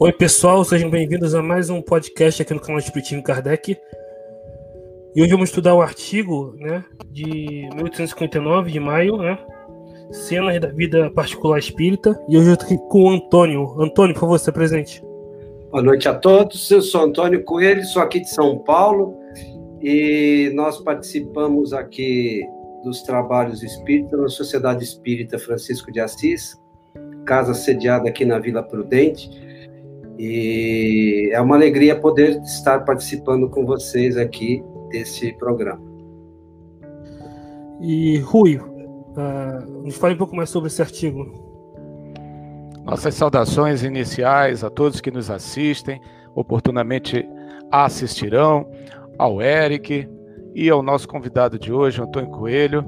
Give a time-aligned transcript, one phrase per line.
[0.00, 3.76] Oi, pessoal, sejam bem-vindos a mais um podcast aqui no canal Espiritismo Kardec.
[5.12, 9.36] E hoje vamos estudar o artigo né, de 1859, de maio, né?
[10.12, 12.16] Cenas da vida particular espírita.
[12.28, 13.74] E hoje eu estou aqui com o Antônio.
[13.82, 15.02] Antônio, por favor, se presente.
[15.72, 16.70] Boa noite a todos.
[16.70, 19.18] Eu sou Antônio Coelho, sou aqui de São Paulo
[19.82, 22.46] e nós participamos aqui
[22.84, 26.56] dos trabalhos espíritas na Sociedade Espírita Francisco de Assis,
[27.24, 29.47] casa sediada aqui na Vila Prudente
[30.18, 35.80] e é uma alegria poder estar participando com vocês aqui desse programa.
[37.80, 41.46] E Rui, uh, nos fale um pouco mais sobre esse artigo.
[42.84, 46.00] Nossas saudações iniciais a todos que nos assistem,
[46.34, 47.24] oportunamente
[47.70, 48.68] assistirão,
[49.16, 50.08] ao Eric
[50.54, 52.82] e ao nosso convidado de hoje, Antônio Coelho.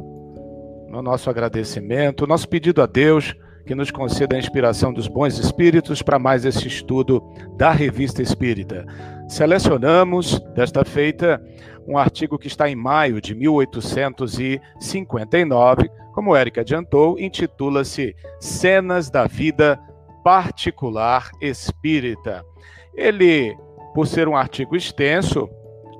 [0.88, 3.36] No nosso agradecimento, nosso pedido a Deus
[3.70, 7.22] que nos conceda a inspiração dos bons espíritos para mais esse estudo
[7.56, 8.84] da Revista Espírita.
[9.28, 11.40] Selecionamos, desta feita,
[11.86, 19.78] um artigo que está em maio de 1859, como Eric adiantou, intitula-se Cenas da Vida
[20.24, 22.44] Particular Espírita.
[22.92, 23.56] Ele,
[23.94, 25.48] por ser um artigo extenso,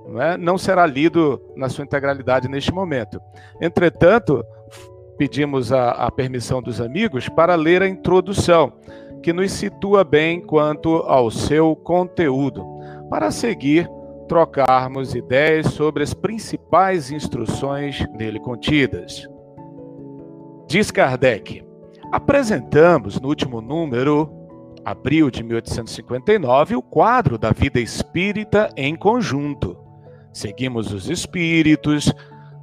[0.09, 3.21] não, é, não será lido na sua integralidade neste momento.
[3.61, 4.45] Entretanto,
[5.21, 8.73] pedimos a, a permissão dos amigos para ler a introdução,
[9.23, 12.65] que nos situa bem quanto ao seu conteúdo,
[13.11, 13.87] para seguir
[14.27, 19.29] trocarmos ideias sobre as principais instruções nele contidas.
[20.67, 21.63] Diz Kardec:
[22.11, 24.33] apresentamos no último número,
[24.87, 29.77] abril de 1859, o quadro da vida espírita em conjunto.
[30.33, 32.11] Seguimos os espíritos,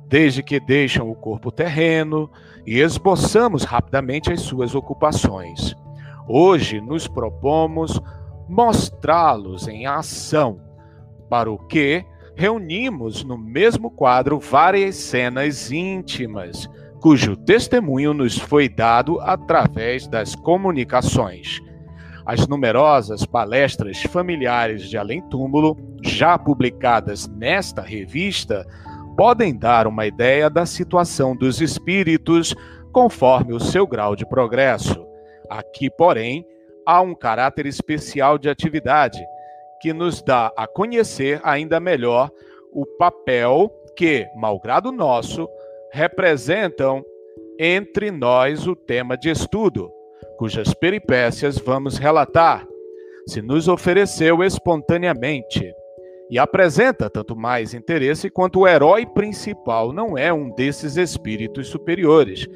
[0.08, 2.30] desde que deixam o corpo terreno
[2.66, 5.76] e esboçamos rapidamente as suas ocupações.
[6.28, 8.02] Hoje nos propomos
[8.48, 10.60] mostrá-los em ação,
[11.30, 12.06] para o que
[12.36, 16.70] reunimos no mesmo quadro várias cenas íntimas,
[17.02, 21.60] cujo testemunho nos foi dado através das comunicações.
[22.26, 28.68] As numerosas palestras familiares de Além Túmulo, já publicadas nesta revista,
[29.18, 32.54] podem dar uma ideia da situação dos espíritos
[32.94, 35.06] conforme o seu grau de progresso.
[35.50, 36.46] Aqui, porém,
[36.86, 39.20] há um caráter especial de atividade
[39.82, 42.30] que nos dá a conhecer ainda melhor
[42.72, 45.50] o papel que, malgrado nosso,
[45.92, 47.04] representam
[47.60, 49.92] entre nós o tema de estudo,
[50.38, 52.68] cujas peripécias vamos relatar,
[53.26, 55.74] se nos ofereceu espontaneamente
[56.30, 62.48] e apresenta tanto mais interesse quanto o herói principal não é um desses espíritos superiores,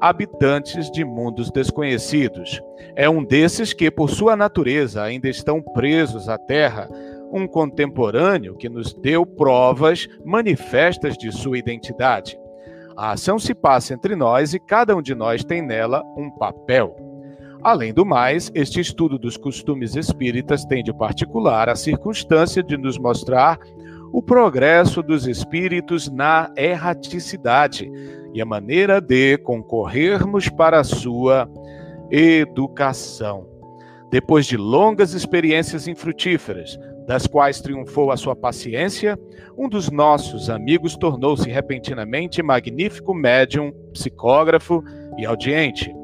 [0.00, 2.60] habitantes de mundos desconhecidos.
[2.96, 6.88] É um desses que, por sua natureza, ainda estão presos à Terra,
[7.32, 12.38] um contemporâneo que nos deu provas manifestas de sua identidade.
[12.96, 17.11] A ação se passa entre nós e cada um de nós tem nela um papel.
[17.62, 22.98] Além do mais, este estudo dos costumes espíritas tem de particular a circunstância de nos
[22.98, 23.56] mostrar
[24.12, 27.88] o progresso dos espíritos na erraticidade
[28.34, 31.48] e a maneira de concorrermos para a sua
[32.10, 33.46] educação.
[34.10, 39.16] Depois de longas experiências infrutíferas, das quais triunfou a sua paciência,
[39.56, 44.82] um dos nossos amigos tornou-se repentinamente magnífico médium, psicógrafo
[45.16, 45.94] e audiente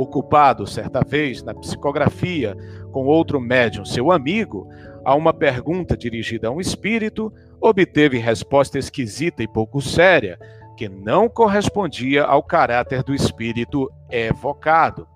[0.00, 2.56] ocupado certa vez na psicografia
[2.92, 4.68] com outro médium, seu amigo,
[5.04, 10.38] a uma pergunta dirigida a um espírito, obteve resposta esquisita e pouco séria,
[10.76, 15.08] que não correspondia ao caráter do espírito evocado.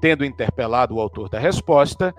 [0.00, 2.12] Tendo interpelado o autor da resposta,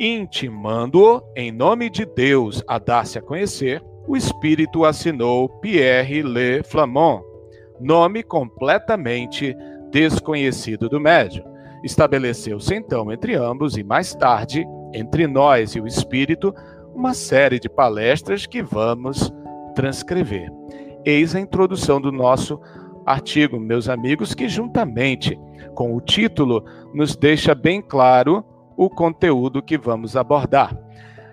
[0.00, 7.22] intimando-o, em nome de Deus, a dar-se a conhecer, o espírito assinou Pierre Le Flamand,
[7.78, 9.56] nome completamente
[9.90, 11.44] desconhecido do médium.
[11.82, 16.54] Estabeleceu-se então entre ambos e mais tarde, entre nós e o espírito,
[16.94, 19.32] uma série de palestras que vamos
[19.74, 20.50] transcrever.
[21.04, 22.60] Eis a introdução do nosso
[23.06, 25.38] artigo, meus amigos, que juntamente
[25.74, 28.44] com o título nos deixa bem claro
[28.76, 30.76] o conteúdo que vamos abordar.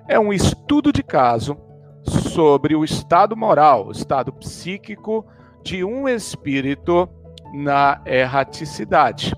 [0.08, 1.58] É um estudo de caso
[2.04, 5.26] sobre o estado moral, o estado psíquico
[5.64, 7.10] de um espírito
[7.54, 9.34] na erraticidade,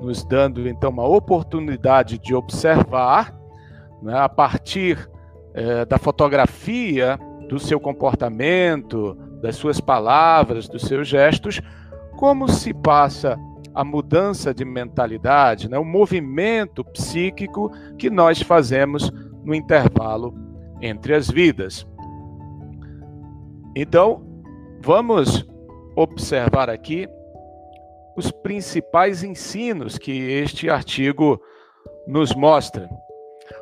[0.00, 3.34] nos dando então uma oportunidade de observar,
[4.02, 5.08] né, a partir
[5.54, 7.18] eh, da fotografia
[7.48, 11.60] do seu comportamento, das suas palavras, dos seus gestos,
[12.16, 13.38] como se passa
[13.74, 19.12] a mudança de mentalidade, né, o movimento psíquico que nós fazemos
[19.44, 20.34] no intervalo
[20.80, 21.86] entre as vidas.
[23.74, 24.22] Então,
[24.82, 25.46] vamos
[25.94, 27.06] observar aqui
[28.16, 31.40] os principais ensinos que este artigo
[32.06, 32.88] nos mostra.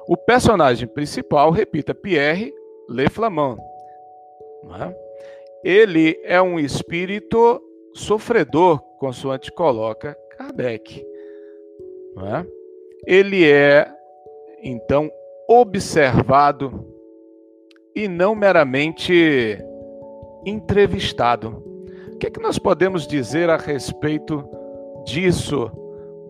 [0.08, 2.52] O personagem principal, repita, Pierre
[2.88, 3.58] Le Flamand.
[4.80, 5.04] É?
[5.64, 7.60] Ele é um espírito
[7.94, 11.04] sofredor, consoante coloca Kardec.
[12.18, 12.46] É?
[13.06, 13.90] Ele é,
[14.62, 15.10] então,
[15.48, 16.86] observado
[17.94, 19.58] e não meramente
[20.46, 21.73] entrevistado.
[22.24, 24.48] Que, é que nós podemos dizer a respeito
[25.04, 25.70] disso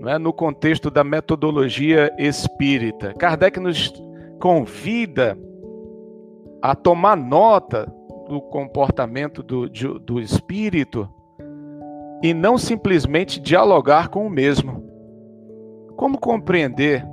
[0.04, 3.14] é, no contexto da metodologia espírita?
[3.14, 3.94] Kardec nos
[4.40, 5.38] convida
[6.60, 7.86] a tomar nota
[8.28, 9.68] do comportamento do,
[10.00, 11.08] do espírito
[12.24, 14.84] e não simplesmente dialogar com o mesmo.
[15.96, 17.06] Como compreender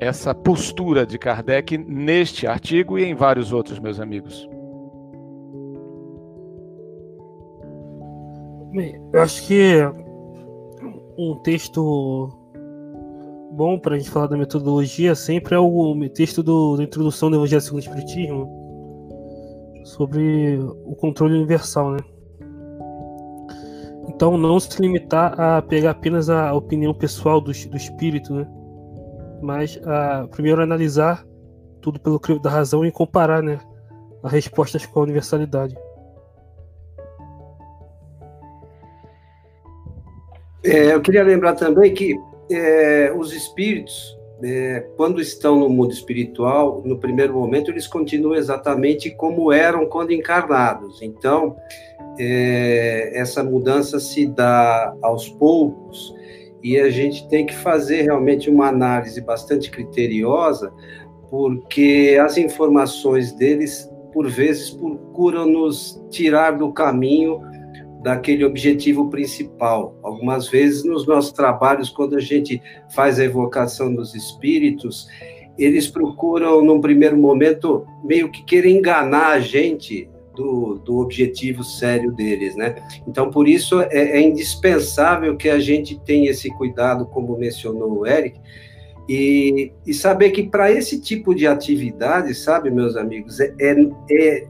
[0.00, 4.48] essa postura de Kardec neste artigo e em vários outros, meus amigos?
[8.76, 9.80] Bem, eu acho que
[11.16, 12.28] um texto
[13.52, 17.36] bom para a gente falar da metodologia sempre é o texto do, da introdução do
[17.36, 22.00] Evangelho segundo o Espiritismo sobre o controle universal, né?
[24.10, 28.46] Então não se limitar a pegar apenas a opinião pessoal do, do espírito, né?
[29.40, 31.24] Mas a, primeiro analisar
[31.80, 33.58] tudo pelo crivo da razão e comparar, né?
[34.22, 35.74] As respostas com a universalidade.
[40.66, 42.18] É, eu queria lembrar também que
[42.50, 49.10] é, os espíritos, é, quando estão no mundo espiritual, no primeiro momento, eles continuam exatamente
[49.10, 51.00] como eram quando encarnados.
[51.02, 51.56] Então,
[52.18, 56.12] é, essa mudança se dá aos poucos
[56.62, 60.72] e a gente tem que fazer realmente uma análise bastante criteriosa,
[61.30, 67.40] porque as informações deles, por vezes, procuram nos tirar do caminho
[68.06, 69.98] daquele objetivo principal.
[70.00, 72.62] Algumas vezes nos nossos trabalhos, quando a gente
[72.94, 75.08] faz a evocação dos espíritos,
[75.58, 82.12] eles procuram, num primeiro momento, meio que querer enganar a gente do, do objetivo sério
[82.12, 82.76] deles, né?
[83.08, 88.06] Então, por isso, é, é indispensável que a gente tenha esse cuidado, como mencionou o
[88.06, 88.38] Eric,
[89.08, 94.46] e, e saber que para esse tipo de atividade, sabe, meus amigos, é, é,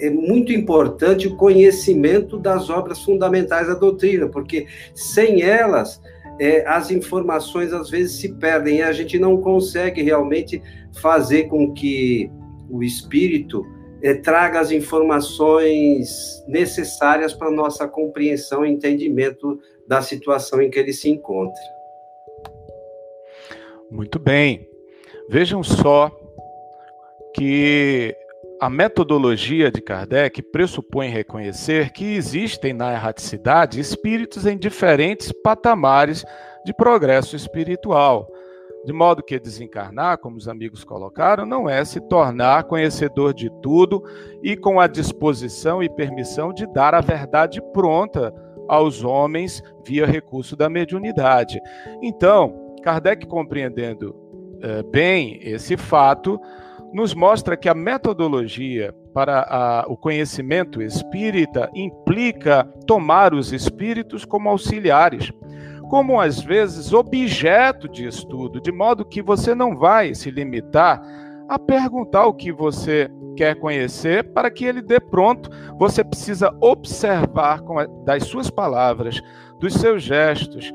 [0.00, 6.00] é muito importante o conhecimento das obras fundamentais da doutrina, porque sem elas,
[6.40, 10.62] é, as informações às vezes se perdem e a gente não consegue realmente
[11.00, 12.30] fazer com que
[12.68, 13.64] o espírito
[14.02, 20.92] é, traga as informações necessárias para nossa compreensão e entendimento da situação em que ele
[20.92, 21.60] se encontra.
[23.90, 24.68] Muito bem.
[25.28, 26.10] Vejam só
[27.34, 28.16] que
[28.60, 36.22] a metodologia de Kardec pressupõe reconhecer que existem na erraticidade espíritos em diferentes patamares
[36.62, 38.28] de progresso espiritual.
[38.84, 44.02] De modo que desencarnar, como os amigos colocaram, não é se tornar conhecedor de tudo
[44.42, 48.32] e com a disposição e permissão de dar a verdade pronta
[48.68, 51.58] aos homens via recurso da mediunidade.
[52.02, 54.14] Então, Kardec, compreendendo
[54.62, 56.38] eh, bem esse fato,
[56.92, 64.48] nos mostra que a metodologia para a, o conhecimento espírita implica tomar os espíritos como
[64.48, 65.32] auxiliares,
[65.88, 71.02] como às vezes objeto de estudo, de modo que você não vai se limitar
[71.48, 75.50] a perguntar o que você quer conhecer para que ele dê pronto.
[75.78, 79.20] Você precisa observar a, das suas palavras,
[79.58, 80.72] dos seus gestos,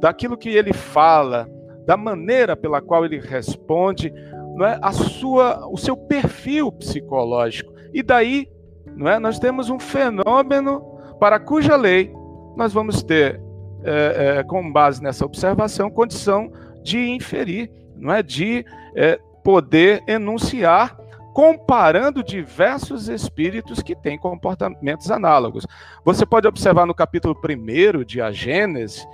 [0.00, 1.48] daquilo que ele fala,
[1.86, 4.12] da maneira pela qual ele responde,
[4.58, 7.72] não é, a sua, o seu perfil psicológico.
[7.94, 8.48] E daí,
[8.96, 10.80] não é, nós temos um fenômeno
[11.20, 12.12] para cuja lei
[12.56, 13.40] nós vamos ter,
[13.84, 16.50] é, é, com base nessa observação, condição
[16.82, 20.98] de inferir, não é, de é, poder enunciar
[21.32, 25.64] comparando diversos espíritos que têm comportamentos análogos.
[26.04, 29.06] Você pode observar no capítulo 1 de A Gênese,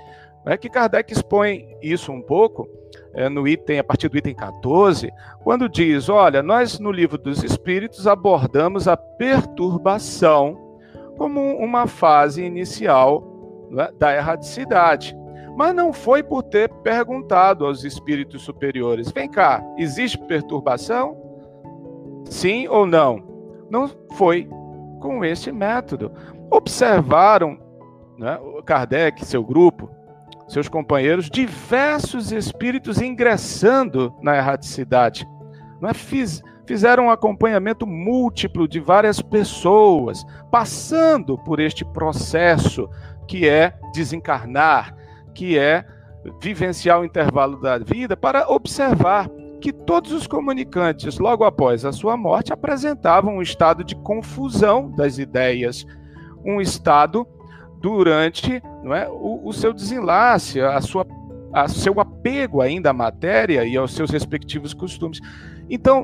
[0.45, 2.69] é que Kardec expõe isso um pouco
[3.13, 5.11] é, no item, a partir do item 14,
[5.43, 10.79] quando diz: olha, nós no livro dos Espíritos abordamos a perturbação
[11.17, 15.15] como uma fase inicial né, da erradicidade.
[15.55, 21.17] Mas não foi por ter perguntado aos espíritos superiores: vem cá, existe perturbação?
[22.25, 23.23] Sim ou não?
[23.69, 24.49] Não foi
[24.99, 26.11] com esse método.
[26.51, 27.57] Observaram
[28.17, 29.89] né, Kardec, seu grupo,
[30.47, 35.27] seus companheiros, diversos espíritos ingressando na erraticidade.
[35.83, 35.93] É?
[35.93, 42.89] Fiz, fizeram um acompanhamento múltiplo de várias pessoas, passando por este processo
[43.27, 44.95] que é desencarnar,
[45.33, 45.85] que é
[46.41, 49.29] vivenciar o intervalo da vida, para observar
[49.61, 55.17] que todos os comunicantes, logo após a sua morte, apresentavam um estado de confusão das
[55.17, 55.85] ideias,
[56.43, 57.27] um estado
[57.85, 61.05] durante não é, o, o seu desenlace, a sua,
[61.53, 65.19] a seu apego ainda à matéria e aos seus respectivos costumes.
[65.69, 66.03] Então,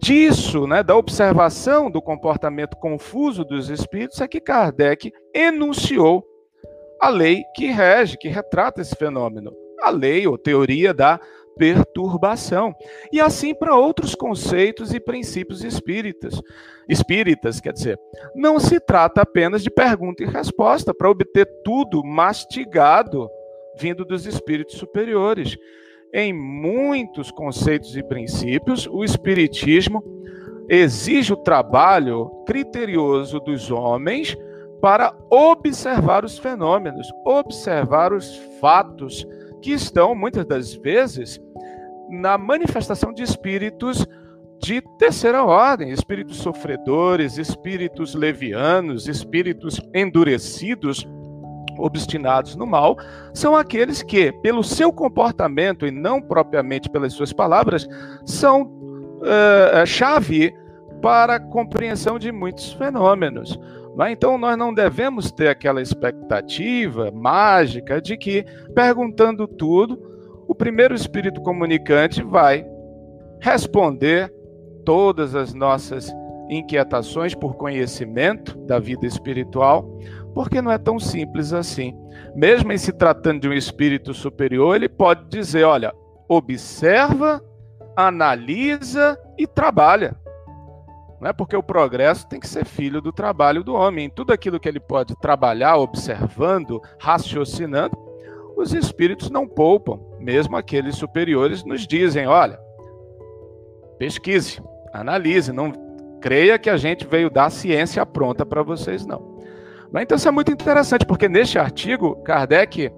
[0.00, 6.26] disso, né, da observação do comportamento confuso dos espíritos, é que Kardec enunciou
[7.00, 9.52] a lei que rege, que retrata esse fenômeno.
[9.80, 11.20] A lei ou teoria da
[11.56, 12.74] perturbação.
[13.12, 16.40] E assim para outros conceitos e princípios espíritas.
[16.88, 17.98] Espíritas, quer dizer,
[18.34, 23.28] não se trata apenas de pergunta e resposta para obter tudo mastigado
[23.78, 25.56] vindo dos espíritos superiores.
[26.12, 30.02] Em muitos conceitos e princípios, o espiritismo
[30.68, 34.36] exige o trabalho criterioso dos homens
[34.80, 39.26] para observar os fenômenos, observar os fatos
[39.60, 41.40] que estão muitas das vezes
[42.10, 44.06] na manifestação de espíritos
[44.58, 51.06] de terceira ordem, espíritos sofredores, espíritos levianos, espíritos endurecidos,
[51.78, 52.96] obstinados no mal,
[53.34, 57.86] são aqueles que, pelo seu comportamento e não propriamente pelas suas palavras,
[58.24, 60.54] são uh, chave
[61.02, 63.58] para a compreensão de muitos fenômenos.
[64.00, 64.10] É?
[64.10, 68.44] Então, nós não devemos ter aquela expectativa mágica de que,
[68.74, 70.15] perguntando tudo,
[70.46, 72.66] o primeiro espírito comunicante vai
[73.40, 74.32] responder
[74.84, 76.12] todas as nossas
[76.48, 79.98] inquietações por conhecimento da vida espiritual,
[80.34, 81.94] porque não é tão simples assim.
[82.34, 85.92] Mesmo em se tratando de um espírito superior, ele pode dizer: olha,
[86.28, 87.42] observa,
[87.96, 90.16] analisa e trabalha.
[91.20, 94.06] Não é porque o progresso tem que ser filho do trabalho do homem.
[94.06, 97.96] Em tudo aquilo que ele pode trabalhar, observando, raciocinando,
[98.56, 99.98] os espíritos não poupam.
[100.26, 102.58] Mesmo aqueles superiores nos dizem: olha,
[103.96, 104.60] pesquise,
[104.92, 105.72] analise, não
[106.20, 109.36] creia que a gente veio dar ciência pronta para vocês, não.
[109.96, 112.90] Então isso é muito interessante, porque neste artigo, Kardec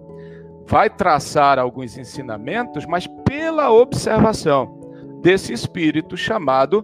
[0.66, 6.82] vai traçar alguns ensinamentos, mas pela observação desse espírito chamado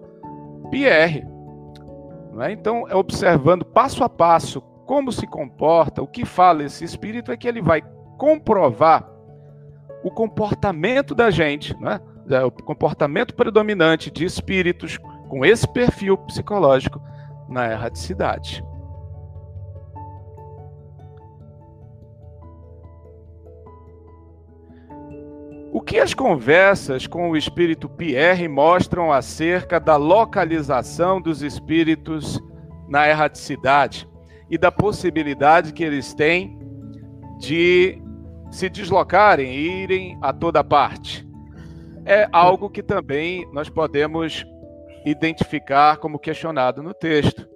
[0.70, 1.26] Pierre.
[2.40, 2.52] É?
[2.52, 7.36] Então, é observando passo a passo como se comporta, o que fala esse espírito, é
[7.36, 7.82] que ele vai
[8.18, 9.13] comprovar
[10.04, 12.36] o comportamento da gente, é?
[12.36, 12.44] é?
[12.44, 14.98] o comportamento predominante de espíritos
[15.30, 17.00] com esse perfil psicológico
[17.48, 18.62] na erraticidade.
[25.72, 32.38] O que as conversas com o espírito Pierre mostram acerca da localização dos espíritos
[32.88, 34.06] na erraticidade
[34.50, 36.58] e da possibilidade que eles têm
[37.40, 38.03] de
[38.54, 41.26] se deslocarem e irem a toda parte?
[42.06, 44.46] É algo que também nós podemos
[45.04, 47.48] identificar como questionado no texto.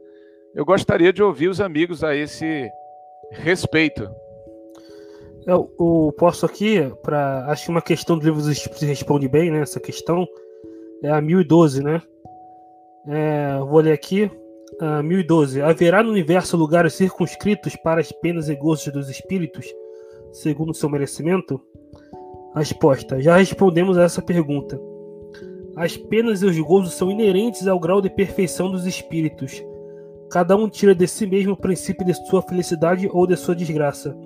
[0.54, 2.68] Eu gostaria de ouvir os amigos a esse
[3.30, 4.10] respeito.
[5.46, 9.52] Eu, eu posso aqui, para acho que uma questão do livro dos Espíritos responde bem,
[9.52, 9.60] né?
[9.60, 10.26] Essa questão
[11.02, 12.02] é a 1012, né?
[13.06, 14.28] É, vou ler aqui.
[14.80, 15.62] A 1012.
[15.62, 19.66] Haverá no universo lugares circunscritos para as penas e gozos dos espíritos,
[20.32, 21.60] segundo seu merecimento?
[22.54, 24.80] Resposta: Já respondemos a essa pergunta.
[25.76, 29.62] As penas e os gozos são inerentes ao grau de perfeição dos espíritos.
[30.30, 34.16] Cada um tira de si mesmo o princípio de sua felicidade ou de sua desgraça.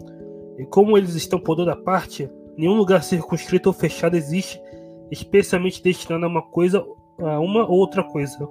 [0.58, 4.60] E como eles estão por toda parte, nenhum lugar circunscrito ou fechado existe,
[5.10, 6.84] especialmente destinado a uma coisa,
[7.18, 8.48] a uma ou outra coisa.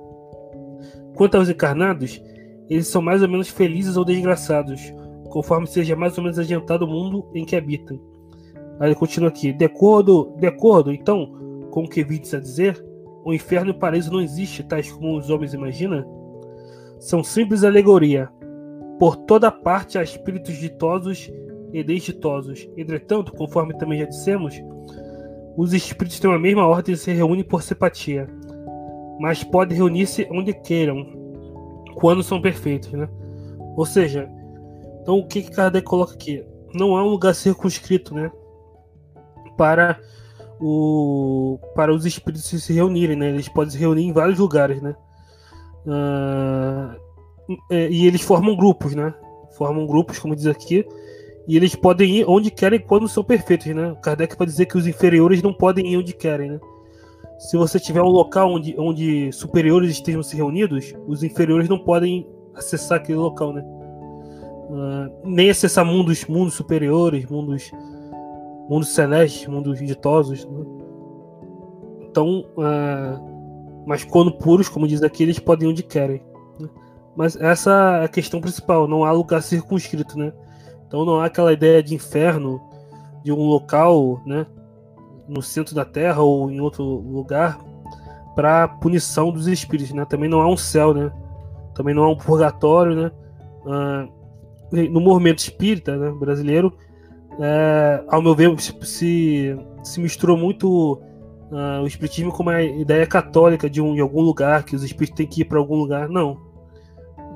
[1.15, 2.21] Quanto aos encarnados,
[2.69, 4.93] eles são mais ou menos felizes ou desgraçados,
[5.31, 7.99] conforme seja mais ou menos adiantado o mundo em que habitam.
[8.79, 12.83] Aí ele continua aqui: de acordo, de acordo, então, com o que vides a dizer,
[13.23, 16.05] o inferno e o paraíso não existe, tais como os homens imaginam?
[16.99, 18.29] São simples alegoria.
[18.99, 21.31] Por toda parte há espíritos ditosos
[21.73, 22.69] e desditosos.
[22.77, 24.53] Entretanto, conforme também já dissemos,
[25.57, 28.27] os espíritos têm a mesma ordem e se reúnem por simpatia,
[29.19, 31.05] mas podem reunir-se onde queiram,
[31.95, 33.09] quando são perfeitos, né?
[33.75, 34.29] Ou seja,
[35.01, 36.43] então o que, que Kardec coloca aqui?
[36.73, 38.31] Não há um lugar circunscrito, né?
[39.57, 39.99] Para
[40.59, 43.29] o para os espíritos se reunirem, né?
[43.29, 44.95] Eles podem se reunir em vários lugares, né?
[45.85, 46.95] Uh,
[47.69, 49.13] e eles formam grupos, né?
[49.57, 50.85] Formam grupos, como diz aqui,
[51.47, 53.95] e eles podem ir onde querem quando são perfeitos, né?
[54.01, 56.59] Kardec vai dizer que os inferiores não podem ir onde querem, né?
[57.39, 62.29] Se você tiver um local onde, onde superiores estejam se reunidos, os inferiores não podem
[62.53, 63.63] acessar aquele local, né?
[64.71, 67.69] Uh, nem acessar mundos, mundos superiores, mundos,
[68.69, 70.45] mundos celestes, mundos ditosos.
[70.45, 70.65] Né?
[72.03, 76.23] Então, uh, mas quando puros, como diz aqui, eles podem onde querem.
[76.57, 76.69] Né?
[77.17, 80.31] Mas essa é a questão principal, não há lugar circunscrito, né?
[80.87, 82.61] Então não há aquela ideia de inferno,
[83.23, 84.45] de um local, né?
[85.27, 87.59] No centro da Terra ou em outro lugar
[88.35, 90.05] para punição dos espíritos, né?
[90.05, 91.11] Também não há um céu, né?
[91.73, 93.11] Também não há um purgatório, né?
[93.65, 94.20] Uh,
[94.71, 96.73] no movimento espírita né, brasileiro,
[97.39, 101.01] é, ao meu ver, se, se misturou muito
[101.51, 105.17] uh, o espiritismo com uma ideia católica de, um, de algum lugar, que os espíritos
[105.17, 106.09] têm que ir para algum lugar.
[106.09, 106.37] Não.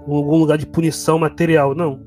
[0.07, 1.75] Algum lugar de punição material.
[1.75, 2.01] Não.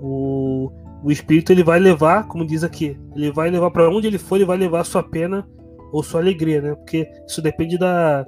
[0.00, 0.70] O,
[1.02, 4.36] o espírito ele vai levar, como diz aqui, ele vai levar para onde ele for,
[4.36, 5.46] ele vai levar sua pena
[5.92, 6.74] ou sua alegria, né?
[6.74, 8.24] Porque isso depende da,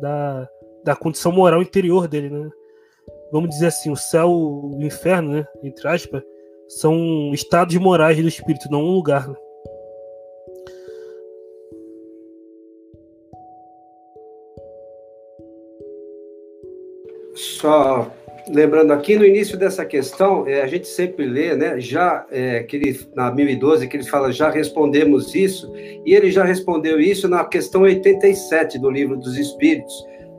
[0.00, 0.48] da,
[0.84, 2.50] da condição moral interior dele, né?
[3.32, 4.28] Vamos dizer assim, o céu
[4.78, 6.22] e o inferno, né, entre aspas,
[6.68, 9.26] são estados morais do espírito, não um lugar.
[9.26, 9.34] Né?
[17.34, 18.12] Só
[18.48, 21.80] lembrando aqui no início dessa questão, é, a gente sempre lê, né?
[21.80, 25.72] Já é, que ele, na 1012 que ele fala já respondemos isso
[26.04, 29.94] e ele já respondeu isso na questão 87 do livro dos Espíritos,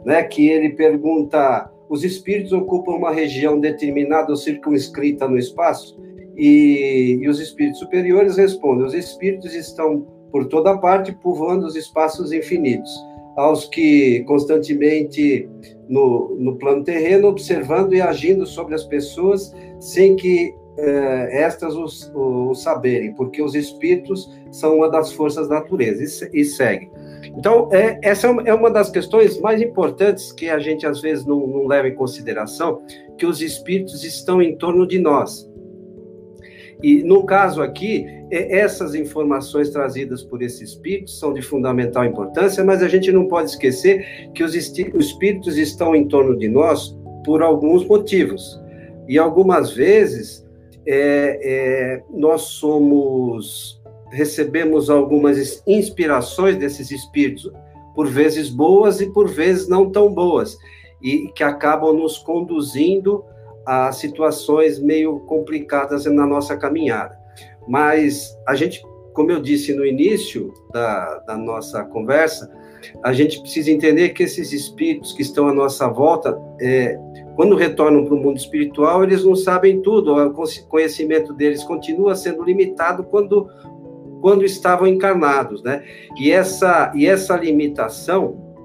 [0.05, 0.23] né?
[0.23, 5.95] Que ele pergunta os espíritos ocupam uma região determinada ou circunscrita no espaço?
[6.35, 12.31] E, e, os espíritos superiores respondem: os espíritos estão por toda parte povoando os espaços
[12.31, 12.91] infinitos,
[13.37, 15.47] aos que constantemente
[15.87, 22.11] no, no plano terreno, observando e agindo sobre as pessoas, sem que eh, estas os,
[22.15, 26.89] os, saberem, porque os espíritos são uma das forças da natureza, e, e segue.
[27.37, 31.47] Então, é, essa é uma das questões mais importantes que a gente às vezes não,
[31.47, 32.83] não leva em consideração,
[33.17, 35.49] que os espíritos estão em torno de nós.
[36.81, 42.83] E no caso aqui, essas informações trazidas por esse espírito são de fundamental importância, mas
[42.83, 47.85] a gente não pode esquecer que os espíritos estão em torno de nós por alguns
[47.87, 48.61] motivos.
[49.07, 50.45] E algumas vezes
[50.85, 53.81] é, é, nós somos
[54.13, 57.51] recebemos algumas inspirações desses espíritos,
[57.95, 60.57] por vezes boas e por vezes não tão boas,
[61.01, 63.23] e que acabam nos conduzindo
[63.65, 67.17] a situações meio complicadas na nossa caminhada.
[67.67, 68.81] Mas a gente,
[69.13, 72.51] como eu disse no início da, da nossa conversa,
[73.03, 76.99] a gente precisa entender que esses espíritos que estão à nossa volta, é,
[77.35, 82.43] quando retornam para o mundo espiritual, eles não sabem tudo, o conhecimento deles continua sendo
[82.43, 83.49] limitado quando
[84.23, 85.83] quando estavam encarnados, né?
[86.17, 88.55] E essa, e essa limitação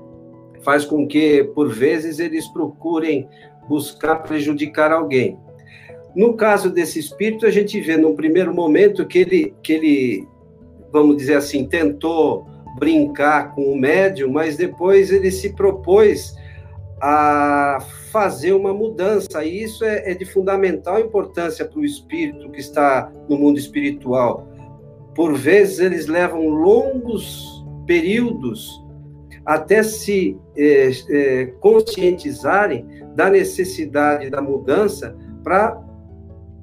[0.62, 3.28] faz com que, por vezes, eles procurem
[3.68, 5.36] buscar prejudicar alguém.
[6.14, 10.28] No caso desse espírito, a gente vê num primeiro momento que ele, que ele
[10.92, 12.46] vamos dizer assim, tentou
[12.78, 16.36] brincar com o médium, mas depois ele se propôs
[17.02, 17.78] a
[18.12, 23.10] fazer uma mudança, e isso é, é de fundamental importância para o espírito que está
[23.28, 24.46] no mundo espiritual
[25.18, 28.81] por vezes eles levam longos períodos
[29.44, 35.76] até se é, é, conscientizarem da necessidade da mudança para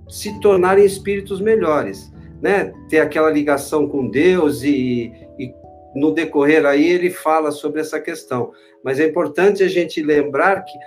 [0.07, 2.71] se tornarem espíritos melhores, né?
[2.87, 5.53] Ter aquela ligação com Deus e, e
[5.93, 8.53] no decorrer aí ele fala sobre essa questão.
[8.81, 10.77] Mas é importante a gente lembrar que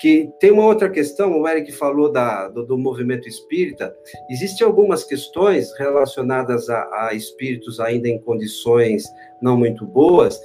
[0.00, 3.94] que tem uma outra questão, o Eric falou da, do, do movimento espírita,
[4.30, 9.04] existem algumas questões relacionadas a, a, espíritos ainda em condições
[9.42, 10.40] não muito boas,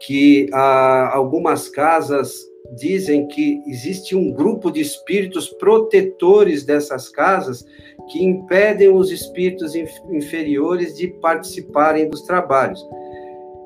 [0.00, 2.34] que a, algumas casas
[2.74, 7.64] dizem que existe um grupo de espíritos protetores dessas casas
[8.10, 9.76] que impedem os espíritos
[10.10, 12.84] inferiores de participarem dos trabalhos.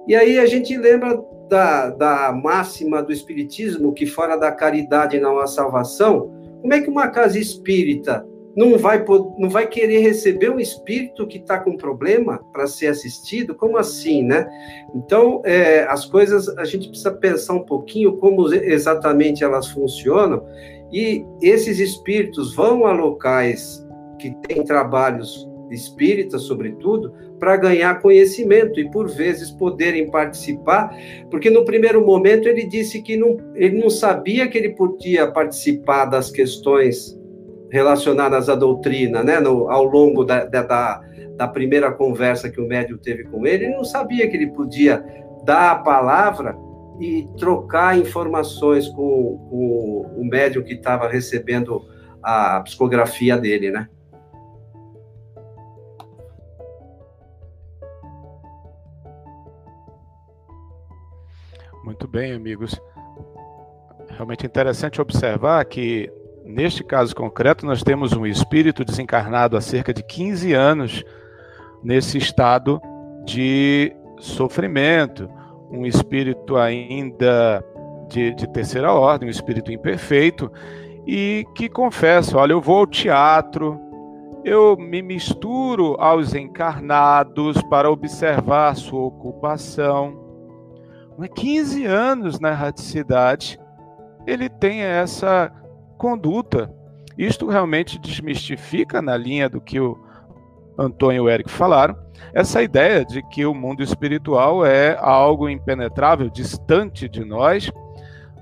[0.06, 1.16] E aí a gente lembra
[1.50, 6.88] da, da máxima do Espiritismo, que fora da caridade não há salvação, como é que
[6.88, 8.24] uma casa espírita
[8.56, 9.04] não vai,
[9.38, 13.54] não vai querer receber um espírito que está com problema para ser assistido?
[13.54, 14.48] Como assim, né?
[14.94, 20.44] Então, é, as coisas, a gente precisa pensar um pouquinho como exatamente elas funcionam,
[20.92, 23.86] e esses espíritos vão a locais
[24.18, 30.94] que têm trabalhos espíritas, sobretudo, para ganhar conhecimento e, por vezes, poderem participar,
[31.30, 36.04] porque no primeiro momento ele disse que não, ele não sabia que ele podia participar
[36.06, 37.18] das questões
[37.70, 39.40] relacionadas à doutrina, né?
[39.40, 41.00] No, ao longo da, da,
[41.36, 45.04] da primeira conversa que o médium teve com ele, ele não sabia que ele podia
[45.44, 46.56] dar a palavra
[47.00, 51.80] e trocar informações com, com o médium que estava recebendo
[52.22, 53.88] a psicografia dele, né?
[61.84, 62.80] Muito bem, amigos.
[64.10, 66.10] Realmente interessante observar que,
[66.44, 71.04] neste caso concreto, nós temos um espírito desencarnado há cerca de 15 anos
[71.82, 72.80] nesse estado
[73.24, 75.28] de sofrimento,
[75.70, 77.64] um espírito ainda
[78.08, 80.52] de, de terceira ordem, um espírito imperfeito,
[81.06, 83.80] e que confessa: olha, eu vou ao teatro,
[84.44, 90.19] eu me misturo aos encarnados para observar sua ocupação.
[91.28, 93.58] 15 anos na erraticidade,
[94.26, 95.52] ele tem essa
[95.98, 96.72] conduta.
[97.18, 99.98] Isto realmente desmistifica, na linha do que o
[100.78, 101.96] Antônio e o Eric falaram,
[102.32, 107.70] essa ideia de que o mundo espiritual é algo impenetrável, distante de nós,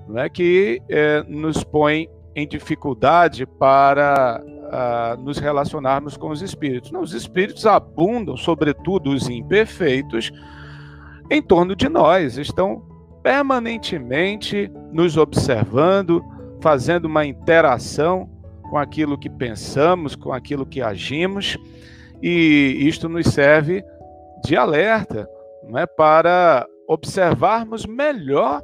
[0.06, 6.92] não é que é, nos põe em dificuldade para uh, nos relacionarmos com os espíritos.
[6.92, 10.30] Não, os espíritos abundam, sobretudo os imperfeitos,
[11.30, 12.82] em torno de nós, estão
[13.22, 16.24] permanentemente nos observando,
[16.60, 18.28] fazendo uma interação
[18.70, 21.58] com aquilo que pensamos, com aquilo que agimos
[22.22, 23.84] e isto nos serve
[24.44, 25.28] de alerta
[25.68, 28.62] não é, para observarmos melhor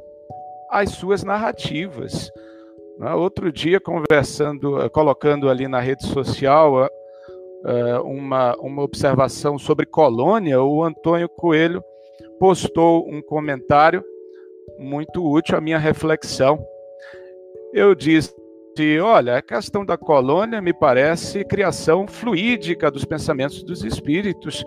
[0.69, 2.31] as suas narrativas.
[3.01, 3.13] É?
[3.13, 6.87] Outro dia, conversando, colocando ali na rede social
[7.65, 11.83] é, uma, uma observação sobre colônia, o Antônio Coelho
[12.39, 14.03] postou um comentário
[14.77, 16.59] muito útil à minha reflexão.
[17.73, 18.33] Eu disse
[19.01, 24.65] olha, a questão da colônia me parece criação fluídica dos pensamentos dos espíritos,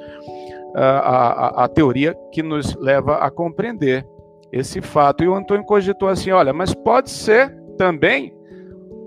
[0.75, 4.07] a, a, a teoria que nos leva a compreender
[4.51, 5.23] esse fato.
[5.23, 8.35] E o Antônio cogitou assim: olha, mas pode ser também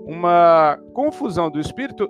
[0.06, 2.08] uma confusão do espírito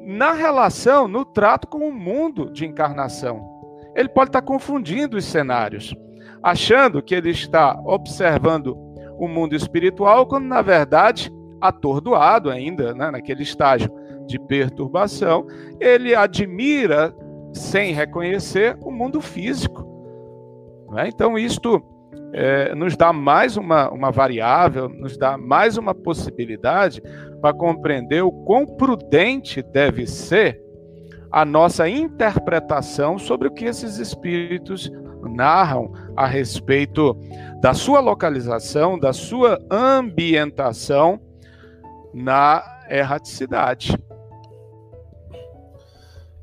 [0.00, 3.59] na relação, no trato com o mundo de encarnação.
[3.94, 5.94] Ele pode estar confundindo os cenários,
[6.42, 8.76] achando que ele está observando
[9.18, 13.90] o mundo espiritual, quando na verdade atordoado ainda, né, naquele estágio
[14.26, 15.46] de perturbação,
[15.78, 17.14] ele admira,
[17.52, 19.84] sem reconhecer, o mundo físico.
[20.90, 21.08] Né?
[21.08, 21.82] Então, isto
[22.32, 27.02] é, nos dá mais uma, uma variável, nos dá mais uma possibilidade
[27.40, 30.62] para compreender o quão prudente deve ser
[31.30, 34.90] a nossa interpretação sobre o que esses espíritos
[35.22, 37.16] narram a respeito
[37.60, 41.20] da sua localização, da sua ambientação
[42.12, 43.96] na erraticidade.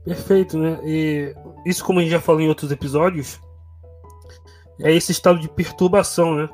[0.06, 0.80] Perfeito, né?
[0.86, 3.42] E isso, como a gente já falou em outros episódios,
[4.80, 6.50] é esse estado de perturbação, né?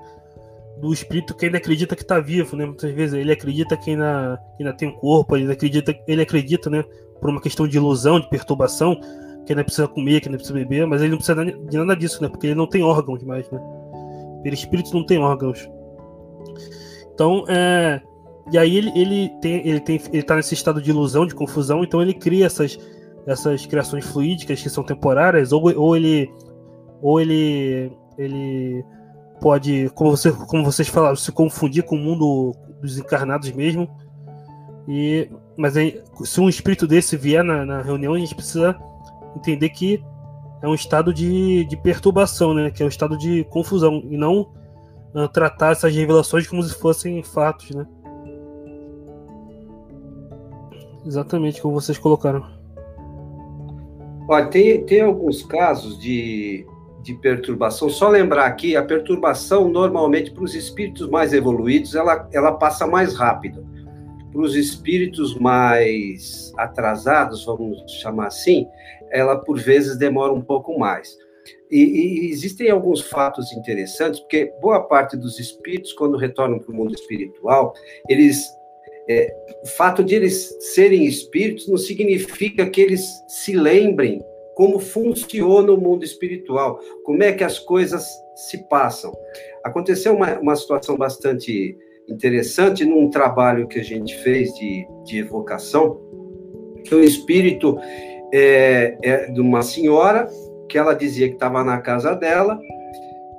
[0.81, 2.65] Do espírito que ainda acredita que está vivo, né?
[2.65, 6.67] Muitas vezes ele acredita que ainda, que ainda tem um corpo, ele acredita, ele acredita,
[6.67, 6.83] né?
[7.23, 8.99] Por uma questão de ilusão, de perturbação,
[9.45, 12.21] que ainda precisa comer, que ainda precisa beber, mas ele não precisa de nada disso,
[12.21, 12.27] né?
[12.27, 13.61] Porque ele não tem órgãos mais, né?
[14.43, 15.69] Ele espírito não tem órgãos.
[17.13, 18.01] Então, é,
[18.51, 21.81] e aí ele, ele tem ele tem ele tá nesse estado de ilusão, de confusão,
[21.81, 22.77] então ele cria essas
[23.25, 26.29] essas criações fluídicas que são temporárias ou, ou ele
[27.01, 28.83] ou ele ele
[29.39, 33.89] pode, como você como vocês falaram, se confundir com o mundo dos encarnados mesmo.
[34.87, 38.75] E mas se um espírito desse vier na, na reunião, a gente precisa
[39.35, 40.03] entender que
[40.61, 42.71] é um estado de, de perturbação, né?
[42.71, 44.49] Que é um estado de confusão e não
[45.13, 47.85] uh, tratar essas revelações como se fossem fatos, né?
[51.05, 52.45] Exatamente como vocês colocaram.
[54.27, 56.65] Olha, tem, tem alguns casos de,
[57.01, 57.89] de perturbação.
[57.89, 63.15] Só lembrar aqui, a perturbação, normalmente, para os espíritos mais evoluídos, ela, ela passa mais
[63.15, 63.65] rápido.
[64.33, 68.67] Para os espíritos mais atrasados, vamos chamar assim,
[69.11, 71.15] ela, por vezes, demora um pouco mais.
[71.69, 76.75] E, e, existem alguns fatos interessantes, porque boa parte dos espíritos, quando retornam para o
[76.75, 77.73] mundo espiritual,
[78.09, 78.43] eles
[79.07, 84.23] é, o fato de eles serem espíritos não significa que eles se lembrem
[84.55, 89.11] como funciona o mundo espiritual, como é que as coisas se passam.
[89.63, 91.75] Aconteceu uma, uma situação bastante
[92.07, 95.99] interessante num trabalho que a gente fez de, de evocação,
[96.83, 97.77] que o espírito
[98.33, 100.27] é, é de uma senhora
[100.67, 102.59] que ela dizia que estava na casa dela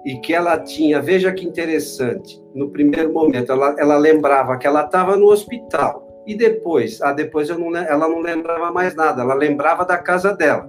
[0.04, 4.84] e que ela tinha, veja que interessante, no primeiro momento, ela, ela lembrava que ela
[4.84, 7.00] estava no hospital, E depois?
[7.02, 10.68] Ah, depois não, ela não lembrava mais nada, ela lembrava da casa dela.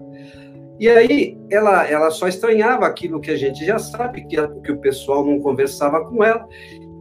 [0.79, 4.77] E aí ela, ela só estranhava aquilo que a gente já sabe, que, que o
[4.79, 6.47] pessoal não conversava com ela.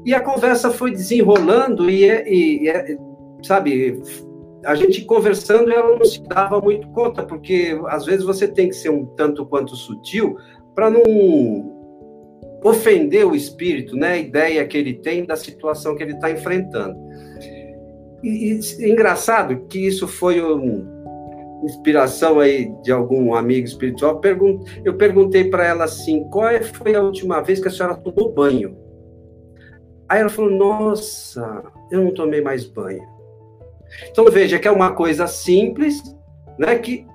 [0.05, 2.99] E a conversa foi desenrolando e, e, e
[3.43, 4.03] sabe,
[4.65, 8.75] a gente conversando ela não se dava muito conta, porque às vezes você tem que
[8.75, 10.37] ser um tanto quanto sutil
[10.75, 11.03] para não
[12.65, 16.97] ofender o espírito, né, a ideia que ele tem da situação que ele está enfrentando.
[18.23, 20.41] E, e, engraçado que isso foi
[21.63, 24.21] inspiração aí de algum amigo espiritual.
[24.83, 28.33] Eu perguntei para ela assim: qual é, foi a última vez que a senhora tomou
[28.33, 28.84] banho?
[30.09, 33.03] Aí ela falou: Nossa, eu não tomei mais banho.
[34.11, 36.03] Então veja que é uma coisa simples,
[36.59, 37.07] né, que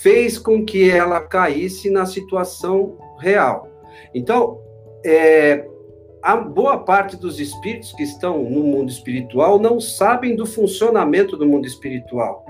[0.00, 3.68] fez com que ela caísse na situação real.
[4.14, 4.60] Então,
[5.04, 5.66] é,
[6.22, 11.46] a boa parte dos espíritos que estão no mundo espiritual não sabem do funcionamento do
[11.46, 12.44] mundo espiritual.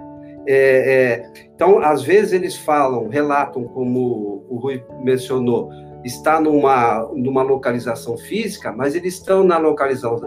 [0.49, 5.71] É, é, então, às vezes eles falam, relatam, como o Rui mencionou,
[6.07, 10.21] está numa, numa localização física, mas eles estão na localização,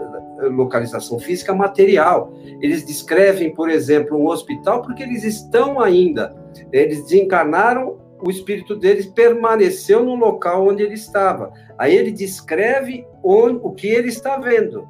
[0.50, 2.32] localização física material.
[2.60, 6.34] Eles descrevem, por exemplo, um hospital porque eles estão ainda,
[6.72, 11.52] eles desencarnaram o espírito deles permaneceu no local onde ele estava.
[11.78, 14.86] Aí ele descreve onde, o que ele está vendo,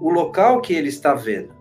[0.00, 1.54] o local que ele está vendo.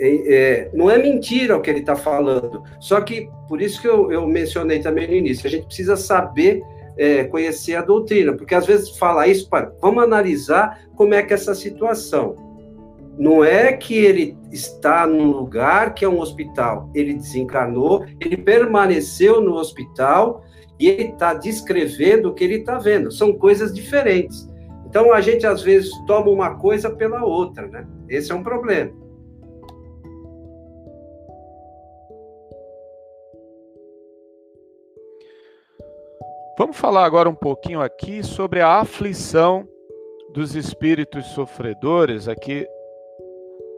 [0.00, 2.62] É, é, não é mentira o que ele está falando.
[2.80, 6.62] Só que, por isso que eu, eu, mencionei também no início, a gente precisa saber
[6.98, 11.32] é, conhecer a doutrina, porque às vezes fala isso, para, vamos analisar como é que
[11.32, 12.34] é essa situação.
[13.16, 19.40] Não é que ele está num lugar que é um hospital, ele desencarnou, ele permaneceu
[19.40, 20.44] no hospital
[20.78, 23.10] e ele está descrevendo o que ele está vendo.
[23.10, 24.48] São coisas diferentes.
[24.86, 27.86] Então a gente às vezes toma uma coisa pela outra, né?
[28.08, 28.92] Esse é um problema.
[36.58, 39.64] Vamos falar agora um pouquinho aqui sobre a aflição
[40.34, 42.66] dos espíritos sofredores aqui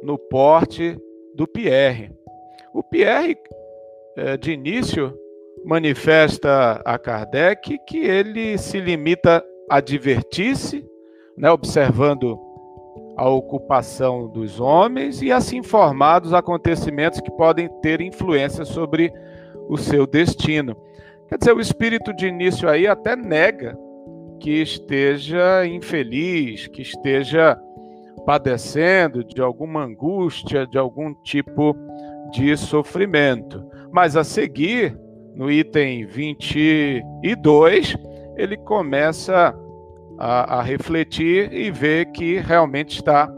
[0.03, 0.97] no porte
[1.35, 2.11] do Pierre.
[2.73, 3.37] O Pierre,
[4.17, 5.13] é, de início,
[5.63, 10.83] manifesta a Kardec que ele se limita a divertir-se,
[11.37, 12.41] né, observando
[13.15, 19.13] a ocupação dos homens e a se informar dos acontecimentos que podem ter influência sobre
[19.69, 20.75] o seu destino.
[21.31, 23.79] Quer dizer, o espírito de início aí até nega
[24.41, 27.57] que esteja infeliz, que esteja
[28.27, 31.77] padecendo de alguma angústia, de algum tipo
[32.33, 33.65] de sofrimento.
[33.93, 34.99] Mas a seguir,
[35.37, 37.97] no item 22,
[38.37, 39.55] ele começa
[40.19, 43.33] a, a refletir e ver que realmente está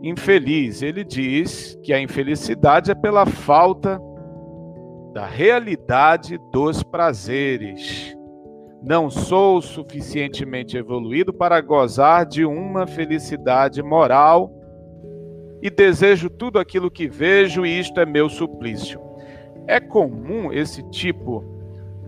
[0.00, 0.82] infeliz.
[0.82, 4.00] Ele diz que a infelicidade é pela falta
[5.14, 8.16] da realidade dos prazeres.
[8.82, 14.50] Não sou suficientemente evoluído para gozar de uma felicidade moral
[15.62, 19.00] e desejo tudo aquilo que vejo e isto é meu suplício.
[19.68, 21.44] É comum esse tipo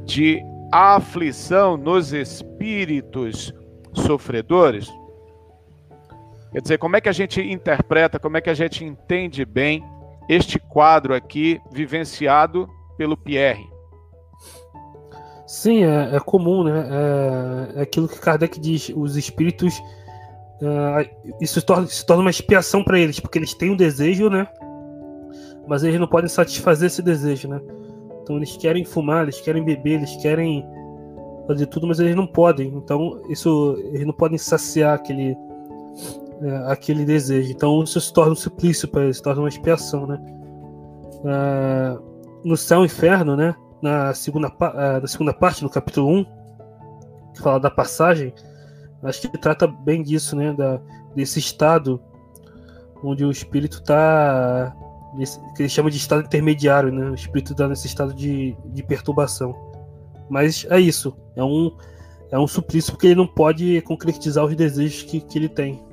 [0.04, 0.42] de
[0.72, 3.54] aflição nos espíritos
[3.92, 4.92] sofredores?
[6.50, 9.84] Quer dizer, como é que a gente interpreta, como é que a gente entende bem
[10.28, 13.68] este quadro aqui vivenciado pelo Pierre?
[15.46, 16.88] Sim, é, é comum, né?
[16.90, 19.80] É, é, aquilo que Kardec diz, os espíritos.
[20.60, 24.28] É, isso se torna, se torna uma expiação para eles, porque eles têm um desejo,
[24.28, 24.46] né?
[25.68, 27.60] Mas eles não podem satisfazer esse desejo, né?
[28.22, 30.66] Então eles querem fumar, eles querem beber, eles querem
[31.46, 32.68] fazer tudo, mas eles não podem.
[32.68, 35.36] Então isso eles não podem saciar aquele
[36.42, 37.52] é, aquele desejo.
[37.52, 40.20] Então isso se torna um suplício para eles, se torna uma expiação, né?
[41.24, 41.98] É,
[42.46, 43.54] no céu e inferno, né?
[43.82, 46.24] na segunda, uh, na segunda parte, no capítulo 1,
[47.34, 48.32] que fala da passagem,
[49.02, 50.52] acho que trata bem disso, né?
[50.52, 50.80] Da,
[51.14, 52.00] desse estado
[53.02, 54.74] onde o espírito está.
[55.54, 57.10] que ele chama de estado intermediário, né?
[57.10, 59.54] O espírito está nesse estado de, de perturbação.
[60.28, 61.16] Mas é isso.
[61.36, 61.70] É um,
[62.30, 65.84] é um suplício porque ele não pode concretizar os desejos que, que ele tem.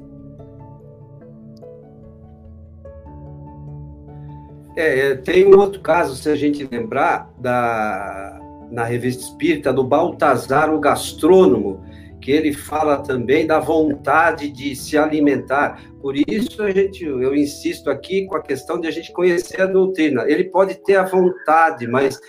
[4.75, 8.39] É, é, tem um outro caso, se a gente lembrar, da,
[8.71, 11.83] na revista espírita, do Baltazar, o gastrônomo,
[12.19, 15.83] que ele fala também da vontade de se alimentar.
[16.01, 19.65] Por isso a gente, eu insisto aqui com a questão de a gente conhecer a
[19.65, 20.23] doutrina.
[20.27, 22.19] Ele pode ter a vontade, mas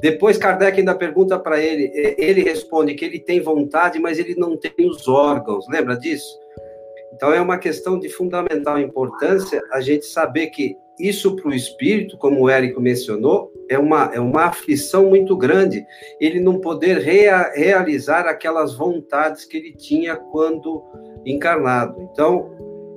[0.00, 4.56] depois Kardec ainda pergunta para ele, ele responde que ele tem vontade, mas ele não
[4.56, 5.66] tem os órgãos.
[5.68, 6.38] Lembra disso?
[7.14, 12.16] Então é uma questão de fundamental importância a gente saber que isso para o espírito,
[12.16, 15.84] como o Érico mencionou, é uma, é uma aflição muito grande,
[16.20, 20.82] ele não poder rea, realizar aquelas vontades que ele tinha quando
[21.24, 22.00] encarnado.
[22.12, 22.50] Então,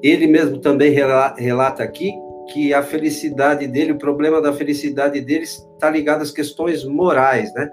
[0.04, 2.12] ele mesmo também relata aqui
[2.54, 7.70] que a felicidade dele, o problema da felicidade dele está ligado às questões morais, né?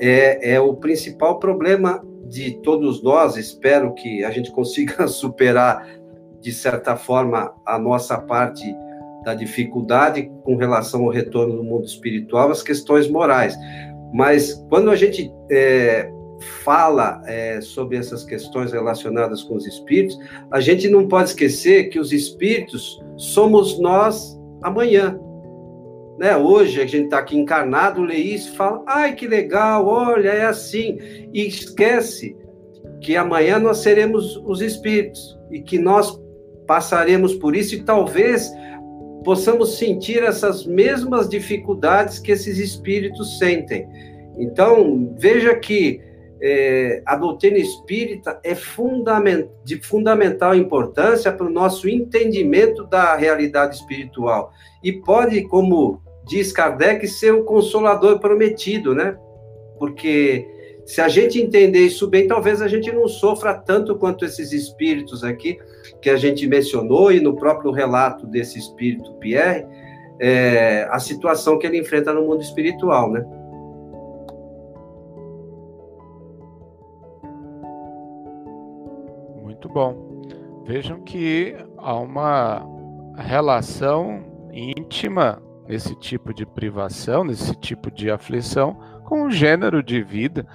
[0.00, 5.86] É, é o principal problema de todos nós, espero que a gente consiga superar,
[6.40, 8.74] de certa forma, a nossa parte
[9.28, 13.54] da dificuldade com relação ao retorno do mundo espiritual, as questões morais.
[14.10, 16.10] Mas quando a gente é,
[16.64, 20.18] fala é, sobre essas questões relacionadas com os espíritos,
[20.50, 25.20] a gente não pode esquecer que os espíritos somos nós amanhã.
[26.18, 26.34] Né?
[26.34, 30.96] Hoje a gente está aqui encarnado, lê isso, fala, ai que legal, olha, é assim,
[31.34, 32.34] e esquece
[33.02, 36.18] que amanhã nós seremos os espíritos e que nós
[36.66, 38.50] passaremos por isso e talvez
[39.24, 43.88] possamos sentir essas mesmas dificuldades que esses espíritos sentem.
[44.38, 46.00] Então, veja que
[46.40, 53.76] é, a doutrina espírita é fundament, de fundamental importância para o nosso entendimento da realidade
[53.76, 54.52] espiritual.
[54.82, 59.16] E pode, como diz Kardec, ser o consolador prometido, né?
[59.78, 60.46] Porque
[60.86, 65.24] se a gente entender isso bem, talvez a gente não sofra tanto quanto esses espíritos
[65.24, 65.58] aqui
[66.00, 69.66] que a gente mencionou e no próprio relato desse espírito Pierre,
[70.20, 73.24] é, a situação que ele enfrenta no mundo espiritual, né?
[79.42, 80.22] Muito bom.
[80.66, 82.66] Vejam que há uma
[83.16, 90.46] relação íntima nesse tipo de privação, nesse tipo de aflição, com o gênero de vida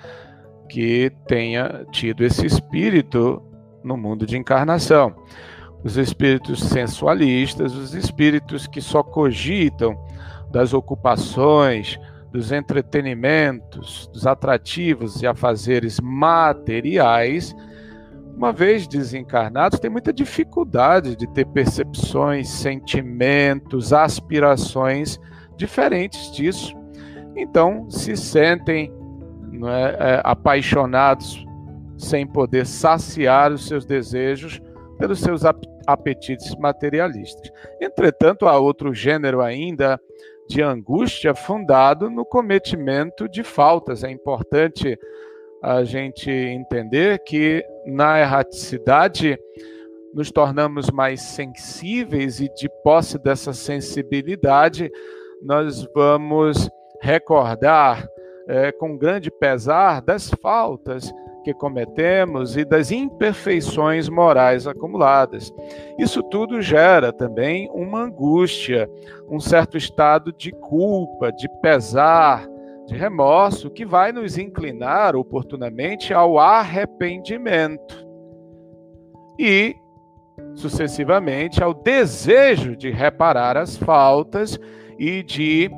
[0.70, 3.42] que tenha tido esse espírito
[3.84, 5.16] no mundo de encarnação.
[5.84, 9.98] Os espíritos sensualistas, os espíritos que só cogitam
[10.52, 12.00] das ocupações,
[12.32, 17.56] dos entretenimentos, dos atrativos e afazeres materiais,
[18.36, 25.20] uma vez desencarnados, têm muita dificuldade de ter percepções, sentimentos, aspirações
[25.56, 26.74] diferentes disso.
[27.36, 28.92] Então, se sentem
[29.66, 31.46] é, é, apaixonados
[32.04, 34.62] sem poder saciar os seus desejos
[34.98, 35.42] pelos seus
[35.88, 37.52] apetites materialistas.
[37.82, 40.00] Entretanto, há outro gênero ainda
[40.48, 44.04] de angústia fundado no cometimento de faltas.
[44.04, 44.98] É importante
[45.62, 49.38] a gente entender que na erraticidade
[50.14, 54.92] nos tornamos mais sensíveis e de posse dessa sensibilidade
[55.42, 56.70] nós vamos
[57.02, 58.08] recordar
[58.48, 61.12] é, com grande pesar das faltas
[61.44, 65.54] que cometemos e das imperfeições morais acumuladas.
[66.00, 68.90] Isso tudo gera também uma angústia,
[69.30, 72.48] um certo estado de culpa, de pesar,
[72.88, 78.06] de remorso que vai nos inclinar oportunamente ao arrependimento
[79.40, 79.76] e,
[80.56, 84.60] sucessivamente, ao desejo de reparar as faltas
[85.00, 85.70] e de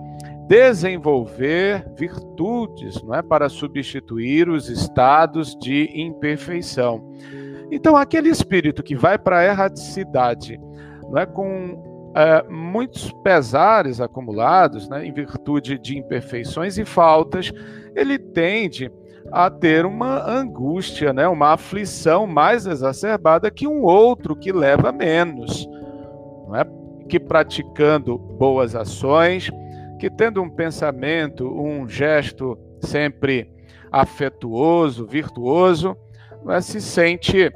[0.48, 7.14] desenvolver virtudes, não é, para substituir os estados de imperfeição.
[7.72, 10.60] Então, aquele espírito que vai para a erraticidade,
[11.10, 17.52] não é com é, muitos pesares acumulados, né, em virtude de imperfeições e faltas,
[17.96, 18.92] ele tende
[19.32, 25.68] a ter uma angústia, né, uma aflição mais exacerbada que um outro que leva menos,
[26.48, 26.66] não é?
[27.10, 29.52] que praticando boas ações,
[30.00, 33.50] que tendo um pensamento, um gesto sempre
[33.92, 35.96] afetuoso, virtuoso,
[36.50, 36.62] é?
[36.62, 37.52] se sente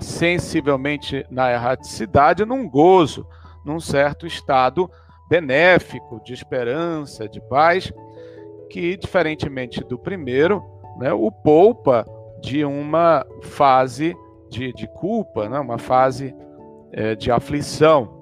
[0.00, 3.26] sensivelmente na erraticidade, num gozo,
[3.64, 4.90] num certo estado
[5.28, 7.92] benéfico, de esperança, de paz,
[8.68, 10.62] que, diferentemente do primeiro,
[10.98, 12.04] né, o poupa
[12.40, 14.14] de uma fase
[14.50, 16.34] de, de culpa, né, uma fase
[16.92, 18.13] é, de aflição.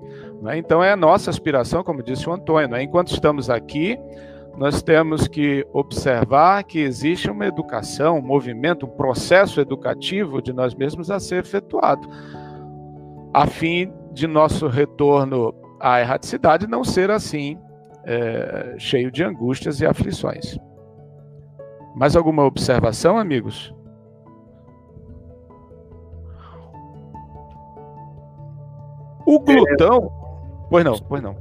[0.43, 0.59] Né?
[0.59, 2.82] Então, é a nossa aspiração, como disse o Antônio, né?
[2.82, 3.97] enquanto estamos aqui,
[4.59, 10.74] nós temos que observar que existe uma educação, um movimento, um processo educativo de nós
[10.74, 12.09] mesmos a ser efetuado,
[13.32, 17.57] a fim de nosso retorno à erraticidade não ser assim,
[18.05, 20.59] é, cheio de angústias e aflições.
[21.95, 23.72] Mais alguma observação, amigos?
[29.24, 30.21] O glutão.
[30.72, 31.36] Pois não, pois não.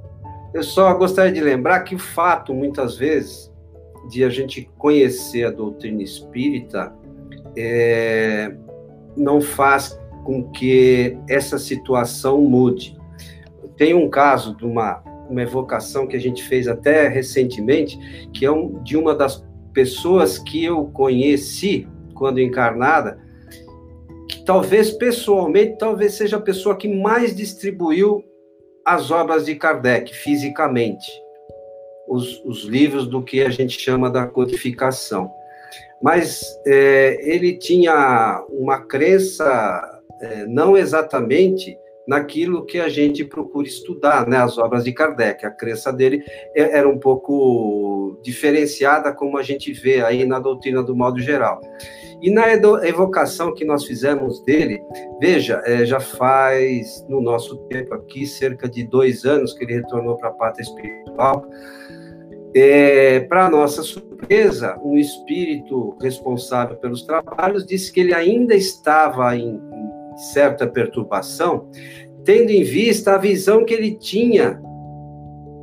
[0.54, 3.50] Eu só gostaria de lembrar que o fato, muitas vezes,
[4.10, 6.94] de a gente conhecer a doutrina espírita
[7.56, 8.54] é,
[9.16, 13.00] não faz com que essa situação mude.
[13.78, 17.98] Tem um caso de uma uma evocação que a gente fez até recentemente,
[18.34, 23.18] que é um, de uma das pessoas que eu conheci quando encarnada,
[24.28, 28.26] que talvez pessoalmente, talvez seja a pessoa que mais distribuiu
[28.86, 31.12] as obras de Kardec fisicamente,
[32.08, 35.32] os, os livros do que a gente chama da codificação.
[36.02, 41.78] Mas é, ele tinha uma crença é, não exatamente
[42.08, 45.46] naquilo que a gente procura estudar, né, as obras de Kardec.
[45.46, 46.24] A crença dele
[46.56, 51.62] é, era um pouco diferenciada, como a gente vê aí na doutrina do modo geral.
[52.22, 54.80] E na evocação que nós fizemos dele,
[55.20, 60.16] veja, é, já faz, no nosso tempo aqui, cerca de dois anos que ele retornou
[60.18, 61.46] para a pátria espiritual.
[62.54, 69.60] É, para nossa surpresa, um espírito responsável pelos trabalhos disse que ele ainda estava em,
[70.34, 71.68] certa perturbação,
[72.24, 74.62] tendo em vista a visão que ele tinha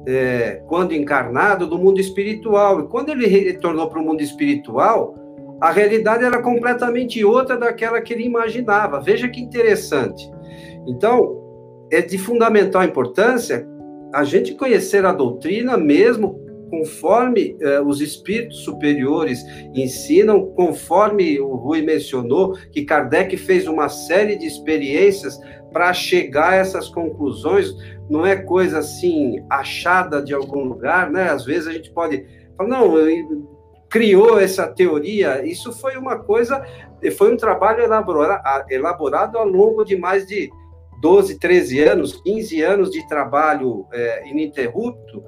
[0.07, 2.81] é, quando encarnado do mundo espiritual.
[2.81, 5.15] E quando ele retornou para o mundo espiritual,
[5.61, 9.01] a realidade era completamente outra daquela que ele imaginava.
[9.01, 10.31] Veja que interessante.
[10.87, 11.39] Então,
[11.91, 13.67] é de fundamental importância
[14.15, 16.39] a gente conhecer a doutrina mesmo
[16.71, 19.43] conforme eh, os espíritos superiores
[19.75, 25.39] ensinam, conforme o Rui mencionou, que Kardec fez uma série de experiências
[25.73, 27.75] para chegar a essas conclusões,
[28.09, 31.31] não é coisa assim achada de algum lugar, né?
[31.31, 32.25] Às vezes a gente pode
[32.57, 32.95] falar, não,
[33.89, 36.63] criou essa teoria, isso foi uma coisa,
[37.17, 37.83] foi um trabalho
[38.71, 40.51] elaborado, ao longo de mais de
[41.01, 45.23] 12, 13 anos, 15 anos de trabalho é, ininterrupto,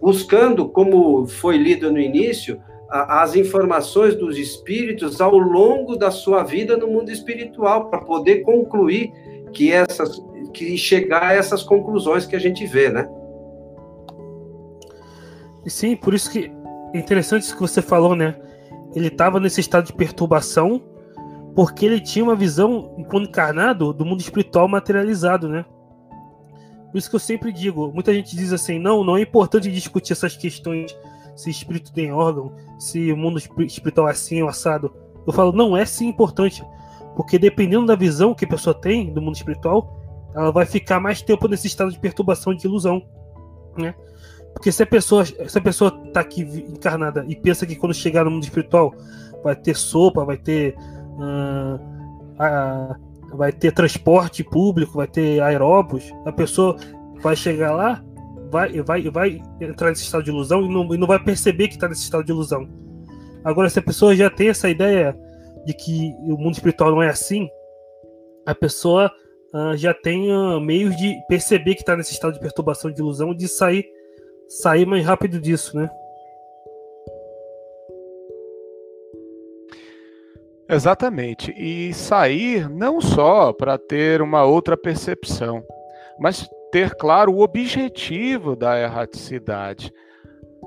[0.00, 6.42] buscando, como foi lido no início, a, as informações dos espíritos ao longo da sua
[6.42, 9.12] vida no mundo espiritual, para poder concluir
[9.52, 10.20] que essas
[10.52, 13.08] que chegar a essas conclusões que a gente vê, né?
[15.66, 16.52] Sim, por isso que
[16.94, 18.36] interessante isso que você falou, né?
[18.94, 20.82] Ele estava nesse estado de perturbação
[21.54, 25.64] porque ele tinha uma visão, enquanto encarnado, do mundo espiritual materializado, né?
[26.90, 30.12] Por isso que eu sempre digo, muita gente diz assim, não, não é importante discutir
[30.12, 30.94] essas questões,
[31.34, 34.92] se espírito tem órgão, se o mundo espiritual é assim ou assado.
[35.26, 36.62] Eu falo, não, é sim importante,
[37.16, 39.98] porque dependendo da visão que a pessoa tem do mundo espiritual,
[40.34, 43.02] ela vai ficar mais tempo nesse estado de perturbação, de ilusão,
[43.76, 43.94] né?
[44.52, 48.24] Porque se a pessoa, se a pessoa tá aqui encarnada e pensa que quando chegar
[48.24, 48.94] no mundo espiritual
[49.42, 50.76] vai ter sopa, vai ter
[51.18, 51.92] uh,
[53.34, 56.76] vai ter transporte público, vai ter aeróbus, a pessoa
[57.22, 58.02] vai chegar lá,
[58.50, 61.74] vai, vai, vai entrar nesse estado de ilusão e não, e não vai perceber que
[61.74, 62.68] está nesse estado de ilusão.
[63.44, 65.16] Agora, se a pessoa já tem essa ideia
[65.64, 67.48] de que o mundo espiritual não é assim,
[68.46, 69.10] a pessoa
[69.54, 70.28] uh, já tem
[70.60, 73.84] meios de perceber que está nesse estado de perturbação, de ilusão, de sair
[74.60, 75.90] sair mais rápido disso, né?
[80.68, 81.52] Exatamente.
[81.56, 85.62] E sair não só para ter uma outra percepção,
[86.18, 89.92] mas ter claro o objetivo da erraticidade.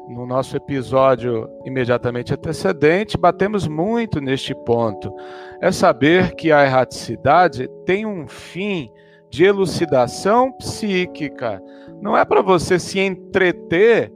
[0.08, 5.12] No nosso episódio imediatamente antecedente, batemos muito neste ponto.
[5.60, 8.92] É saber que a erraticidade tem um fim
[9.32, 11.62] de elucidação psíquica.
[12.02, 14.12] Não é para você se entreter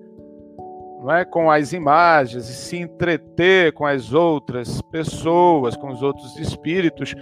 [0.99, 6.38] não é com as imagens e se entreter com as outras pessoas, com os outros
[6.38, 7.15] espíritos,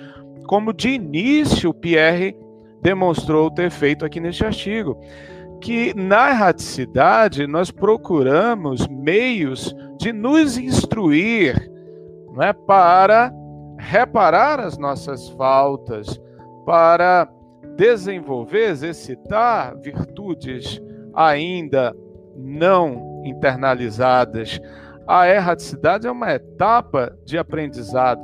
[0.48, 2.36] como de início Pierre
[2.82, 5.00] demonstrou ter feito aqui neste artigo,
[5.62, 11.72] que na erraticidade nós procuramos meios de nos instruir,
[12.34, 13.32] não é para
[13.78, 16.20] reparar as nossas faltas,
[16.66, 17.28] para
[17.78, 20.82] desenvolver, exercitar virtudes
[21.14, 21.96] ainda
[22.36, 24.60] não internalizadas.
[25.08, 28.20] A erraticidade é uma etapa de aprendizado,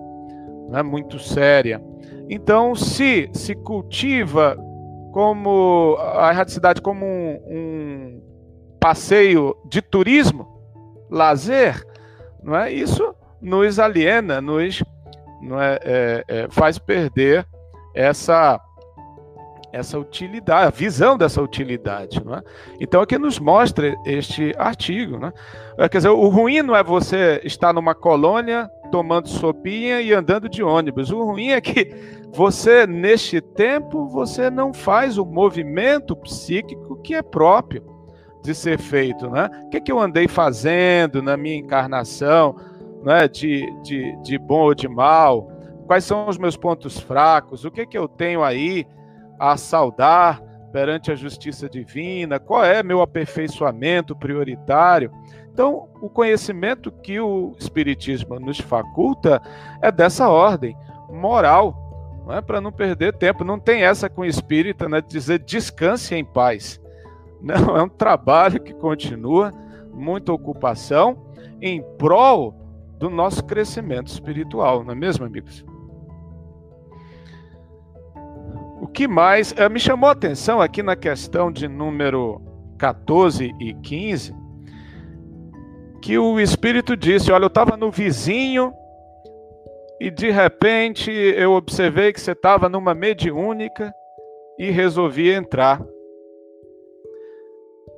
[0.69, 1.81] não é muito séria.
[2.29, 4.57] Então, se se cultiva
[5.13, 8.21] como a erraticidade como um, um
[8.79, 10.47] passeio de turismo,
[11.09, 11.85] lazer,
[12.41, 12.71] não é?
[12.71, 14.83] Isso nos aliena, nos
[15.61, 17.45] é, é, é faz perder
[17.93, 18.59] essa
[19.73, 22.19] essa utilidade, a visão dessa utilidade.
[22.19, 22.43] É?
[22.79, 25.17] Então, aqui nos mostra este artigo.
[25.17, 25.33] Né?
[25.89, 30.61] Quer dizer, o ruim não é você estar numa colônia tomando sopinha e andando de
[30.61, 31.09] ônibus.
[31.09, 31.91] O ruim é que
[32.31, 37.83] você, neste tempo, você não faz o movimento psíquico que é próprio
[38.43, 39.25] de ser feito.
[39.25, 42.55] O que, é que eu andei fazendo na minha encarnação,
[43.31, 45.49] de, de, de bom ou de mal?
[45.87, 47.65] Quais são os meus pontos fracos?
[47.65, 48.85] O que, é que eu tenho aí?
[49.51, 50.41] A saudar
[50.71, 55.11] perante a justiça divina, qual é meu aperfeiçoamento prioritário.
[55.51, 59.41] Então, o conhecimento que o Espiritismo nos faculta
[59.81, 60.75] é dessa ordem,
[61.09, 63.43] moral, não é para não perder tempo.
[63.43, 66.81] Não tem essa com o espírita, né, de dizer descanse em paz.
[67.41, 69.53] Não, é um trabalho que continua,
[69.91, 71.27] muita ocupação
[71.61, 72.55] em prol
[72.97, 75.65] do nosso crescimento espiritual, não é mesmo, amigos?
[78.83, 82.41] O que mais uh, me chamou a atenção aqui na questão de número
[82.77, 84.35] 14 e 15,
[86.01, 88.73] que o Espírito disse: Olha, eu estava no vizinho
[90.01, 93.93] e de repente eu observei que você estava numa mediúnica
[94.59, 95.81] e resolvi entrar.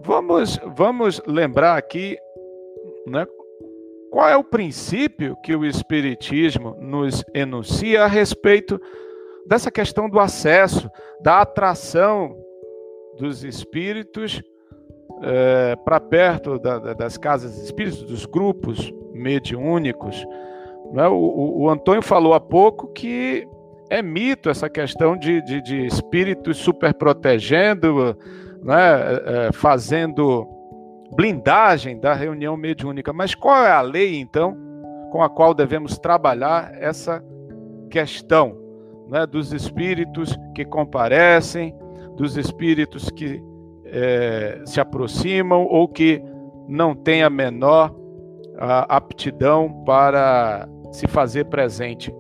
[0.02, 2.16] Vamos, vamos lembrar aqui
[3.08, 3.26] né,
[4.12, 8.80] qual é o princípio que o Espiritismo nos enuncia a respeito
[9.46, 10.90] dessa questão do acesso,
[11.22, 12.36] da atração
[13.18, 14.42] dos espíritos
[15.22, 20.26] é, para perto da, da, das casas espíritas, dos grupos mediúnicos.
[20.92, 21.08] Né?
[21.08, 23.48] O, o, Antônio falou há pouco que
[23.90, 28.18] é mito essa questão de, de, de espíritos super protegendo,
[28.62, 29.48] né?
[29.48, 30.48] É, fazendo
[31.16, 33.14] blindagem da reunião mediúnica.
[33.14, 34.58] Mas qual é a lei, então,
[35.12, 37.24] com a qual devemos trabalhar essa
[37.90, 38.65] questão?
[39.10, 41.76] Né, dos espíritos que comparecem,
[42.16, 43.42] dos espíritos que
[43.86, 46.22] é, se aproximam ou que
[46.68, 47.94] não têm a menor
[48.58, 52.14] a, aptidão para se fazer presente.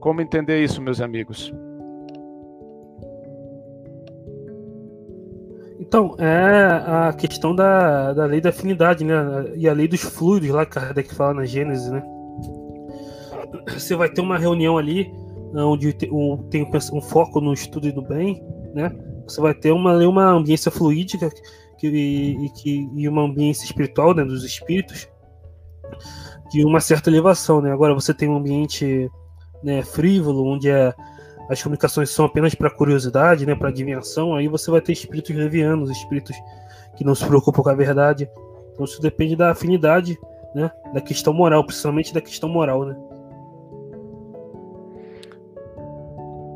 [0.00, 1.52] Como entender isso, meus amigos?
[5.78, 9.14] Então, é a questão da, da lei da afinidade, né?
[9.56, 12.02] E a lei dos fluidos, lá que Kardec fala na Gênesis, né?
[13.72, 15.12] Você vai ter uma reunião ali
[15.54, 16.10] onde tem
[16.92, 18.42] um foco no estudo do bem,
[18.74, 18.90] né?
[19.26, 21.30] Você vai ter uma, uma ambiência fluídica
[21.78, 25.08] que, e, que, e uma ambiência espiritual né, dos espíritos
[26.50, 27.72] de uma certa elevação, né?
[27.72, 29.10] Agora você tem um ambiente
[29.62, 30.92] né, frívolo, onde é,
[31.48, 35.90] as comunicações são apenas para curiosidade, né, para adivinhação, aí você vai ter espíritos levianos,
[35.90, 36.36] espíritos
[36.96, 38.28] que não se preocupam com a verdade.
[38.72, 40.18] Então isso depende da afinidade,
[40.54, 42.96] né, da questão moral, principalmente da questão moral, né?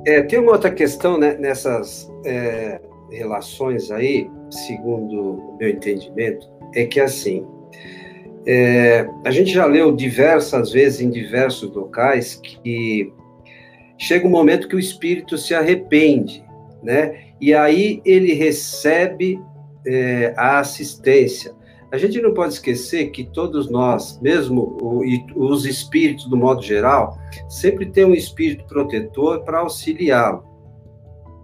[0.06, 2.80] É, tem uma outra questão né, nessas é,
[3.10, 7.46] relações aí, segundo o meu entendimento, é que assim,
[8.46, 13.10] é, a gente já leu diversas vezes em diversos locais que
[13.96, 16.44] chega um momento que o espírito se arrepende,
[16.82, 17.24] né?
[17.40, 19.40] E aí ele recebe
[19.86, 21.54] é, a assistência.
[21.94, 24.76] A gente não pode esquecer que todos nós, mesmo
[25.36, 27.16] os espíritos do modo geral,
[27.48, 30.44] sempre tem um espírito protetor para auxiliá-lo.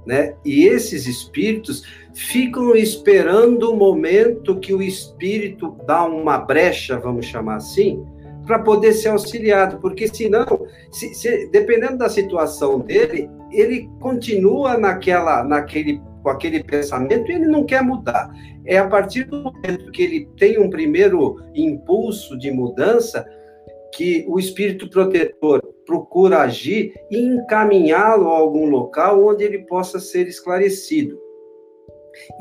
[0.05, 0.35] Né?
[0.45, 7.59] E esses espíritos ficam esperando o momento que o espírito dá uma brecha, vamos chamar
[7.59, 8.05] assim,
[8.45, 15.45] para poder ser auxiliado, porque senão, se, se, dependendo da situação dele, ele continua naquela,
[15.45, 18.31] naquele com aquele pensamento e ele não quer mudar.
[18.71, 23.27] É a partir do momento que ele tem um primeiro impulso de mudança
[23.93, 30.29] que o espírito protetor procura agir e encaminhá-lo a algum local onde ele possa ser
[30.29, 31.19] esclarecido.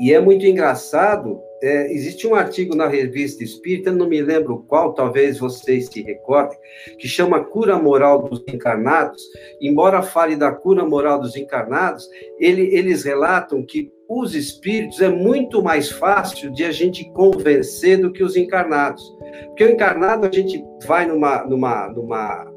[0.00, 4.94] E é muito engraçado é, existe um artigo na revista Espírita, não me lembro qual,
[4.94, 6.58] talvez vocês se recordem,
[6.98, 9.22] que chama Cura Moral dos Encarnados.
[9.60, 12.08] Embora fale da cura moral dos encarnados,
[12.38, 18.12] ele, eles relatam que os espíritos é muito mais fácil de a gente convencer do
[18.12, 19.16] que os encarnados.
[19.46, 22.52] Porque o encarnado, a gente vai numa, numa, numa,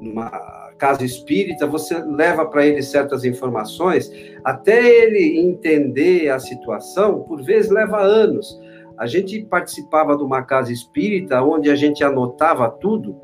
[0.00, 4.10] numa casa espírita, você leva para ele certas informações,
[4.44, 8.60] até ele entender a situação, por vezes leva anos.
[8.98, 13.16] A gente participava de uma casa espírita onde a gente anotava tudo,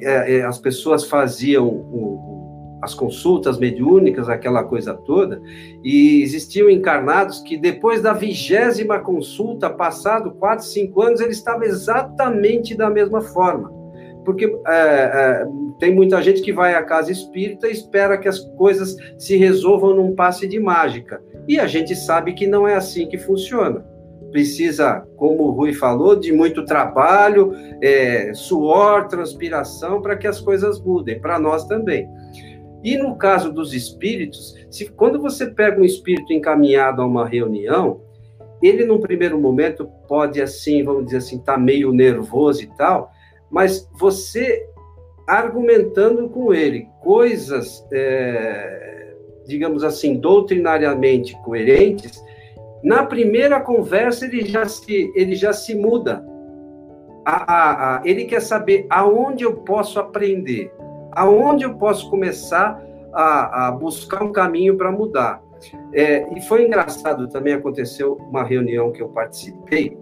[0.00, 2.38] é, é, as pessoas faziam o,
[2.80, 5.40] as consultas mediúnicas, aquela coisa toda,
[5.82, 12.76] e existiam encarnados que depois da vigésima consulta, passado quatro, cinco anos, ele estava exatamente
[12.76, 13.78] da mesma forma
[14.28, 15.46] porque é, é,
[15.78, 19.94] tem muita gente que vai à casa espírita e espera que as coisas se resolvam
[19.94, 21.22] num passe de mágica.
[21.48, 23.82] E a gente sabe que não é assim que funciona.
[24.30, 30.78] Precisa, como o Rui falou, de muito trabalho, é, suor, transpiração para que as coisas
[30.78, 32.06] mudem, para nós também.
[32.82, 38.00] E no caso dos espíritos, se, quando você pega um espírito encaminhado a uma reunião,
[38.62, 43.10] ele, num primeiro momento, pode, assim, vamos dizer assim, tá meio nervoso e tal,
[43.50, 44.66] mas você
[45.26, 48.88] argumentando com ele coisas é,
[49.48, 52.22] digamos assim, doutrinariamente coerentes,
[52.84, 56.24] na primeira conversa ele já se, ele já se muda.
[57.24, 60.70] A, a, a, ele quer saber aonde eu posso aprender,
[61.12, 62.82] aonde eu posso começar
[63.12, 65.42] a, a buscar um caminho para mudar.
[65.92, 69.98] É, e foi engraçado também, aconteceu uma reunião que eu participei,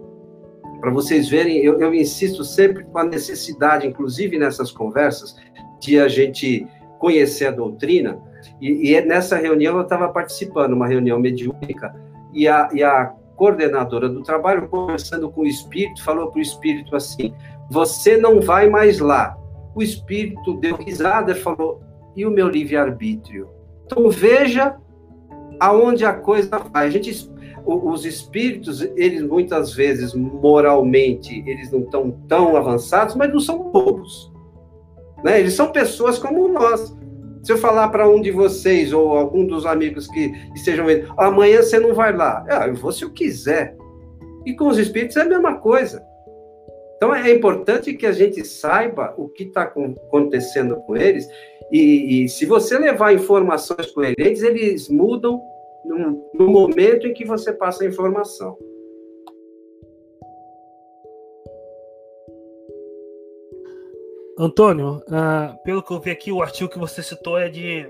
[0.79, 5.35] para vocês verem, eu, eu, insisto sempre com a necessidade, inclusive nessas conversas,
[5.79, 6.67] de a gente
[6.99, 8.19] conhecer a doutrina,
[8.61, 11.95] e, e nessa reunião eu estava participando, uma reunião mediúnica,
[12.31, 16.95] e a, e a coordenadora do trabalho, conversando com o espírito, falou para o espírito
[16.95, 17.33] assim:
[17.69, 19.37] Você não vai mais lá.
[19.77, 21.83] O espírito deu risada e falou:
[22.15, 23.47] E o meu livre-arbítrio?
[23.85, 24.75] Então veja
[25.59, 26.87] aonde a coisa vai.
[26.87, 27.29] A gente,
[27.63, 34.33] os espíritos, eles muitas vezes, moralmente, eles não estão tão avançados, mas não são bobos.
[35.23, 35.41] Né?
[35.41, 36.97] Eles são pessoas como nós.
[37.43, 41.61] Se eu falar para um de vocês ou algum dos amigos que estejam vendo, amanhã
[41.61, 42.43] você não vai lá.
[42.49, 43.77] Ah, eu vou se eu quiser.
[44.43, 46.03] E com os espíritos é a mesma coisa.
[46.97, 51.29] Então é importante que a gente saiba o que está acontecendo com eles.
[51.71, 55.41] E, e, se você levar informações coerentes, eles mudam
[55.85, 58.57] no, no momento em que você passa a informação.
[64.39, 67.87] Antônio, uh, pelo que eu vi aqui, o artigo que você citou é de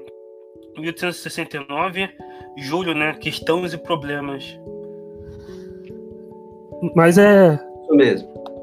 [0.78, 2.10] 1869,
[2.58, 3.14] julho, né?
[3.20, 4.58] Questões e problemas.
[6.96, 7.60] Mas é.
[7.84, 8.57] Isso mesmo.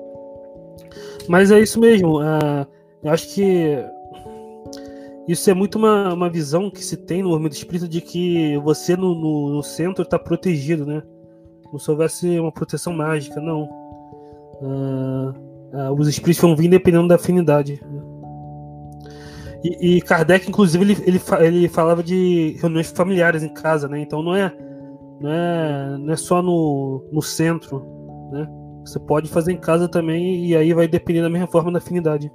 [1.28, 2.20] Mas é isso mesmo.
[2.20, 2.66] Uh,
[3.02, 3.76] eu acho que
[5.26, 8.96] isso é muito uma, uma visão que se tem no movimento espírita de que você
[8.96, 11.02] no, no, no centro está protegido, né?
[11.64, 13.40] Como se houvesse uma proteção mágica.
[13.40, 13.64] Não.
[14.60, 17.82] Uh, Uh, os espíritos vão vir dependendo da afinidade.
[19.64, 23.98] E, e Kardec, inclusive, ele, ele, ele falava de reuniões familiares em casa, né?
[23.98, 24.54] Então não é,
[25.20, 27.84] não é, não é só no, no centro,
[28.30, 28.48] né?
[28.84, 32.30] Você pode fazer em casa também e aí vai depender da mesma forma da afinidade.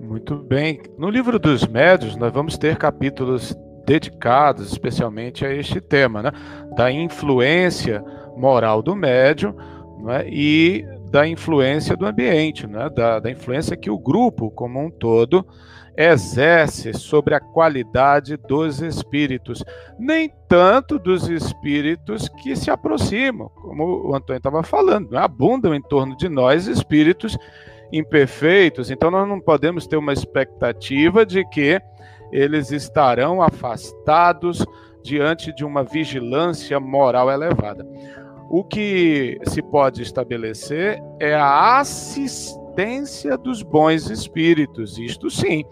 [0.00, 0.80] Muito bem.
[0.98, 3.56] No livro dos médios, nós vamos ter capítulos
[3.86, 6.32] dedicados especialmente a este tema, né?
[6.76, 8.04] Da influência
[8.36, 9.54] moral do médium
[10.10, 10.28] é?
[10.28, 12.90] e da influência do ambiente, né?
[12.90, 15.46] da, da influência que o grupo como um todo
[15.98, 19.64] exerce sobre a qualidade dos espíritos,
[19.98, 25.18] nem tanto dos espíritos que se aproximam, como o Antônio estava falando, né?
[25.18, 27.36] abundam em torno de nós espíritos
[27.90, 31.80] imperfeitos, então nós não podemos ter uma expectativa de que
[32.30, 34.64] eles estarão afastados
[35.02, 37.84] diante de uma vigilância moral elevada.
[38.48, 45.64] O que se pode estabelecer é a assistência dos bons espíritos, isto sim.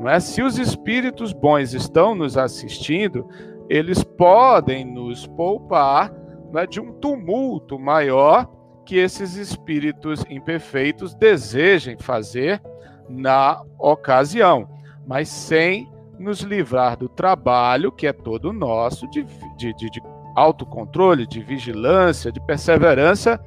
[0.00, 0.18] Não é?
[0.18, 3.28] Se os espíritos bons estão nos assistindo,
[3.68, 6.10] eles podem nos poupar
[6.56, 8.50] é, de um tumulto maior
[8.86, 12.62] que esses espíritos imperfeitos desejem fazer
[13.10, 14.66] na ocasião,
[15.06, 19.22] mas sem nos livrar do trabalho que é todo nosso de,
[19.58, 20.02] de, de, de
[20.34, 23.38] autocontrole, de vigilância, de perseverança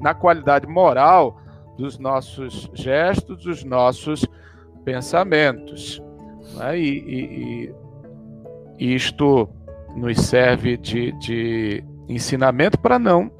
[0.00, 1.38] na qualidade moral
[1.76, 4.26] dos nossos gestos, dos nossos
[4.88, 6.02] pensamentos.
[6.54, 6.78] Né?
[6.78, 7.74] E, e,
[8.78, 9.46] e, isto
[9.94, 13.30] nos serve de, de ensinamento para não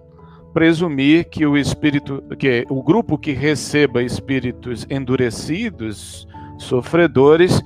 [0.53, 6.29] presumir que o espírito, que o grupo que receba espíritos endurecidos,
[6.59, 7.63] sofredores,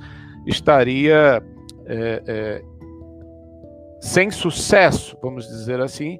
[0.47, 1.43] estaria
[1.85, 2.61] é, é,
[3.99, 6.19] sem sucesso, vamos dizer assim,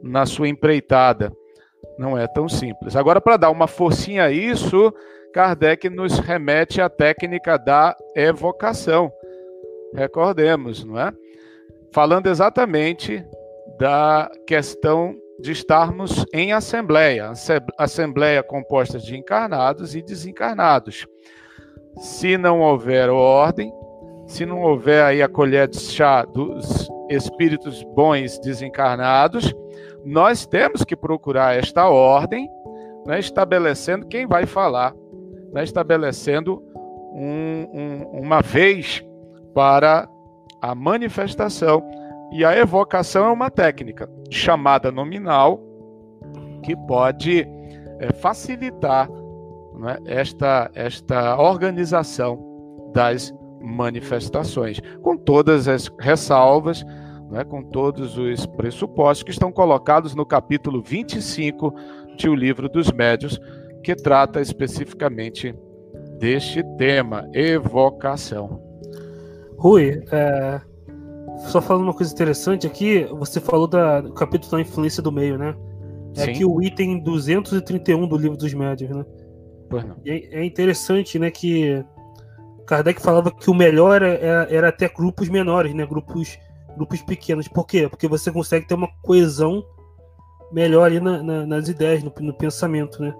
[0.00, 1.32] na sua empreitada.
[1.98, 2.94] Não é tão simples.
[2.94, 4.92] Agora, para dar uma forcinha a isso,
[5.32, 9.12] Kardec nos remete à técnica da evocação.
[9.94, 11.12] Recordemos, não é?
[11.92, 13.24] Falando exatamente
[13.78, 17.32] da questão de estarmos em assembleia,
[17.78, 21.06] assembleia composta de encarnados e desencarnados.
[21.96, 23.72] Se não houver ordem,
[24.26, 29.52] se não houver aí a colher de chá dos espíritos bons desencarnados,
[30.04, 32.48] nós temos que procurar esta ordem,
[33.06, 34.94] né, estabelecendo quem vai falar,
[35.52, 36.62] né, estabelecendo
[37.12, 39.04] um, um, uma vez
[39.54, 40.08] para
[40.60, 41.82] a manifestação.
[42.32, 45.60] E a evocação é uma técnica chamada nominal
[46.62, 47.46] que pode
[47.98, 49.10] é, facilitar
[49.74, 52.38] né, esta, esta organização
[52.94, 56.84] das manifestações, com todas as ressalvas,
[57.30, 61.74] né, com todos os pressupostos que estão colocados no capítulo 25
[62.16, 63.40] de O Livro dos Médios,
[63.82, 65.54] que trata especificamente
[66.18, 68.60] deste tema, evocação.
[69.56, 70.60] Rui, é,
[71.48, 75.38] só falando uma coisa interessante aqui, você falou da, do capítulo da influência do meio,
[75.38, 75.54] né?
[76.16, 76.30] É Sim.
[76.30, 79.04] aqui o item 231 do livro dos médios, né?
[80.04, 81.84] É, é interessante, né, que
[82.70, 85.84] Kardec falava que o melhor era, era, até grupos menores, né?
[85.84, 86.38] Grupos,
[86.76, 87.48] grupos pequenos.
[87.48, 87.88] Por quê?
[87.88, 89.64] Porque você consegue ter uma coesão
[90.52, 93.12] melhor ali na, na, nas ideias, no, no, pensamento, né?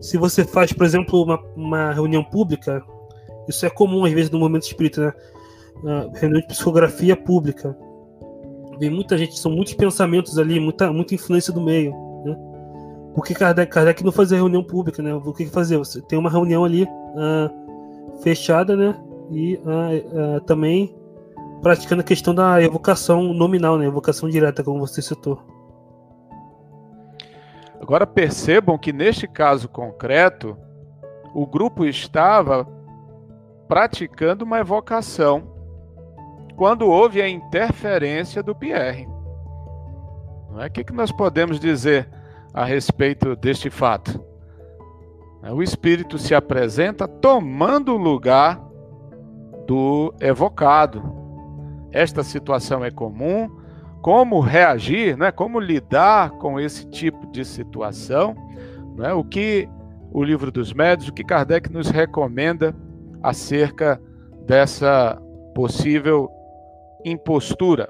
[0.00, 2.82] Se você faz, por exemplo, uma, uma, reunião pública,
[3.48, 5.12] isso é comum às vezes no momento espírita, né?
[5.76, 7.76] Uh, reunião de psicografia pública.
[8.78, 11.92] Vem muita gente, são muitos pensamentos ali, muita, muita influência do meio,
[12.24, 12.36] né?
[13.14, 15.14] Por que Kardec, Kardec não fazia reunião pública, né?
[15.14, 15.76] O que fazer?
[15.78, 18.96] Você tem uma reunião ali uh, fechada, né?
[19.30, 20.94] E uh, também
[21.62, 23.86] praticando a questão da evocação nominal, né?
[23.86, 25.38] Evocação direta, como você citou.
[27.82, 30.56] Agora percebam que neste caso concreto,
[31.34, 32.64] o grupo estava
[33.66, 35.50] praticando uma evocação
[36.54, 39.08] quando houve a interferência do Pierre.
[40.48, 40.68] Não é?
[40.68, 42.08] O que, que nós podemos dizer
[42.54, 44.24] a respeito deste fato?
[45.50, 48.62] O Espírito se apresenta tomando o lugar
[49.66, 51.02] do evocado.
[51.90, 53.50] Esta situação é comum.
[54.02, 55.30] Como reagir, né?
[55.30, 58.34] como lidar com esse tipo de situação?
[58.96, 59.12] Né?
[59.12, 59.68] O que
[60.12, 62.74] o livro dos médios, o que Kardec nos recomenda
[63.22, 64.02] acerca
[64.44, 65.16] dessa
[65.54, 66.28] possível
[67.04, 67.88] impostura?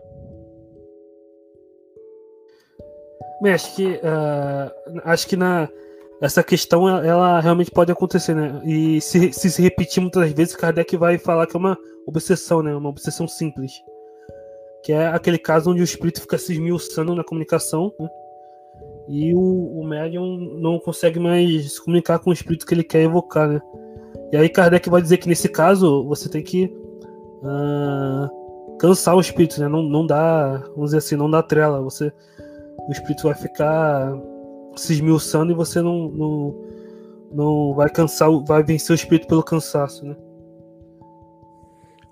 [3.45, 5.69] Acho que, uh, acho que na,
[6.21, 8.61] essa questão ela realmente pode acontecer, né?
[8.65, 12.73] E se, se, se repetir muitas vezes, Kardec vai falar que é uma obsessão, né?
[12.73, 13.73] Uma obsessão simples.
[14.85, 18.09] Que é aquele caso onde o espírito fica se esmiuçando na comunicação, né?
[19.09, 23.03] E o, o médium não consegue mais se comunicar com o espírito que ele quer
[23.03, 23.61] evocar, né?
[24.33, 26.65] E aí Kardec vai dizer que nesse caso você tem que
[27.43, 29.69] uh, cansar o espírito, né?
[29.69, 31.83] Não, não dá, vamos dizer assim, não dá trela.
[31.83, 32.13] Você,
[32.89, 34.13] o espírito vai ficar
[34.77, 36.55] se esmiuçando e você não, não,
[37.33, 40.17] não vai cansar, vai vencer o espírito pelo cansaço, né?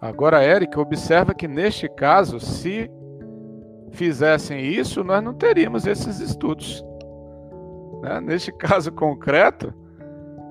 [0.00, 2.90] Agora, Érica, observa que neste caso, se
[3.92, 6.82] fizessem isso, nós não teríamos esses estudos.
[8.02, 8.20] Né?
[8.20, 9.74] Neste caso concreto,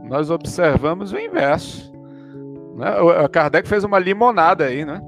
[0.03, 1.91] nós observamos o inverso.
[2.75, 2.99] Né?
[3.01, 5.01] O Kardec fez uma limonada aí, né?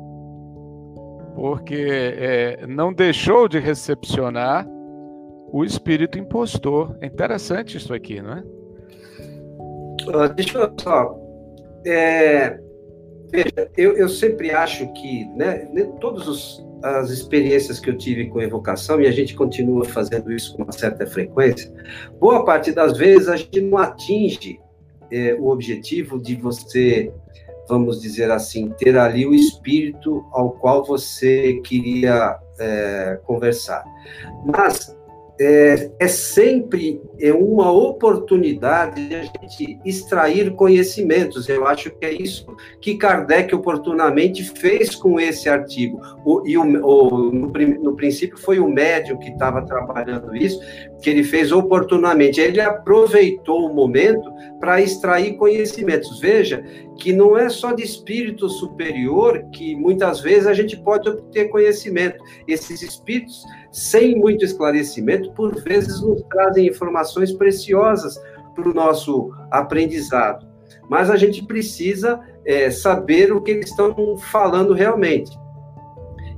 [1.35, 4.67] Porque é, não deixou de recepcionar
[5.51, 6.97] o espírito impostor.
[6.99, 8.43] É interessante isso aqui, não é?
[10.07, 11.15] Uh, deixa eu só.
[11.85, 12.59] É,
[13.31, 15.65] veja, eu, eu sempre acho que né,
[15.99, 20.63] todas as experiências que eu tive com evocação, e a gente continua fazendo isso com
[20.63, 21.71] uma certa frequência,
[22.19, 24.59] boa parte das vezes a gente não atinge
[25.11, 27.11] é, o objetivo de você,
[27.67, 33.83] vamos dizer assim, ter ali o espírito ao qual você queria é, conversar.
[34.45, 34.95] Mas
[35.43, 41.49] é, é, sempre é uma oportunidade de a gente extrair conhecimentos.
[41.49, 42.45] Eu acho que é isso
[42.79, 45.99] que Kardec oportunamente fez com esse artigo.
[46.23, 50.59] O, e o, o no, no, princípio foi o médium que estava trabalhando isso,
[51.01, 52.39] que ele fez oportunamente.
[52.39, 56.19] Ele aproveitou o momento para extrair conhecimentos.
[56.19, 56.63] Veja
[56.99, 62.23] que não é só de espírito superior que muitas vezes a gente pode obter conhecimento.
[62.47, 68.21] Esses espíritos, sem muito esclarecimento, por vezes nos trazem informações preciosas
[68.53, 70.45] para o nosso aprendizado.
[70.89, 75.37] Mas a gente precisa é, saber o que eles estão falando realmente.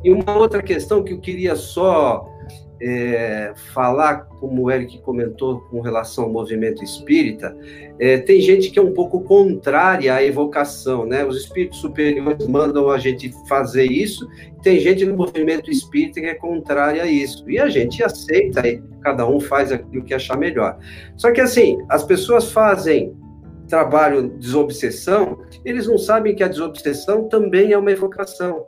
[0.04, 2.28] E uma outra questão que eu queria só
[2.86, 7.56] é, falar, como o Eric comentou com relação ao movimento espírita,
[7.98, 11.24] é, tem gente que é um pouco contrária à evocação, né?
[11.24, 14.28] Os espíritos superiores mandam a gente fazer isso,
[14.62, 18.84] tem gente no movimento espírita que é contrária a isso, e a gente aceita, e
[19.02, 20.78] cada um faz aquilo que achar melhor.
[21.16, 23.16] Só que assim, as pessoas fazem
[23.70, 28.66] trabalho de desobsessão, eles não sabem que a desobsessão também é uma evocação.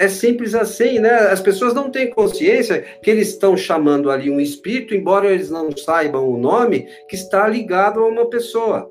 [0.00, 1.10] É simples assim, né?
[1.10, 5.74] As pessoas não têm consciência que eles estão chamando ali um espírito, embora eles não
[5.76, 8.90] saibam o nome, que está ligado a uma pessoa.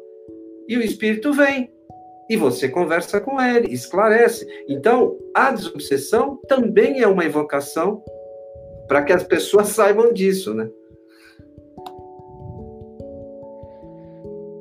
[0.67, 1.69] E o espírito vem.
[2.29, 4.47] E você conversa com ele, esclarece.
[4.69, 8.01] Então, a desobsessão também é uma evocação
[8.87, 10.69] para que as pessoas saibam disso, né?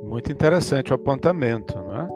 [0.03, 2.09] Muito interessante o apontamento, não é?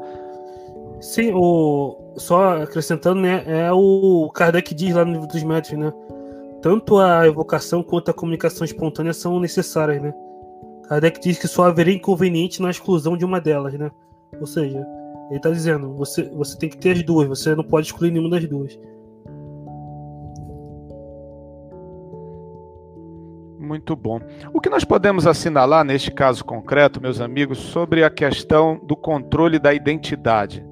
[1.01, 5.93] Sim, o, só acrescentando, né, é o Kardec diz lá no livro dos médicos, né?
[6.63, 10.15] Tanto a evocação quanto a comunicação espontânea são necessárias, né?
[10.89, 13.91] Kardec diz que só haveria inconveniente na exclusão de uma delas, né?
[14.41, 14.79] Ou seja,
[15.29, 18.31] ele está dizendo, você, você tem que ter as duas, você não pode excluir nenhuma
[18.31, 18.79] das duas.
[23.59, 24.21] Muito bom.
[24.55, 29.59] O que nós podemos assinalar neste caso concreto, meus amigos, sobre a questão do controle
[29.59, 30.65] da identidade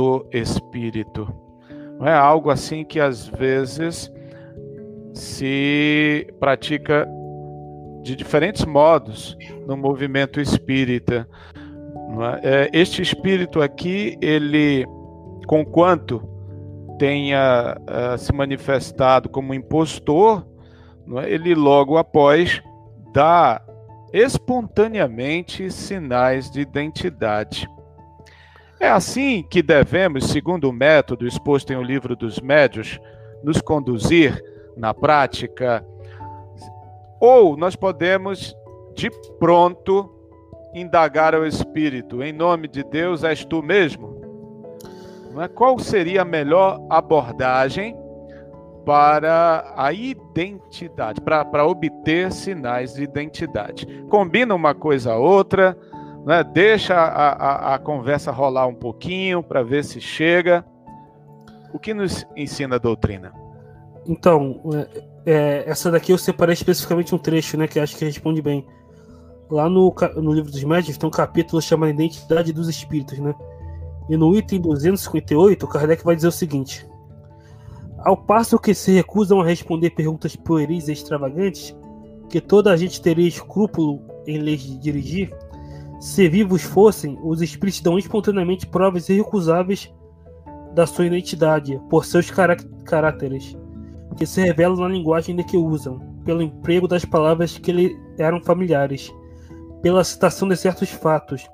[0.00, 1.28] do espírito?
[1.98, 4.10] Não é algo assim que às vezes
[5.12, 7.06] se pratica
[8.02, 9.36] de diferentes modos
[9.66, 11.28] no movimento espírita.
[12.42, 12.48] É?
[12.48, 12.70] é?
[12.72, 14.86] Este espírito aqui, ele,
[15.46, 16.26] conquanto
[16.98, 20.46] tenha uh, se manifestado como impostor,
[21.18, 21.30] é?
[21.30, 22.62] ele logo após
[23.12, 23.60] dá
[24.14, 27.68] espontaneamente sinais de identidade.
[28.80, 32.98] É assim que devemos, segundo o método exposto em O Livro dos Médios,
[33.44, 34.42] nos conduzir
[34.74, 35.84] na prática,
[37.20, 38.56] ou nós podemos,
[38.94, 40.10] de pronto,
[40.74, 44.18] indagar ao Espírito: em nome de Deus, és tu mesmo?
[45.38, 45.46] É?
[45.46, 47.94] Qual seria a melhor abordagem
[48.86, 53.86] para a identidade, para, para obter sinais de identidade?
[54.08, 55.76] Combina uma coisa a outra,
[56.24, 56.44] né?
[56.44, 60.64] deixa a, a, a conversa rolar um pouquinho para ver se chega.
[61.72, 63.32] O que nos ensina a doutrina?
[64.06, 68.42] Então, é, é, essa daqui eu separei especificamente um trecho, né, que acho que responde
[68.42, 68.66] bem.
[69.50, 73.34] Lá no, no livro dos médios tem um capítulo chamado Identidade dos Espíritos, né?
[74.08, 76.86] E no item 258, Kardec vai dizer o seguinte:
[77.98, 81.76] Ao passo que se recusam a responder perguntas pueris e extravagantes,
[82.28, 85.32] que toda a gente teria escrúpulo em lhes dirigir,
[86.00, 89.92] se vivos fossem, os espíritos dão espontaneamente provas irrecusáveis
[90.74, 93.54] da sua identidade, por seus caráteres
[94.16, 98.40] que se revelam na linguagem de que usam, pelo emprego das palavras que lhe eram
[98.40, 99.12] familiares,
[99.82, 101.46] pela citação de certos fatos,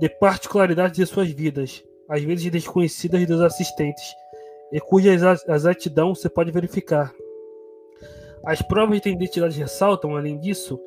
[0.00, 4.14] de particularidades de suas vidas, às vezes desconhecidas dos assistentes,
[4.72, 5.14] e cuja
[5.48, 7.12] exatidão se pode verificar.
[8.44, 10.80] As provas de identidade ressaltam, além disso,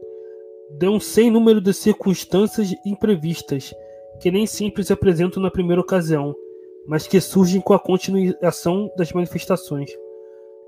[0.83, 3.73] um sem número de circunstâncias imprevistas,
[4.19, 6.35] que nem sempre se apresentam na primeira ocasião,
[6.87, 9.91] mas que surgem com a continuação das manifestações.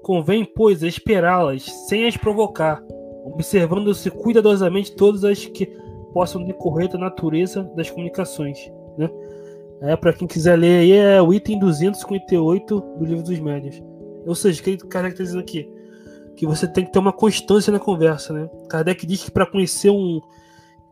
[0.01, 2.81] Convém, pois, esperá-las sem as provocar,
[3.25, 5.65] observando-se cuidadosamente todas as que
[6.13, 8.71] possam decorrer da natureza das comunicações.
[8.97, 9.09] Né?
[9.81, 13.81] É, para quem quiser ler aí, é o item 258 do Livro dos Médios.
[14.25, 15.69] Ou seja, o que está dizendo aqui?
[16.39, 18.31] Que você tem que ter uma constância na conversa.
[18.31, 18.49] Né?
[18.69, 20.21] Kardec diz que para conhecer um.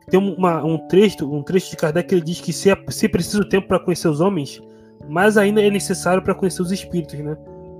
[0.10, 3.08] Tem uma, um trecho um trecho de Kardec que ele diz que se, é, se
[3.08, 4.62] precisa tempo para conhecer os homens,
[5.08, 7.18] mas ainda é necessário para conhecer os espíritos.
[7.18, 7.38] Né?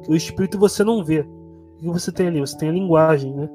[0.08, 1.20] O espírito você não vê.
[1.20, 2.40] O que você tem ali?
[2.40, 3.50] Você tem a linguagem, né?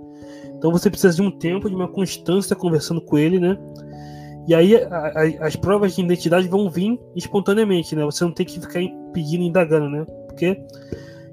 [0.58, 3.58] Então você precisa de um tempo, de uma constância conversando com ele, né?
[4.46, 8.04] E aí a, a, as provas de identidade vão vir espontaneamente, né?
[8.04, 8.80] Você não tem que ficar
[9.14, 10.04] pedindo, indagando, né?
[10.26, 10.62] Porque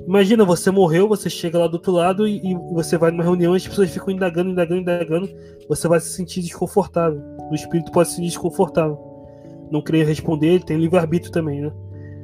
[0.08, 3.54] imagina, você morreu, você chega lá do outro lado e, e você vai numa reunião
[3.54, 5.30] e as pessoas ficam indagando, indagando, indagando.
[5.68, 7.22] Você vai se sentir desconfortável.
[7.52, 8.98] O espírito pode se sentir desconfortável.
[9.72, 11.72] Não querer responder, ele tem livre-arbítrio também, né?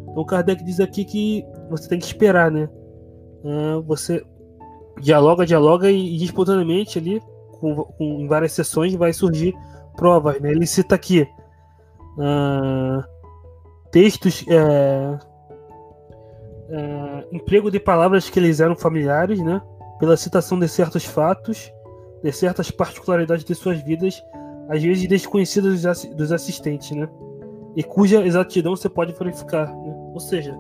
[0.09, 2.69] Então Kardec diz aqui que você tem que esperar, né?
[3.43, 4.23] Uh, você
[4.99, 7.21] dialoga, dialoga e, e espontaneamente ali,
[7.59, 9.53] com, com, em várias sessões, vai surgir
[9.95, 10.51] provas, né?
[10.51, 11.28] Ele cita aqui
[12.17, 13.03] uh,
[13.91, 15.19] textos, é,
[16.70, 19.61] é, emprego de palavras que lhes eram familiares, né?
[19.99, 21.72] Pela citação de certos fatos,
[22.24, 24.22] de certas particularidades de suas vidas,
[24.68, 25.84] às vezes desconhecidas
[26.16, 27.07] dos assistentes, né?
[27.76, 29.68] E cuja exatidão você pode verificar.
[29.68, 29.93] Né?
[30.13, 30.57] Ou seja,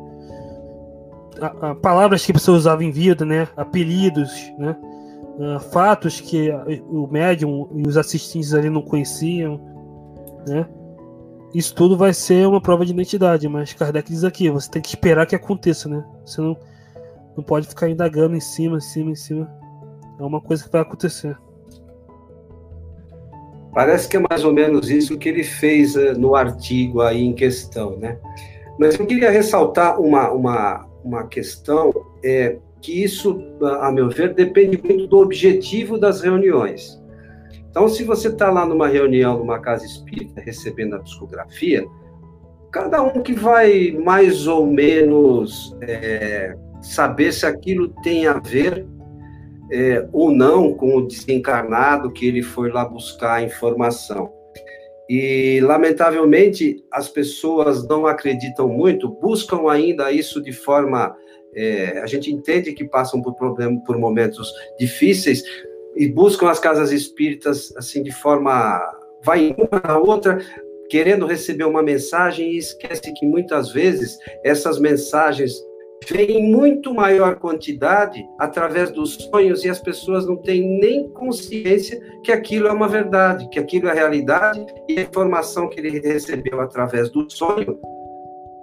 [1.41, 3.47] a, a, palavras que a pessoa usava em vida, né?
[3.55, 4.75] Apelidos, né?
[5.37, 6.49] Uh, fatos que
[6.87, 9.59] o médium e os assistentes ali não conheciam,
[10.47, 10.65] né?
[11.55, 14.89] Isso tudo vai ser uma prova de identidade, mas Kardec diz aqui, você tem que
[14.89, 16.03] esperar que aconteça, né?
[16.25, 16.57] Você não,
[17.37, 19.49] não pode ficar indagando em cima, em cima, em cima.
[20.19, 21.37] É uma coisa que vai acontecer.
[23.73, 27.31] Parece que é mais ou menos isso que ele fez uh, no artigo aí em
[27.33, 28.19] questão, né?
[28.77, 33.41] Mas eu queria ressaltar uma, uma, uma questão, é que isso,
[33.79, 37.01] a meu ver, depende muito do objetivo das reuniões.
[37.75, 41.85] Então, se você está lá numa reunião, numa casa espírita, recebendo a psicografia,
[42.71, 48.87] cada um que vai mais ou menos é, saber se aquilo tem a ver
[49.73, 54.31] é, ou não com o desencarnado que ele foi lá buscar a informação.
[55.09, 61.13] E, lamentavelmente, as pessoas não acreditam muito, buscam ainda isso de forma.
[61.53, 64.49] É, a gente entende que passam por problemas, por momentos
[64.79, 65.43] difíceis,
[65.95, 68.79] e buscam as casas espíritas assim de forma
[69.23, 70.39] vai uma na outra
[70.89, 75.53] querendo receber uma mensagem e esquece que muitas vezes essas mensagens
[76.07, 81.99] vêm em muito maior quantidade através dos sonhos e as pessoas não têm nem consciência
[82.23, 86.59] que aquilo é uma verdade, que aquilo é realidade e a informação que ele recebeu
[86.59, 87.79] através do sonho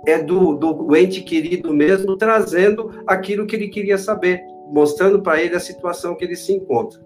[0.06, 5.54] é do, do ente querido mesmo trazendo aquilo que ele queria saber, mostrando para ele
[5.54, 7.00] a situação que ele se encontra.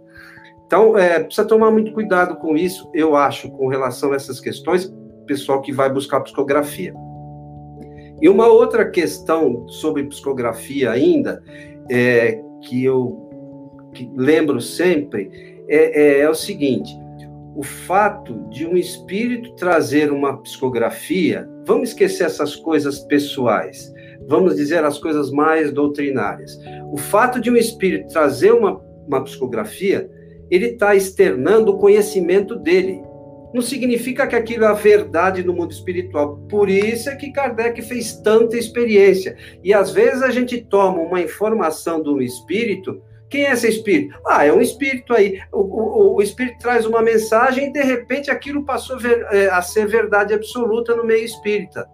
[0.67, 4.93] Então, é, precisa tomar muito cuidado com isso, eu acho, com relação a essas questões,
[5.27, 6.95] pessoal que vai buscar psicografia.
[8.21, 11.43] E uma outra questão sobre psicografia ainda,
[11.91, 13.25] é, que eu
[13.93, 15.31] que lembro sempre,
[15.69, 16.97] é, é, é o seguinte:
[17.55, 23.93] o fato de um espírito trazer uma psicografia, vamos esquecer essas coisas pessoais,
[24.27, 26.59] vamos dizer as coisas mais doutrinárias.
[26.93, 30.11] O fato de um espírito trazer uma, uma psicografia,
[30.51, 33.03] ele está externando o conhecimento dele
[33.57, 36.37] não significa que aquilo é a verdade no mundo espiritual.
[36.49, 39.35] Por isso é que Kardec fez tanta experiência.
[39.65, 43.03] E às vezes a gente toma uma informação de um espírito.
[43.31, 44.19] Quem é esse espírito?
[44.27, 45.41] Ah, é um espírito aí.
[45.51, 48.99] O, o, o espírito traz uma mensagem e de repente aquilo passou
[49.31, 51.89] é, a ser verdade absoluta no meio espírita.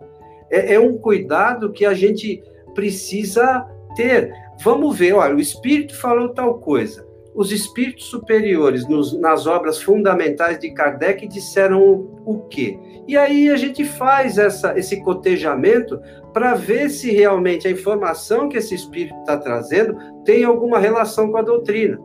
[0.50, 2.42] É, é um cuidado que a gente
[2.74, 4.32] precisa ter.
[4.64, 10.58] Vamos ver, olha, o espírito falou tal coisa os espíritos superiores nos, nas obras fundamentais
[10.58, 11.80] de Kardec disseram
[12.26, 12.78] o, quê?
[13.08, 16.00] E aí a gente faz essa, esse cotejamento
[16.32, 21.38] para ver se realmente a informação que esse espírito está trazendo tem alguma relação com
[21.38, 21.98] a doutrina.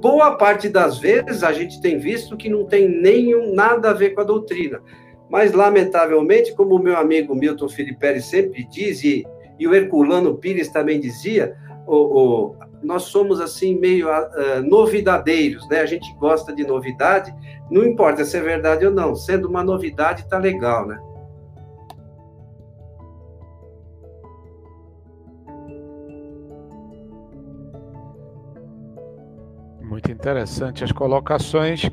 [0.00, 4.10] Boa parte das vezes a gente tem visto que não tem nenhum nada a ver
[4.10, 4.80] com a doutrina.
[5.28, 9.24] Mas, lamentavelmente, como o meu amigo Milton Filipe sempre diz, e,
[9.58, 11.54] e o Herculano Pires também dizia,
[11.86, 15.80] o, o nós somos assim meio uh, novidadeiros, né?
[15.80, 17.34] A gente gosta de novidade,
[17.70, 20.98] não importa se é verdade ou não, sendo uma novidade tá legal, né?
[29.82, 31.90] Muito interessante as colocações,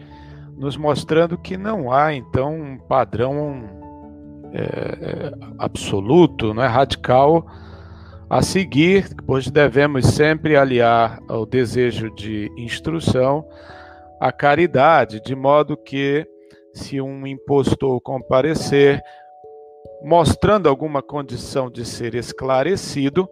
[0.56, 3.64] nos mostrando que não há então um padrão
[4.54, 7.46] é, absoluto, não é radical
[8.30, 13.48] a seguir, pois devemos sempre aliar ao desejo de instrução
[14.20, 16.28] a caridade, de modo que,
[16.74, 19.02] se um impostor comparecer,
[20.04, 23.30] mostrando alguma condição de ser esclarecido,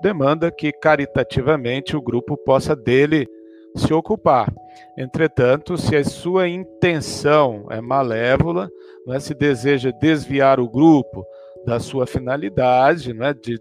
[0.00, 3.26] demanda que caritativamente o grupo possa dele
[3.74, 4.52] se ocupar.
[4.96, 8.70] Entretanto, se a sua intenção é malévola,
[9.08, 11.24] é, se deseja desviar o grupo,
[11.64, 13.58] da sua finalidade, né, de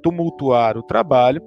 [0.00, 1.42] tumultuar o trabalho,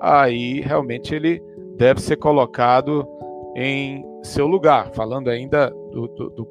[0.00, 1.42] aí realmente ele
[1.76, 3.06] deve ser colocado
[3.54, 4.90] em seu lugar.
[4.92, 6.46] Falando ainda do, do, do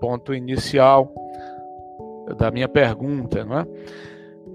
[0.00, 1.12] ponto inicial
[2.38, 3.66] da minha pergunta, não é?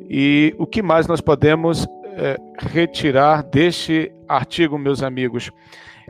[0.10, 5.52] E o que mais nós podemos é, retirar deste artigo, meus amigos?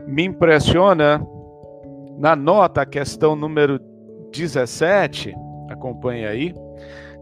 [0.06, 1.22] Me impressiona
[2.18, 3.78] na nota, a questão número
[4.32, 5.34] 17,
[5.68, 6.54] acompanhe aí,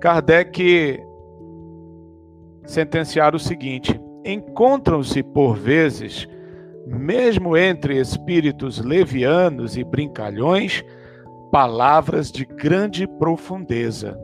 [0.01, 1.01] Kardec
[2.65, 6.29] sentenciar o seguinte: encontram-se por vezes,
[6.87, 10.85] mesmo entre espíritos levianos e brincalhões,
[11.51, 14.19] palavras de grande profundeza.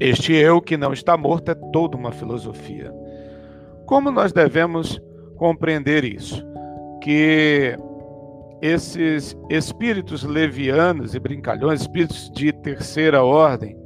[0.00, 2.92] Este eu que não está morto é toda uma filosofia.
[3.84, 5.00] Como nós devemos
[5.36, 6.46] compreender isso?
[7.02, 7.76] Que
[8.60, 13.76] esses espíritos levianos e brincalhões, espíritos de terceira ordem,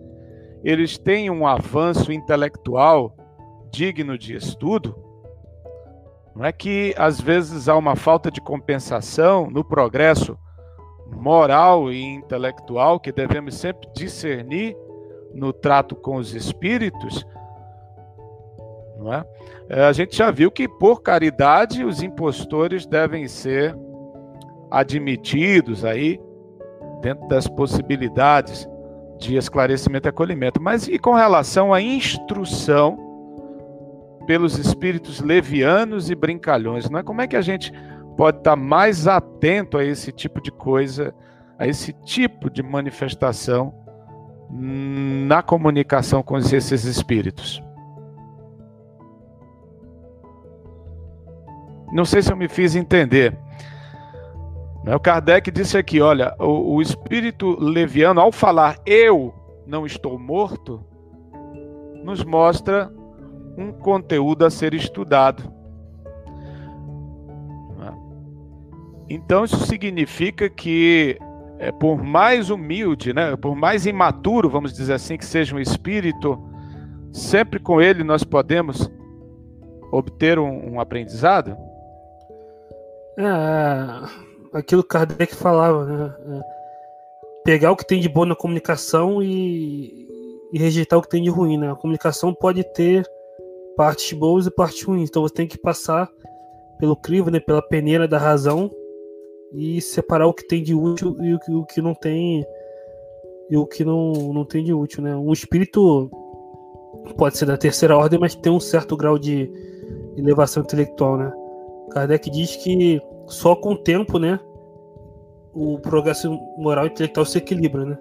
[0.64, 3.14] eles têm um avanço intelectual
[3.70, 4.96] digno de estudo?
[6.34, 10.38] Não é que às vezes há uma falta de compensação no progresso
[11.10, 14.74] moral e intelectual que devemos sempre discernir
[15.34, 17.26] no trato com os espíritos?
[18.98, 19.24] Não é?
[19.68, 23.76] é a gente já viu que por caridade os impostores devem ser
[24.72, 26.18] admitidos aí
[27.02, 28.66] dentro das possibilidades
[29.18, 30.60] de esclarecimento e acolhimento.
[30.60, 32.98] Mas e com relação à instrução
[34.26, 37.02] pelos espíritos levianos e brincalhões, não é?
[37.02, 37.72] Como é que a gente
[38.16, 41.14] pode estar mais atento a esse tipo de coisa,
[41.58, 43.74] a esse tipo de manifestação
[44.50, 47.62] na comunicação com esses espíritos?
[51.92, 53.36] Não sei se eu me fiz entender.
[54.84, 54.94] Né?
[54.94, 59.34] O Kardec disse aqui: olha, o, o espírito leviano, ao falar eu
[59.66, 60.84] não estou morto,
[62.02, 62.90] nos mostra
[63.56, 65.42] um conteúdo a ser estudado.
[67.78, 67.92] Né?
[69.08, 71.18] Então isso significa que
[71.58, 76.42] é, por mais humilde, né, por mais imaturo, vamos dizer assim, que seja um espírito,
[77.12, 78.90] sempre com ele nós podemos
[79.92, 81.56] obter um, um aprendizado?
[83.16, 86.14] É, aquilo que Kardec falava, né?
[86.28, 86.40] É,
[87.44, 90.08] pegar o que tem de bom na comunicação e,
[90.52, 91.70] e rejeitar o que tem de ruim, né?
[91.70, 93.04] A comunicação pode ter
[93.76, 96.08] partes boas e partes ruins, então você tem que passar
[96.78, 98.70] pelo crivo, né, pela peneira da razão
[99.54, 102.44] e separar o que tem de útil e o que, o que não tem
[103.48, 105.14] e o que não, não tem de útil, né?
[105.14, 106.10] Um espírito
[107.16, 109.50] pode ser da terceira ordem, mas tem um certo grau de
[110.16, 111.32] elevação intelectual, né?
[111.90, 113.00] Kardec diz que
[113.32, 114.38] só com o tempo, né,
[115.54, 117.98] o progresso moral e intelectual se equilibra, né?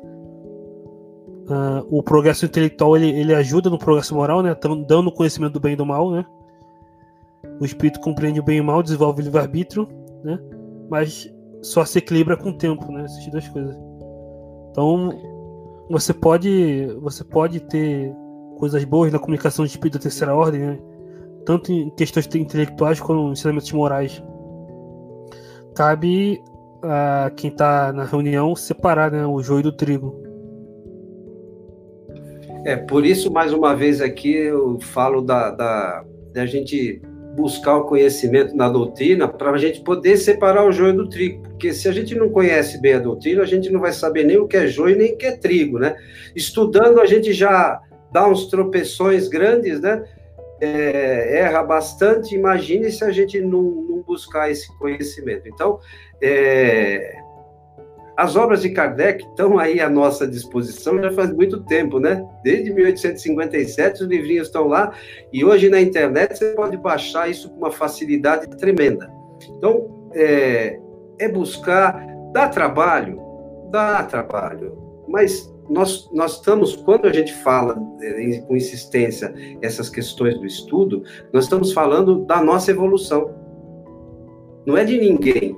[1.49, 4.55] Uh, o progresso intelectual ele, ele ajuda no progresso moral, né?
[4.88, 6.25] Dando conhecimento do bem e do mal, né?
[7.59, 9.88] O espírito compreende o bem e o mal, desenvolve o livre-arbítrio,
[10.23, 10.39] né?
[10.89, 13.03] Mas só se equilibra com o tempo, né?
[13.03, 13.77] Essas duas coisas.
[14.71, 15.09] Então,
[15.89, 18.13] você pode, você pode ter
[18.57, 20.79] coisas boas na comunicação de espírito da terceira ordem, né?
[21.45, 24.23] Tanto em questões intelectuais quanto em ensinamentos morais.
[25.76, 26.41] Cabe
[26.84, 30.22] a quem está na reunião separar né, o joio do trigo.
[32.65, 36.03] É, por isso, mais uma vez aqui, eu falo da, da,
[36.34, 37.01] da gente
[37.36, 41.74] buscar o conhecimento na doutrina para a gente poder separar o joio do trigo, porque
[41.74, 44.47] se a gente não conhece bem a doutrina, a gente não vai saber nem o
[44.47, 45.95] que é joio nem o que é trigo, né?
[46.36, 50.03] Estudando, a gente já dá uns tropeções grandes, né?
[50.62, 55.47] É, erra bastante, imagine se a gente não, não buscar esse conhecimento.
[55.47, 55.80] Então,
[56.22, 57.22] é,
[58.16, 62.24] as obras de Kardec estão aí à nossa disposição já faz muito tempo, né?
[62.43, 64.93] Desde 1857 os livrinhos estão lá
[65.34, 69.12] e hoje na internet você pode baixar isso com uma facilidade tremenda.
[69.57, 70.80] Então, é,
[71.20, 73.20] é buscar, dá trabalho,
[73.72, 80.38] dá trabalho, mas nós, nós estamos, quando a gente fala é, com insistência essas questões
[80.38, 81.03] do estudo,
[81.34, 83.34] nós estamos falando da nossa evolução.
[84.65, 85.57] Não é de ninguém,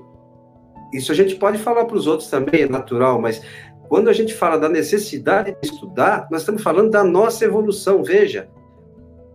[0.93, 3.41] isso a gente pode falar para os outros também, é natural, mas
[3.89, 8.03] quando a gente fala da necessidade de estudar, nós estamos falando da nossa evolução.
[8.03, 8.47] Veja,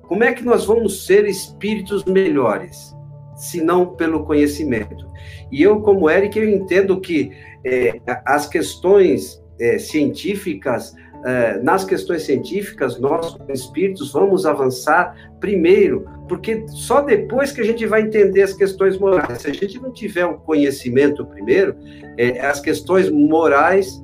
[0.03, 2.95] como é que nós vamos ser espíritos melhores,
[3.37, 5.07] se não pelo conhecimento?
[5.51, 7.33] E eu, como Eric, eu entendo que
[7.65, 10.95] é, as questões é, científicas
[11.25, 17.85] é, nas questões científicas, nós, espíritos, vamos avançar primeiro, porque só depois que a gente
[17.87, 19.43] vai entender as questões morais.
[19.43, 21.75] Se a gente não tiver o conhecimento primeiro,
[22.17, 24.01] é, as questões morais,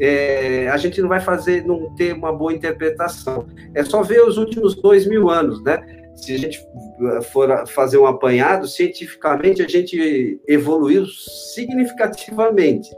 [0.00, 3.46] é, a gente não vai fazer, não ter uma boa interpretação.
[3.74, 5.80] É só ver os últimos dois mil anos, né?
[6.16, 6.66] Se a gente
[7.30, 11.04] for fazer um apanhado, cientificamente a gente evoluiu
[11.54, 12.90] significativamente.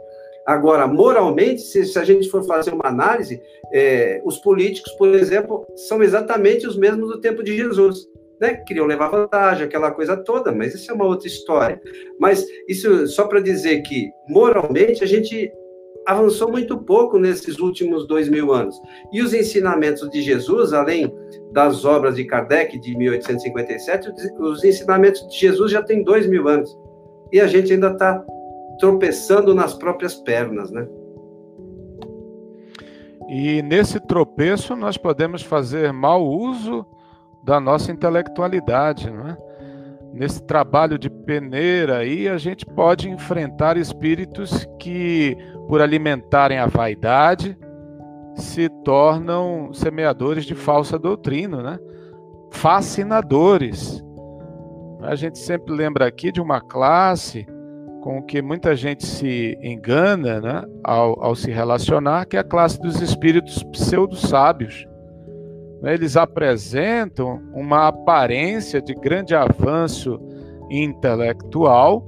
[0.49, 3.39] Agora, moralmente, se, se, a gente for fazer uma análise,
[3.71, 8.09] é, os políticos, por exemplo, são exatamente os mesmos do tempo de Jesus.
[8.41, 8.55] Né?
[8.67, 11.79] Queriam levar vantagem, aquela coisa toda, mas isso é uma outra história.
[12.19, 15.53] Mas isso só para dizer que, moralmente, a gente
[16.07, 18.75] avançou muito pouco nesses últimos dois mil anos.
[19.13, 21.15] E os ensinamentos de Jesus, além
[21.53, 24.09] das obras de Kardec de 1857,
[24.41, 26.75] os ensinamentos de Jesus já têm dois mil anos.
[27.31, 28.25] E a gente ainda está
[28.79, 30.87] tropeçando nas próprias pernas, né?
[33.29, 36.87] E nesse tropeço nós podemos fazer mau uso
[37.45, 39.37] da nossa intelectualidade, não é?
[40.13, 45.37] Nesse trabalho de peneira aí, a gente pode enfrentar espíritos que,
[45.69, 47.57] por alimentarem a vaidade,
[48.35, 51.79] se tornam semeadores de falsa doutrina, né?
[52.51, 54.03] Fascinadores.
[55.03, 57.47] A gente sempre lembra aqui de uma classe
[58.09, 62.81] com que muita gente se engana né, ao, ao se relacionar, que é a classe
[62.81, 64.87] dos espíritos pseudo-sábios.
[65.83, 70.19] Eles apresentam uma aparência de grande avanço
[70.71, 72.03] intelectual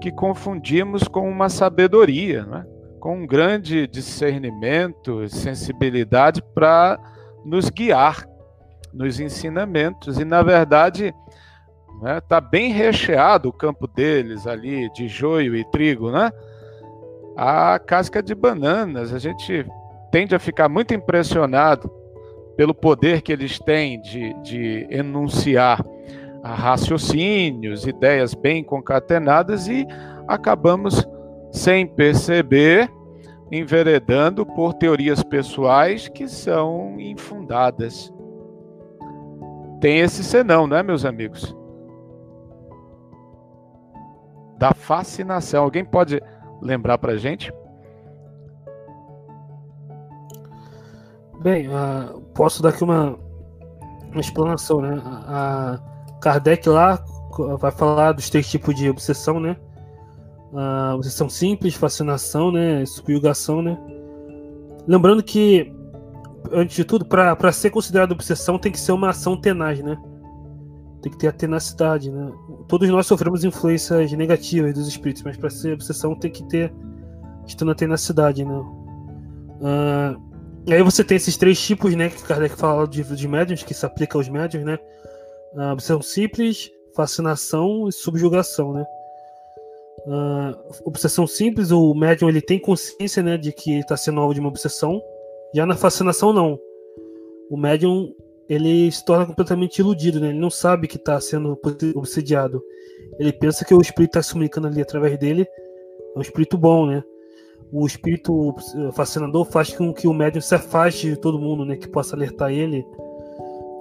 [0.00, 2.66] que confundimos com uma sabedoria, né?
[2.98, 6.98] com um grande discernimento, sensibilidade para
[7.44, 8.26] nos guiar
[8.92, 10.18] nos ensinamentos.
[10.18, 11.14] E, na verdade,
[12.00, 12.20] né?
[12.20, 16.30] Tá bem recheado o campo deles ali de joio e trigo, né?
[17.36, 19.64] A casca de bananas, a gente
[20.10, 21.90] tende a ficar muito impressionado
[22.56, 25.84] pelo poder que eles têm de, de enunciar
[26.42, 29.86] raciocínios, ideias bem concatenadas e
[30.26, 31.06] acabamos
[31.52, 32.90] sem perceber
[33.50, 38.12] enveredando por teorias pessoais que são infundadas.
[39.80, 41.56] Tem esse senão, não é, meus amigos?
[44.58, 45.64] Da fascinação.
[45.64, 46.20] Alguém pode
[46.60, 47.52] lembrar para gente?
[51.40, 53.16] Bem, uh, posso dar aqui uma,
[54.10, 55.00] uma explanação, né?
[55.04, 55.78] A,
[56.20, 57.02] Kardec lá
[57.60, 59.56] vai falar dos três tipos de obsessão, né?
[60.52, 62.84] A obsessão simples, fascinação, né?
[62.86, 63.78] Subjugação, né?
[64.86, 65.72] Lembrando que,
[66.50, 69.96] antes de tudo, para ser considerado obsessão tem que ser uma ação tenaz, né?
[71.08, 72.30] Tem que ter a tenacidade, né?
[72.66, 76.70] Todos nós sofremos influências negativas dos espíritos, mas para ser obsessão tem que ter
[77.46, 78.54] estar na tenacidade, né?
[78.54, 80.20] Uh,
[80.66, 83.86] e aí você tem esses três tipos, né, que Kardec fala de, médiums, que se
[83.86, 84.78] aplica aos médiums, né?
[85.56, 88.84] A obsessão simples, fascinação e subjugação, né?
[90.06, 90.54] Uh,
[90.84, 94.50] obsessão simples, o médium ele tem consciência, né, de que está sendo alvo de uma
[94.50, 95.00] obsessão.
[95.54, 96.58] Já na fascinação não.
[97.50, 98.14] O médium
[98.48, 100.28] ele se torna completamente iludido, né?
[100.28, 101.58] Ele não sabe que está sendo
[101.94, 102.62] obsediado.
[103.18, 105.46] Ele pensa que o espírito está se comunicando ali através dele.
[106.14, 107.02] É um espírito bom, né?
[107.72, 108.54] o espírito
[108.92, 111.76] fascinador faz com que o médium se afaste de todo mundo, né?
[111.76, 112.86] Que possa alertar ele.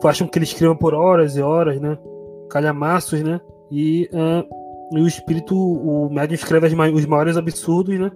[0.02, 1.98] Faz com que ele escreva por horas e horas, né?
[2.50, 3.40] Calhamaços, né?
[3.72, 8.12] E, uh, e o espírito, o médium escreve os maiores absurdos, né?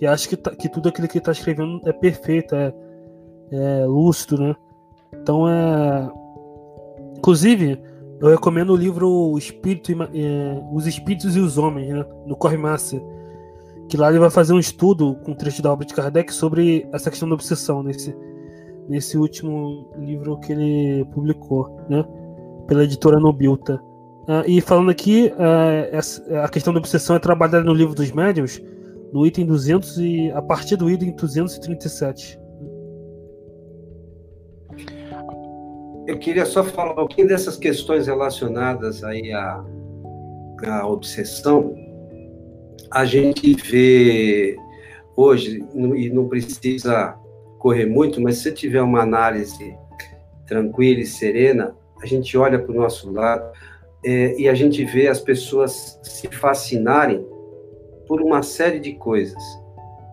[0.00, 2.72] E acha que, tá, que tudo aquilo que ele está escrevendo é perfeito, é,
[3.52, 4.56] é lúcido, né?
[5.14, 6.10] Então é.
[7.18, 7.80] Inclusive,
[8.20, 12.04] eu recomendo o livro o Espírito, é, Os Espíritos e os Homens, né?
[12.26, 13.00] Do Corre Massa
[13.92, 17.10] que lá ele vai fazer um estudo com trecho da obra de Kardec sobre essa
[17.10, 18.16] questão da obsessão nesse,
[18.88, 22.02] nesse último livro que ele publicou, né,
[22.66, 23.74] pela editora Nobilta.
[24.22, 28.10] Uh, e falando aqui, uh, essa, a questão da obsessão é trabalhada no livro dos
[28.12, 28.62] médiuns,
[29.12, 32.40] no item 200 e a partir do item 237.
[36.06, 39.64] Eu queria só falar um pouquinho dessas questões relacionadas aí à,
[40.66, 41.74] à obsessão,
[42.90, 44.56] a gente vê
[45.16, 47.16] hoje, e não precisa
[47.58, 49.76] correr muito, mas se tiver uma análise
[50.46, 53.50] tranquila e serena, a gente olha para o nosso lado
[54.04, 57.24] é, e a gente vê as pessoas se fascinarem
[58.08, 59.42] por uma série de coisas,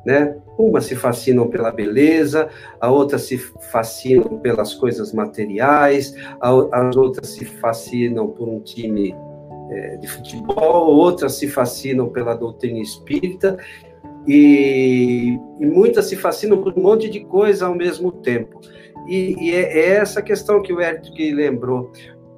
[0.05, 0.37] né?
[0.59, 2.49] Uma se fascinam pela beleza,
[2.81, 3.37] a outra se
[3.71, 9.15] fascinam pelas coisas materiais, as outras se fascinam por um time
[9.71, 13.57] é, de futebol, outras se fascinam pela doutrina espírita,
[14.27, 18.59] e, e, muitas se fascinam por um monte de coisa ao mesmo tempo.
[19.07, 21.93] E, e é, é, essa questão que o Eric lembrou.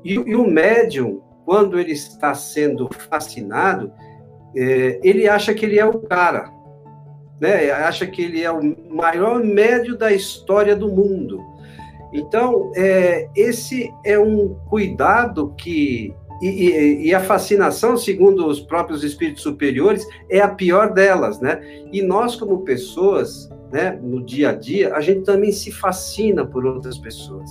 [0.06, 3.91] E, e, o médium, quando ele está sendo fascinado,
[4.56, 6.52] é, ele acha que ele é o cara,
[7.42, 7.72] né?
[7.72, 8.62] acha que ele é o
[8.94, 11.44] maior médio da história do mundo.
[12.14, 19.04] Então, é, esse é um cuidado que e, e, e, a fascinação, segundo os próprios
[19.04, 21.62] espíritos superiores, é a pior delas, né?
[21.94, 26.66] E nós, como pessoas, né, no dia a dia, a gente também se fascina por
[26.66, 27.48] outras pessoas.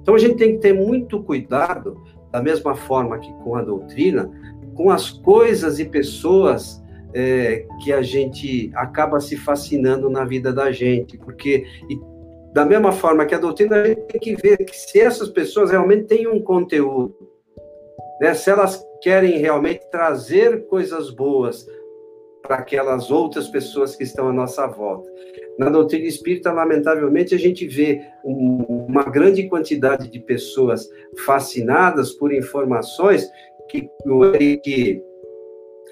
[0.00, 2.02] Então a gente tem que ter muito cuidado,
[2.32, 4.30] da mesma forma que com a doutrina,
[4.74, 6.82] com as coisas e pessoas
[7.14, 11.98] é, que a gente acaba se fascinando na vida da gente, porque e,
[12.52, 15.70] da mesma forma que a doutrina, a gente tem que ver que se essas pessoas
[15.70, 17.14] realmente têm um conteúdo,
[18.20, 18.34] né?
[18.34, 21.66] Se elas querem realmente trazer coisas boas
[22.42, 25.08] para aquelas outras pessoas que estão à nossa volta.
[25.58, 30.88] Na doutrina espírita, lamentavelmente, a gente vê um, uma grande quantidade de pessoas
[31.26, 33.28] fascinadas por informações
[33.68, 35.02] que o Eric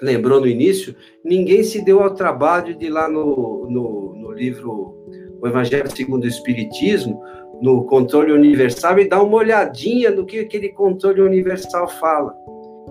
[0.03, 0.95] lembrou no início,
[1.25, 4.95] ninguém se deu ao trabalho de ir lá no, no, no livro
[5.41, 7.21] O Evangelho segundo o Espiritismo,
[7.61, 12.35] no controle universal e dar uma olhadinha no que aquele controle universal fala.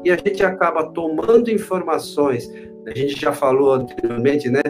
[0.03, 2.49] E a gente acaba tomando informações,
[2.85, 4.61] a gente já falou anteriormente, né,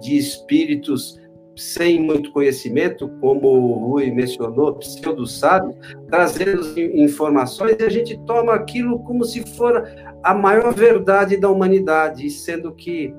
[0.00, 1.20] de espíritos
[1.56, 5.74] sem muito conhecimento, como o Rui mencionou, pseudo-sábios,
[6.08, 9.88] trazendo informações e a gente toma aquilo como se for
[10.22, 13.14] a maior verdade da humanidade, sendo que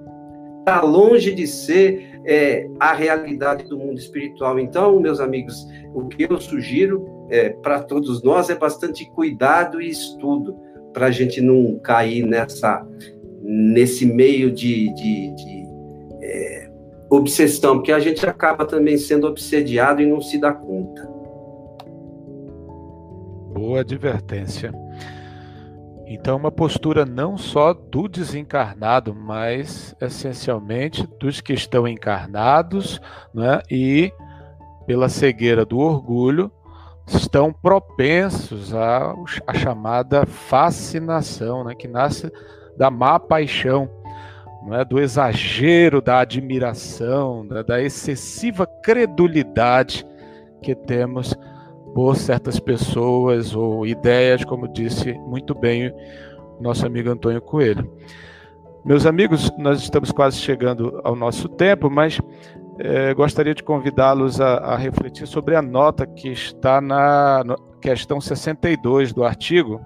[0.59, 4.59] está longe de ser é, a realidade do mundo espiritual.
[4.59, 5.65] Então, meus amigos,
[5.95, 10.55] o que eu sugiro é, para todos nós é bastante cuidado e estudo
[10.93, 12.85] para a gente não cair nessa
[13.41, 15.66] nesse meio de, de, de
[17.09, 21.07] obsessão, porque a gente acaba também sendo obsediado e não se dá conta.
[23.53, 24.71] Boa advertência.
[26.09, 33.01] Então, uma postura não só do desencarnado, mas essencialmente dos que estão encarnados
[33.33, 34.11] né, e,
[34.85, 36.49] pela cegueira do orgulho,
[37.05, 39.13] estão propensos à,
[39.55, 42.31] chamada fascinação, né, que nasce
[42.77, 43.89] da má paixão,
[44.73, 44.85] é?
[44.85, 50.05] do exagero da admiração, da, da excessiva credulidade
[50.61, 51.35] que temos
[51.93, 55.93] por certas pessoas ou ideias, como disse muito bem
[56.59, 57.91] nosso amigo Antônio Coelho.
[58.85, 62.19] Meus amigos, nós estamos quase chegando ao nosso tempo, mas
[62.79, 67.43] é, gostaria de convidá-los a, a, refletir sobre a nota que está na
[67.81, 69.81] questão 62 do artigo,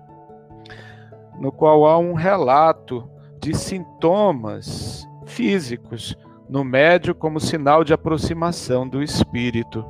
[1.39, 3.09] no qual há um relato
[3.41, 6.15] de sintomas físicos
[6.47, 9.85] no médio como sinal de aproximação do espírito.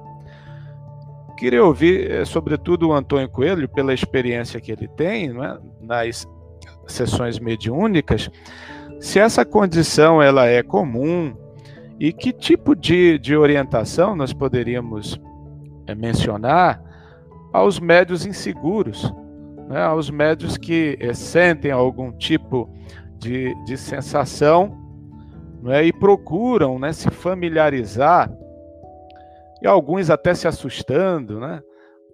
[1.37, 5.57] Queria ouvir, é, sobretudo, o Antônio Coelho, pela experiência que ele tem é?
[5.81, 6.27] nas
[6.87, 8.29] sessões mediúnicas,
[8.99, 11.35] se essa condição ela é comum
[11.99, 15.19] e que tipo de, de orientação nós poderíamos
[15.87, 16.81] é, mencionar
[17.51, 19.11] aos médios inseguros,
[19.67, 22.80] né, aos médios que é, sentem algum tipo de,
[23.65, 24.77] de sensação
[25.61, 28.31] né, e procuram né, se familiarizar,
[29.61, 31.61] e alguns até se assustando, né,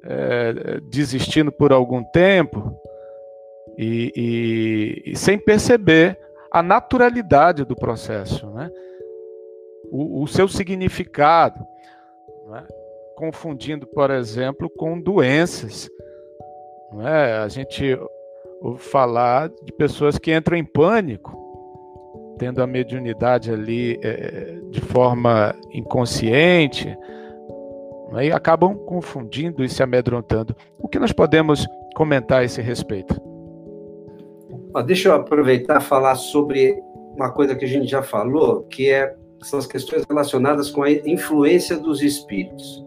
[0.04, 2.78] é, desistindo por algum tempo,
[3.78, 4.12] e,
[5.06, 6.20] e, e sem perceber
[6.52, 8.72] a naturalidade do processo, né?
[9.92, 11.66] o, o seu significado,
[12.50, 12.66] né?
[13.16, 15.90] confundindo, por exemplo, com doenças.
[16.92, 17.38] Não é?
[17.38, 17.98] A gente
[18.62, 21.36] ouve falar de pessoas que entram em pânico,
[22.38, 26.88] tendo a mediunidade ali é, de forma inconsciente,
[28.12, 28.28] né?
[28.28, 30.56] e acabam confundindo e se amedrontando.
[30.80, 33.20] O que nós podemos comentar a esse respeito?
[34.86, 36.80] deixa eu aproveitar e falar sobre
[37.16, 40.92] uma coisa que a gente já falou, que é, são as questões relacionadas com a
[40.92, 42.86] influência dos espíritos.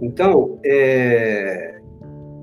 [0.00, 1.79] Então, é,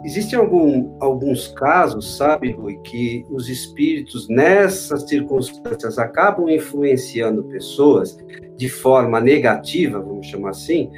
[0.08, 8.18] existem algum, alguns casos, sabe, Rui, que os espíritos nessas circunstâncias acabam influenciando pessoas
[8.56, 10.90] de forma negativa, vamos chamar assim,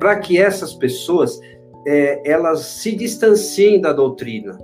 [0.00, 1.40] para que essas pessoas
[1.86, 4.58] é, elas se distanciem da doutrina,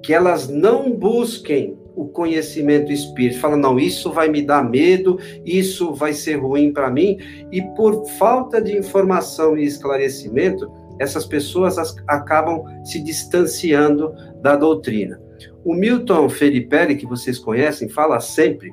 [0.00, 3.40] que elas não busquem o conhecimento espírita.
[3.40, 7.18] Fala, não, isso vai me dar medo, isso vai ser ruim para mim,
[7.50, 15.20] e por falta de informação e esclarecimento, essas pessoas acabam se distanciando da doutrina.
[15.64, 18.72] O Milton Felipe, que vocês conhecem, fala sempre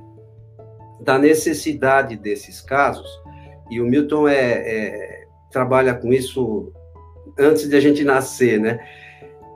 [1.01, 3.07] da necessidade desses casos,
[3.69, 5.19] e o Milton é, é
[5.51, 6.71] trabalha com isso
[7.37, 8.79] antes de a gente nascer, né?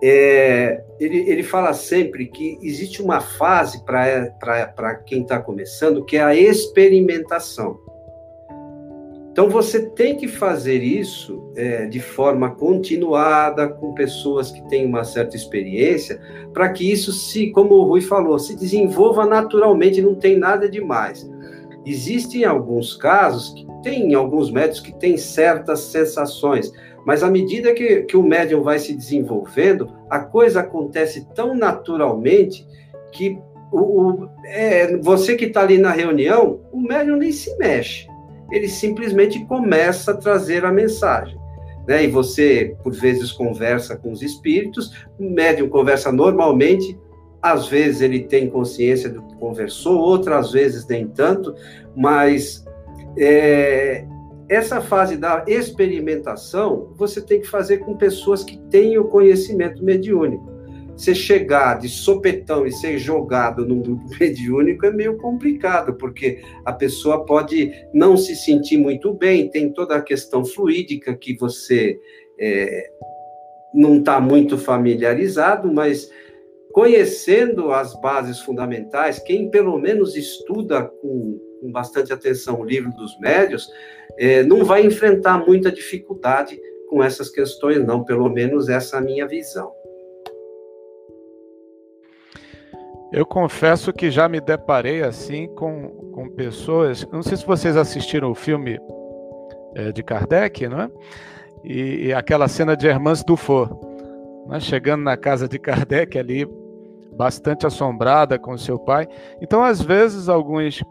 [0.05, 6.21] é, ele, ele fala sempre que existe uma fase para quem está começando que é
[6.21, 7.79] a experimentação.
[9.33, 15.03] Então você tem que fazer isso é, de forma continuada, com pessoas que têm uma
[15.03, 16.21] certa experiência,
[16.53, 21.27] para que isso se, como o Rui falou, se desenvolva naturalmente, não tem nada demais.
[21.83, 26.71] Existem alguns casos que tem alguns médicos que têm certas sensações,
[27.03, 32.67] mas à medida que, que o médium vai se desenvolvendo, a coisa acontece tão naturalmente
[33.11, 33.39] que
[33.71, 38.12] o, o é, você que está ali na reunião, o médium nem se mexe.
[38.51, 41.37] Ele simplesmente começa a trazer a mensagem.
[41.87, 42.05] Né?
[42.05, 46.97] E você, por vezes, conversa com os espíritos, o médium conversa normalmente,
[47.41, 51.53] às vezes ele tem consciência do que conversou, outras vezes nem tanto,
[51.95, 52.63] mas
[53.17, 54.05] é,
[54.47, 60.52] essa fase da experimentação você tem que fazer com pessoas que têm o conhecimento mediúnico.
[60.95, 66.71] Você chegar de sopetão e ser jogado num grupo mediúnico é meio complicado, porque a
[66.71, 71.99] pessoa pode não se sentir muito bem, tem toda a questão fluídica que você
[72.39, 72.91] é,
[73.73, 76.09] não está muito familiarizado, mas
[76.71, 83.17] conhecendo as bases fundamentais, quem pelo menos estuda com, com bastante atenção o livro dos
[83.19, 83.67] médios,
[84.17, 86.59] é, não vai enfrentar muita dificuldade
[86.89, 89.71] com essas questões, não, pelo menos essa é a minha visão.
[93.13, 97.07] Eu confesso que já me deparei assim com, com pessoas.
[97.11, 98.79] Não sei se vocês assistiram o filme
[99.75, 100.89] é, de Kardec, não é?
[101.63, 103.69] E, e aquela cena de Hermance Dufour,
[104.47, 104.59] né?
[104.59, 106.47] chegando na casa de Kardec ali,
[107.15, 109.07] bastante assombrada com seu pai.
[109.39, 110.83] Então, às vezes, alguns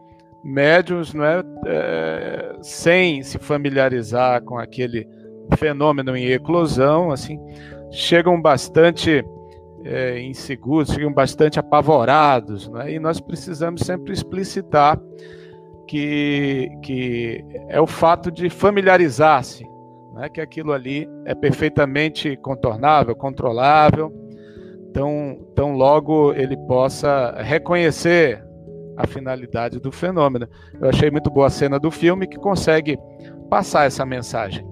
[0.45, 5.09] médiums, não é, é, sem se familiarizar com aquele
[5.57, 7.37] fenômeno em eclosão, assim,
[7.91, 9.25] chegam bastante
[9.85, 12.93] é, inseguros, chegam bastante apavorados, é?
[12.93, 15.01] e nós precisamos sempre explicitar
[15.87, 19.65] que, que é o fato de familiarizar-se,
[20.21, 20.29] é?
[20.29, 24.13] que aquilo ali é perfeitamente contornável, controlável,
[24.93, 28.43] tão, tão logo ele possa reconhecer
[28.97, 30.47] a finalidade do fenômeno.
[30.81, 32.99] Eu achei muito boa a cena do filme que consegue
[33.49, 34.72] passar essa mensagem.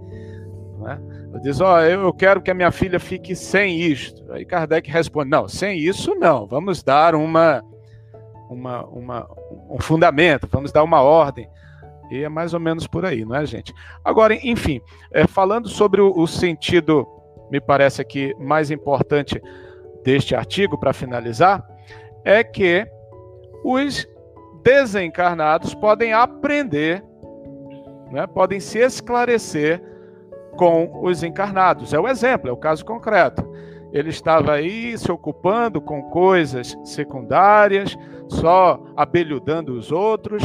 [1.42, 4.30] Diz, ó, oh, eu quero que a minha filha fique sem isto.
[4.30, 7.64] Aí Kardec responde, não, sem isso não, vamos dar uma,
[8.50, 9.28] uma, uma,
[9.70, 11.48] um fundamento, vamos dar uma ordem.
[12.10, 13.72] E é mais ou menos por aí, não é, gente?
[14.04, 17.06] Agora, enfim, é, falando sobre o, o sentido,
[17.50, 19.40] me parece aqui, mais importante
[20.04, 21.66] deste artigo, para finalizar,
[22.24, 22.86] é que
[23.64, 24.06] os
[24.62, 27.02] desencarnados podem aprender,
[28.10, 29.82] né, podem se esclarecer
[30.56, 31.92] com os encarnados.
[31.92, 33.48] É o exemplo, é o caso concreto.
[33.92, 37.96] Ele estava aí se ocupando com coisas secundárias,
[38.28, 40.42] só abelhudando os outros,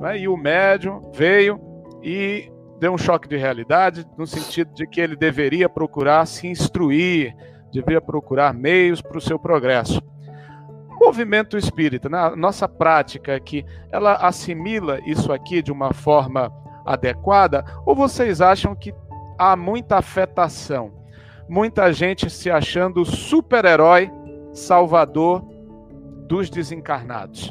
[0.00, 0.18] né?
[0.18, 1.60] e o médium veio
[2.02, 2.50] e
[2.80, 7.36] deu um choque de realidade, no sentido de que ele deveria procurar se instruir,
[7.72, 10.02] deveria procurar meios para o seu progresso.
[10.90, 12.32] O movimento espírita, né?
[12.36, 16.52] nossa prática aqui, ela assimila isso aqui de uma forma
[16.84, 17.64] adequada?
[17.86, 18.92] Ou vocês acham que
[19.40, 20.92] há muita afetação.
[21.48, 24.10] Muita gente se achando super-herói,
[24.52, 25.42] salvador
[26.28, 27.50] dos desencarnados.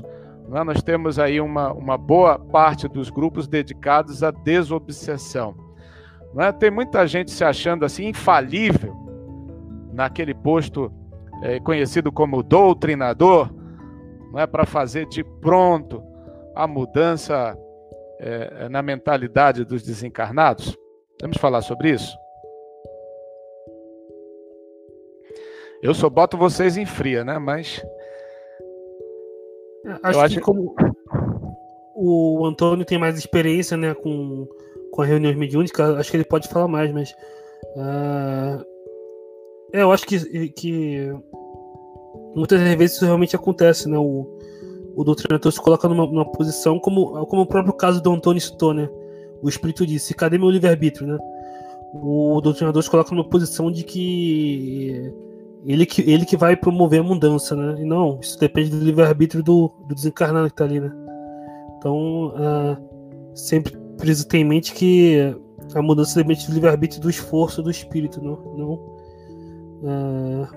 [0.54, 0.64] É?
[0.64, 5.56] Nós temos aí uma, uma boa parte dos grupos dedicados à desobsessão.
[6.38, 6.52] É?
[6.52, 8.96] Tem muita gente se achando assim infalível
[9.92, 10.94] naquele posto
[11.42, 13.50] é, conhecido como doutrinador,
[14.32, 16.04] não é para fazer de pronto
[16.56, 17.58] a mudança
[18.20, 20.78] é, na mentalidade dos desencarnados.
[21.22, 22.18] Vamos falar sobre isso?
[25.82, 27.38] Eu só boto vocês em fria, né?
[27.38, 27.84] Mas.
[30.04, 30.76] Acho, acho que como
[31.96, 34.48] o Antônio tem mais experiência né, com,
[34.92, 37.12] com a reunião mediúnica, acho que ele pode falar mais, mas.
[37.76, 38.66] Uh,
[39.74, 41.14] é, eu acho que, que
[42.36, 43.98] muitas vezes isso realmente acontece, né?
[43.98, 44.38] O,
[44.96, 48.74] o doutrinador se coloca numa, numa posição, como, como o próprio caso do Antônio citou,
[48.74, 48.90] né?
[49.42, 51.18] O espírito disse: cadê meu livre-arbítrio, né?
[51.94, 55.12] O doutrinador se coloca numa posição de que
[55.66, 57.82] ele que, ele que vai promover a mudança, né?
[57.82, 60.92] E não, isso depende do livre-arbítrio do, do desencarnado que está ali, né?
[61.78, 62.78] Então, uh,
[63.34, 65.36] sempre precisa ter em mente que
[65.74, 68.74] a mudança depende do livre-arbítrio do esforço do espírito, não, não
[69.84, 70.48] uh,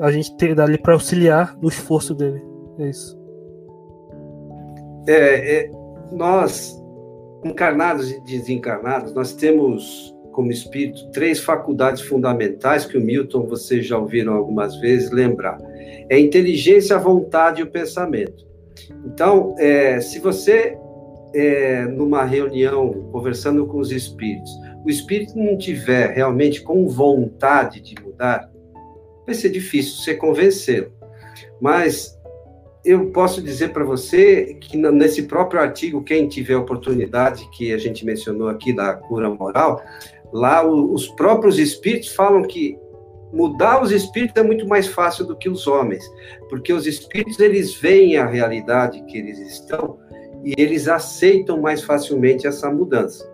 [0.00, 2.42] a gente ter dali para auxiliar no esforço dele.
[2.78, 3.18] É isso.
[5.06, 5.70] É, é,
[6.12, 6.82] nós
[7.44, 13.96] encarnados e desencarnados, nós temos como espírito três faculdades fundamentais que o Milton, vocês já
[13.96, 15.58] ouviram algumas vezes lembrar:
[16.08, 18.44] é a inteligência, a vontade e o pensamento.
[19.06, 20.76] Então, é, se você,
[21.32, 24.50] é, numa reunião, conversando com os espíritos,
[24.84, 28.50] o espírito não tiver realmente com vontade de mudar,
[29.24, 30.92] vai ser difícil você convencê-lo.
[31.60, 32.13] Mas
[32.84, 38.04] eu posso dizer para você que nesse próprio artigo, quem tiver oportunidade, que a gente
[38.04, 39.82] mencionou aqui da cura moral,
[40.32, 42.78] lá os próprios espíritos falam que
[43.32, 46.04] mudar os espíritos é muito mais fácil do que os homens,
[46.50, 49.98] porque os espíritos eles veem a realidade que eles estão
[50.44, 53.28] e eles aceitam mais facilmente essa mudança.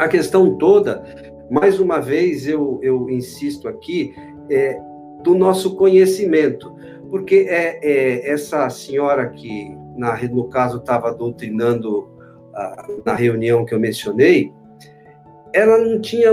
[0.00, 1.04] A questão toda,
[1.48, 4.12] mais uma vez eu, eu insisto aqui,
[4.50, 4.76] é
[5.22, 6.74] do nosso conhecimento
[7.10, 12.08] porque é, é essa senhora que, na, no caso, estava doutrinando
[12.54, 14.52] a, na reunião que eu mencionei,
[15.52, 16.32] ela não tinha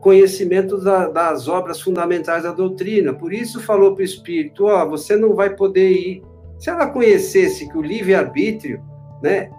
[0.00, 4.90] conhecimento da, das obras fundamentais da doutrina, por isso falou para o espírito: ó, oh,
[4.90, 6.22] você não vai poder ir.
[6.58, 8.82] Se ela conhecesse que o livre-arbítrio
[9.22, 9.50] né,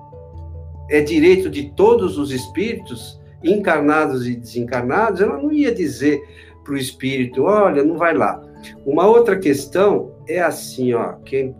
[0.90, 6.22] é direito de todos os espíritos, encarnados e desencarnados, ela não ia dizer
[6.64, 8.42] para o espírito: olha, não vai lá.
[8.86, 11.54] Uma outra questão é assim, ó, que é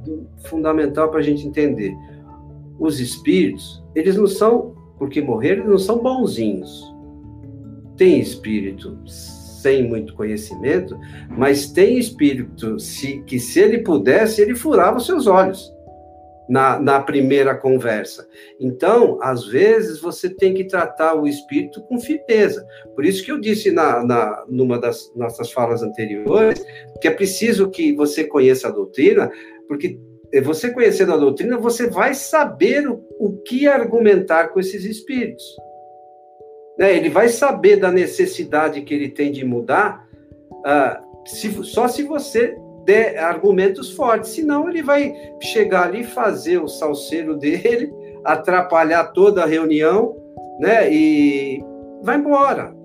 [0.48, 1.94] fundamental para a gente entender.
[2.80, 6.94] Os espíritos, eles não são, porque morreram, eles não são bonzinhos.
[7.98, 10.98] Tem espírito sem muito conhecimento,
[11.30, 15.73] mas tem espírito se, que, se ele pudesse, ele furava os seus olhos
[16.54, 18.28] na, na primeira conversa.
[18.60, 22.64] Então, às vezes, você tem que tratar o espírito com firmeza.
[22.94, 26.64] Por isso que eu disse na, na numa das nossas falas anteriores
[27.02, 29.32] que é preciso que você conheça a doutrina,
[29.68, 30.00] porque
[30.44, 35.44] você conhecendo a doutrina, você vai saber o, o que argumentar com esses espíritos.
[36.78, 36.96] Né?
[36.96, 40.08] Ele vai saber da necessidade que ele tem de mudar,
[40.52, 42.56] uh, se, só se você
[42.86, 47.94] de argumentos fortes, senão ele vai chegar ali, fazer o salseiro dele,
[48.24, 50.16] atrapalhar toda a reunião,
[50.60, 50.92] né?
[50.94, 51.64] E
[52.04, 52.76] vai embora.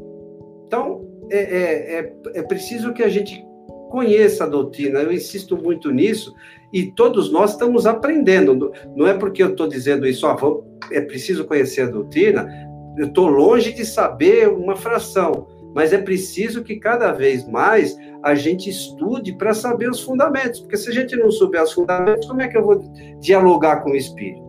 [0.66, 3.44] Então, é, é, é, é preciso que a gente
[3.90, 5.00] conheça a doutrina.
[5.00, 6.34] Eu insisto muito nisso
[6.72, 8.72] e todos nós estamos aprendendo.
[8.94, 10.62] Não é porque eu estou dizendo isso, ó,
[10.92, 12.48] é preciso conhecer a doutrina,
[12.96, 18.34] eu estou longe de saber uma fração, mas é preciso que cada vez mais a
[18.34, 22.42] gente estude para saber os fundamentos, porque se a gente não souber os fundamentos, como
[22.42, 22.78] é que eu vou
[23.20, 24.46] dialogar com o Espírito?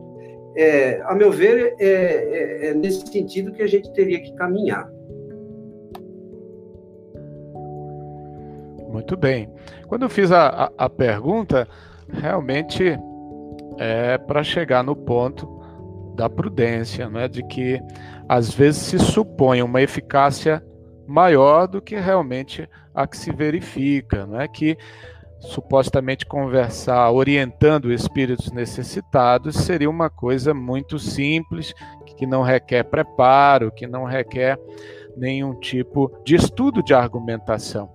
[0.55, 4.89] É, a meu ver, é, é, é nesse sentido que a gente teria que caminhar.
[8.89, 9.49] Muito bem.
[9.87, 11.67] Quando eu fiz a, a, a pergunta,
[12.11, 12.97] realmente
[13.77, 15.47] é para chegar no ponto
[16.15, 17.79] da prudência, né, de que
[18.27, 20.61] às vezes se supõe uma eficácia
[21.09, 24.77] maior do que realmente a que se verifica, né, que
[25.39, 31.73] supostamente conversar orientando espíritos necessitados seria uma coisa muito simples,
[32.17, 34.59] que não requer preparo, que não requer
[35.15, 37.89] nenhum tipo de estudo de argumentação.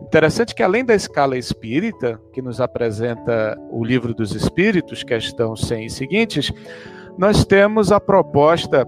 [0.00, 5.86] Interessante que, além da escala espírita, que nos apresenta o livro dos Espíritos, questão 100
[5.86, 6.52] e seguintes,
[7.18, 8.86] nós temos a proposta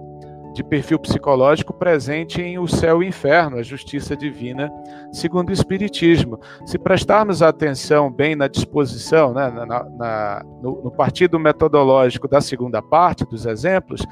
[0.52, 4.70] de perfil psicológico presente em O Céu e o Inferno, a Justiça Divina,
[5.12, 6.40] segundo o Espiritismo.
[6.66, 12.82] Se prestarmos atenção bem na disposição, né, na, na, no, no partido metodológico da segunda
[12.82, 14.04] parte dos exemplos,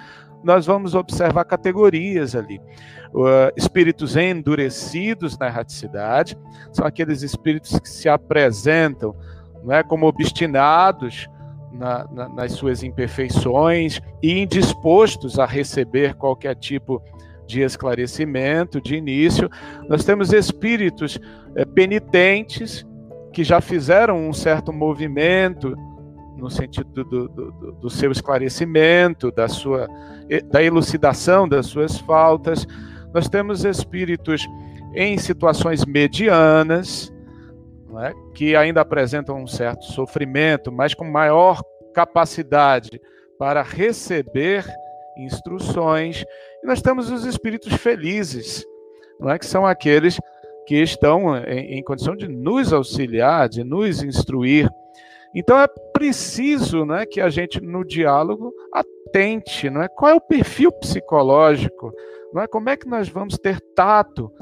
[0.42, 2.60] nós vamos observar categorias ali.
[3.12, 6.38] Uh, espíritos endurecidos na erraticidade,
[6.72, 9.14] são aqueles espíritos que se apresentam
[9.64, 11.28] não é, como obstinados
[11.72, 17.02] na, na, nas suas imperfeições e indispostos a receber qualquer tipo
[17.46, 19.50] de esclarecimento, de início.
[19.88, 21.18] Nós temos espíritos
[21.54, 22.86] é, penitentes
[23.32, 25.74] que já fizeram um certo movimento
[26.36, 29.88] no sentido do, do, do, seu esclarecimento, da sua
[30.50, 32.66] da elucidação das suas faltas.
[33.12, 34.46] Nós temos espíritos
[34.94, 37.12] em situações medianas,
[37.96, 38.12] é?
[38.34, 41.62] que ainda apresentam um certo sofrimento, mas com maior
[41.94, 43.00] capacidade
[43.38, 44.64] para receber
[45.16, 46.24] instruções.
[46.62, 48.64] E nós temos os espíritos felizes,
[49.18, 49.38] não é?
[49.38, 50.18] que são aqueles
[50.66, 54.68] que estão em, em condição de nos auxiliar, de nos instruir
[55.34, 59.88] então é preciso né, que a gente, no diálogo, atente, não é?
[59.88, 61.92] qual é o perfil psicológico,
[62.32, 62.46] não é?
[62.46, 64.32] como é que nós vamos ter tato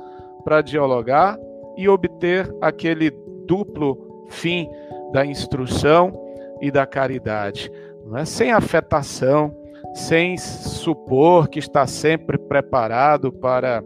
[0.45, 1.39] para dialogar
[1.77, 3.11] e obter aquele
[3.47, 4.69] duplo fim
[5.13, 6.13] da instrução
[6.61, 7.71] e da caridade,
[8.15, 8.25] é?
[8.25, 9.55] sem afetação,
[9.95, 13.83] sem supor que está sempre preparado para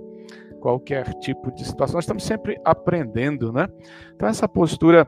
[0.60, 1.96] qualquer tipo de situação.
[1.96, 3.68] Nós estamos sempre aprendendo, né?
[4.14, 5.06] Então essa postura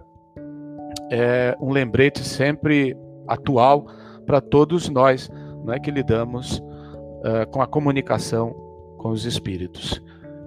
[1.10, 2.96] é um lembrete sempre
[3.26, 3.86] atual
[4.26, 5.30] para todos nós
[5.64, 8.54] não é que lidamos uh, com a comunicação
[8.98, 10.02] com os espíritos.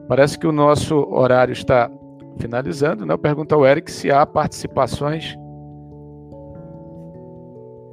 [0.07, 1.89] Parece que o nosso horário está
[2.37, 3.13] finalizando, né?
[3.13, 5.37] Eu pergunto ao Eric se há participações.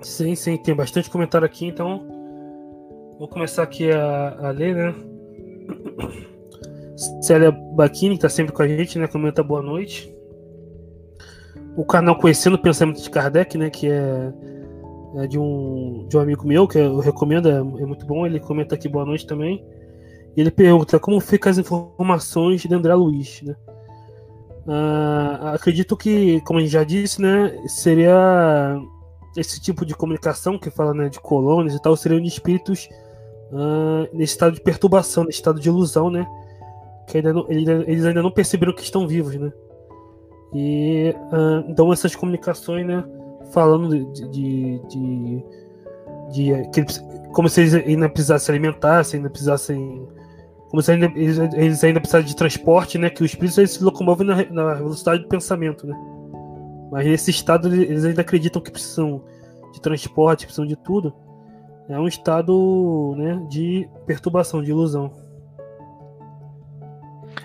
[0.03, 2.07] Sim, sim, tem bastante comentário aqui, então
[3.19, 4.95] vou começar aqui a, a ler, né?
[7.23, 9.07] Célia Bacchini, que está sempre com a gente, né?
[9.07, 10.13] Comenta boa noite
[11.77, 13.71] o canal Conhecendo o Pensamento de Kardec, né?
[13.71, 14.33] Que é,
[15.17, 18.27] é de, um, de um amigo meu, que eu recomendo, é, é, muito bom.
[18.27, 19.65] Ele comenta aqui boa noite também.
[20.37, 23.55] E ele pergunta como ficam as informações de André Luiz, né?
[24.67, 28.79] Ah, acredito que, como a gente já disse, né, seria
[29.37, 32.89] esse tipo de comunicação que fala né, de colônias e tal, seriam de espíritos
[33.53, 36.27] ah, nesse estado de perturbação, nesse estado de ilusão, né?
[37.09, 39.53] Que ainda não, eles ainda não perceberam que estão vivos, né?
[40.55, 43.03] E uh, então essas comunicações, né,
[43.53, 45.45] falando de, de, de,
[46.31, 46.85] de que
[47.33, 50.07] como se eles ainda precisassem se alimentar, se ainda precisassem
[50.73, 54.37] como se ainda, eles, ainda precisassem de transporte, né, que os espíritos se locomovem na,
[54.47, 55.95] na velocidade do pensamento, né.
[56.91, 59.23] Mas nesse estado eles ainda acreditam que precisam
[59.75, 61.13] de transporte, precisam de tudo.
[61.91, 65.13] É um estado, né, de perturbação, de ilusão.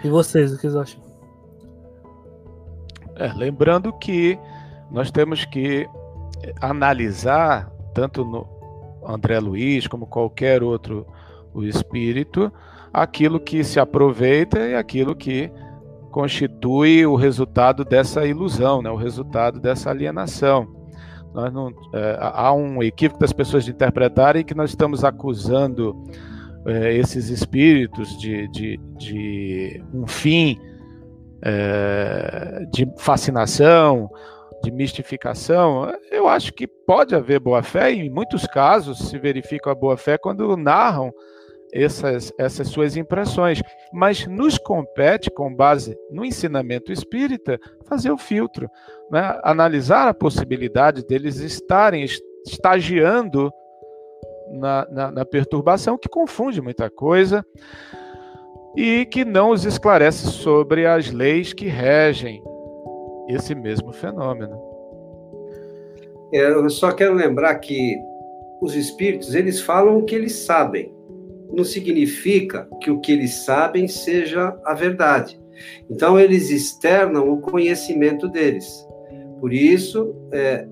[0.01, 1.01] E vocês, o que vocês acham?
[3.17, 4.39] É, lembrando que
[4.89, 5.85] nós temos que
[6.61, 8.47] analisar, tanto no
[9.05, 11.05] André Luiz como qualquer outro
[11.53, 12.49] o espírito,
[12.93, 15.51] aquilo que se aproveita e aquilo que
[16.11, 18.89] constitui o resultado dessa ilusão, né?
[18.89, 20.75] o resultado dessa alienação.
[21.33, 25.95] Não, é, há um equívoco das pessoas de interpretarem que nós estamos acusando
[26.65, 30.59] é, esses espíritos de, de, de um fim
[31.43, 34.09] é, de fascinação,
[34.63, 39.71] de mistificação, eu acho que pode haver boa fé, e em muitos casos se verifica
[39.71, 41.13] a boa fé quando narram
[41.73, 43.61] essas, essas suas impressões,
[43.93, 48.69] mas nos compete, com base no ensinamento espírita, fazer o filtro,
[49.11, 49.39] né?
[49.43, 52.05] analisar a possibilidade deles estarem
[52.45, 53.51] estagiando
[54.51, 57.45] na, na, na perturbação, que confunde muita coisa
[58.75, 62.41] e que não os esclarece sobre as leis que regem
[63.27, 64.57] esse mesmo fenômeno.
[66.33, 67.97] É, eu só quero lembrar que
[68.61, 70.93] os espíritos eles falam o que eles sabem.
[71.51, 75.39] Não significa que o que eles sabem seja a verdade.
[75.89, 78.85] Então eles externam o conhecimento deles.
[79.39, 80.67] Por isso, é,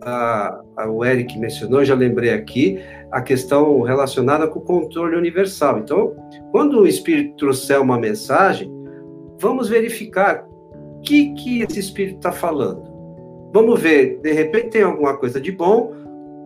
[0.00, 2.78] a, a, o Eric mencionou, já lembrei aqui,
[3.10, 5.78] a questão relacionada com o controle universal.
[5.78, 6.14] Então,
[6.50, 8.70] quando o Espírito trouxer uma mensagem,
[9.40, 12.92] vamos verificar o que, que esse Espírito está falando.
[13.52, 15.92] Vamos ver, de repente tem alguma coisa de bom,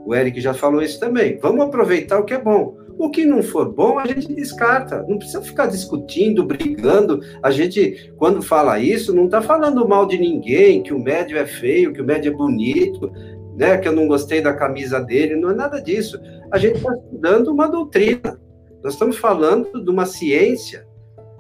[0.05, 1.39] o Eric já falou isso também.
[1.39, 2.77] Vamos aproveitar o que é bom.
[2.99, 5.05] O que não for bom, a gente descarta.
[5.09, 7.21] Não precisa ficar discutindo, brigando.
[7.43, 11.47] A gente, quando fala isso, não está falando mal de ninguém, que o médio é
[11.47, 13.11] feio, que o médio é bonito
[13.59, 16.19] né, que eu não gostei da camisa dele, não é nada disso.
[16.51, 18.41] A gente está estudando uma doutrina,
[18.85, 20.87] nós estamos falando de uma ciência,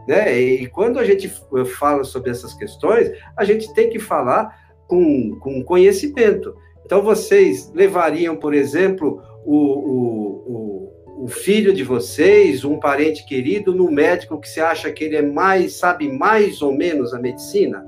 [0.09, 1.32] né, e quando a gente
[1.78, 4.52] fala sobre essas questões, a gente tem que falar
[4.89, 6.52] com, com conhecimento.
[6.85, 10.88] Então, vocês levariam, por exemplo, o, o, o,
[11.20, 15.23] o filho de vocês, um parente querido, no médico que você acha que ele é
[15.23, 17.85] mais, sabe mais ou menos a medicina?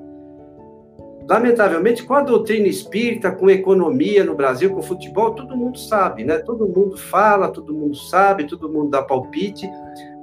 [1.31, 6.39] lamentavelmente, com a doutrina espírita, com economia no Brasil, com futebol, todo mundo sabe, né?
[6.39, 9.71] Todo mundo fala, todo mundo sabe, todo mundo dá palpite,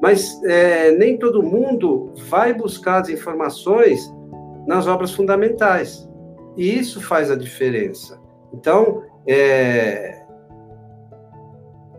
[0.02, 4.14] mas é, nem todo mundo vai buscar as informações
[4.68, 6.06] nas obras fundamentais.
[6.58, 8.20] E isso faz a diferença.
[8.54, 10.17] Então, é,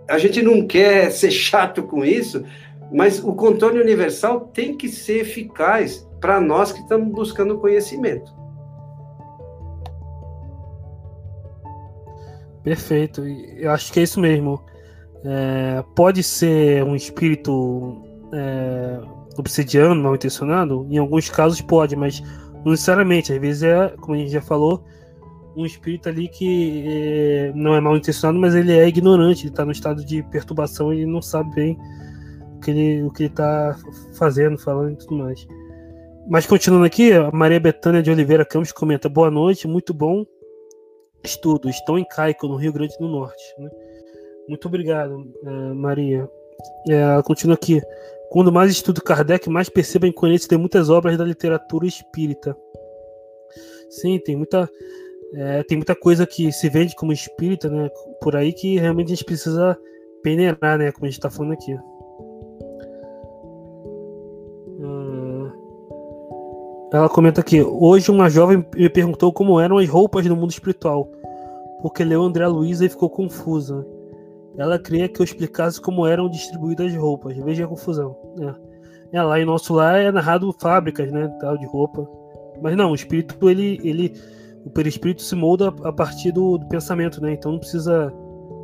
[0.08, 2.44] a gente não quer ser chato com isso,
[2.92, 8.32] mas o controle universal tem que ser eficaz para nós que estamos buscando conhecimento.
[12.64, 13.24] Perfeito.
[13.24, 14.62] Eu acho que é isso mesmo.
[15.24, 18.02] É, pode ser um espírito
[18.32, 19.00] é,
[19.38, 20.86] obsidiano, mal intencionado?
[20.90, 22.20] Em alguns casos pode, mas
[22.64, 23.32] não necessariamente.
[23.32, 24.84] Às vezes é, como a gente já falou,
[25.58, 29.64] um espírito ali que é, não é mal intencionado, mas ele é ignorante, ele está
[29.64, 31.78] no estado de perturbação e não sabe bem
[32.56, 33.76] o que ele o que está
[34.14, 35.46] fazendo, falando e tudo mais.
[36.28, 40.24] Mas continuando aqui, a Maria Betânia de Oliveira Campos comenta: Boa noite, muito bom
[41.24, 41.68] estudo.
[41.68, 43.42] Estão em Caico, no Rio Grande do Norte.
[43.58, 43.68] Né?
[44.48, 46.28] Muito obrigado, uh, Maria.
[46.88, 47.80] É, ela continua aqui.
[48.30, 52.56] Quando mais estudo Kardec, mais percebo a incoerência de muitas obras da literatura espírita.
[53.88, 54.68] Sim, tem muita,
[55.34, 57.88] é, tem muita coisa que se vende como espírita, né?
[58.20, 59.78] Por aí que realmente a gente precisa
[60.22, 60.92] peneirar, né?
[60.92, 61.76] Como a gente está falando aqui.
[66.92, 71.08] Ela comenta aqui: hoje uma jovem me perguntou como eram as roupas no mundo espiritual,
[71.82, 73.86] porque leu André Luiza e ficou confusa.
[74.56, 77.36] Ela queria que eu explicasse como eram distribuídas as roupas.
[77.36, 78.16] Veja a confusão.
[79.12, 79.18] É.
[79.18, 82.08] é lá em nosso lar é narrado fábricas, né, tal de roupa.
[82.60, 84.14] Mas não, o espírito ele, ele,
[84.64, 87.32] o perispírito se molda a partir do, do pensamento, né?
[87.32, 88.12] Então não precisa,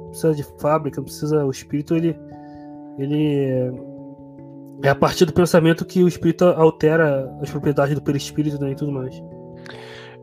[0.08, 1.44] precisa de fábrica, não precisa.
[1.44, 2.18] O espírito ele,
[2.98, 3.72] ele
[4.82, 8.74] é a partir do pensamento que o espírito altera as propriedades do perispírito né, e
[8.74, 9.22] tudo mais.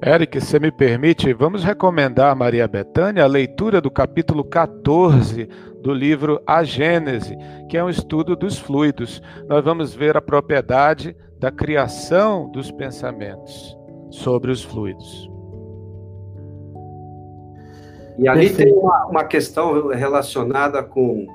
[0.04, 5.48] Eric, se me permite, vamos recomendar a Maria Bethânia a leitura do capítulo 14
[5.80, 7.38] do livro A Gênese,
[7.70, 9.22] que é um estudo dos fluidos.
[9.48, 13.78] Nós vamos ver a propriedade da criação dos pensamentos
[14.10, 15.31] sobre os fluidos.
[18.22, 18.70] E ali Perfeito.
[18.70, 21.26] tem uma, uma questão relacionada com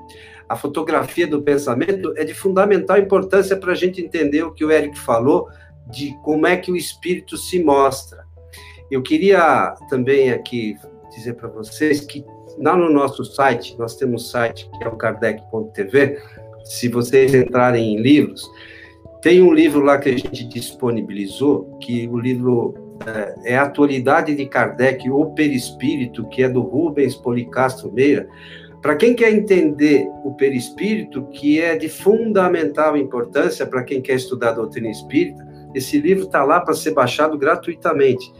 [0.47, 4.71] a fotografia do pensamento é de fundamental importância para a gente entender o que o
[4.71, 5.49] Eric falou
[5.91, 8.25] de como é que o espírito se mostra.
[8.89, 10.77] Eu queria também aqui
[11.13, 12.23] dizer para vocês que
[12.57, 16.17] lá no nosso site, nós temos um site que é o kardec.tv,
[16.63, 18.49] se vocês entrarem em livros,
[19.21, 24.35] tem um livro lá que a gente disponibilizou, que o livro é, é a Atualidade
[24.35, 28.27] de Kardec, o Perispírito, que é do Rubens Policastro Meira,
[28.81, 34.49] para quem quer entender o perispírito, que é de fundamental importância para quem quer estudar
[34.49, 38.31] a doutrina espírita, esse livro está lá para ser baixado gratuitamente.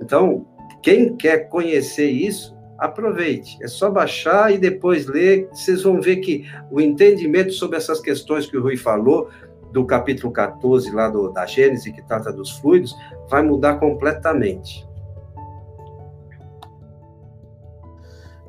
[0.00, 0.46] Então,
[0.82, 3.58] quem quer conhecer isso, aproveite.
[3.62, 5.48] É só baixar e depois ler.
[5.50, 9.28] Vocês vão ver que o entendimento sobre essas questões que o Rui falou,
[9.76, 12.96] do capítulo 14 lá do, da Gênese, que trata dos fluidos,
[13.28, 14.88] vai mudar completamente.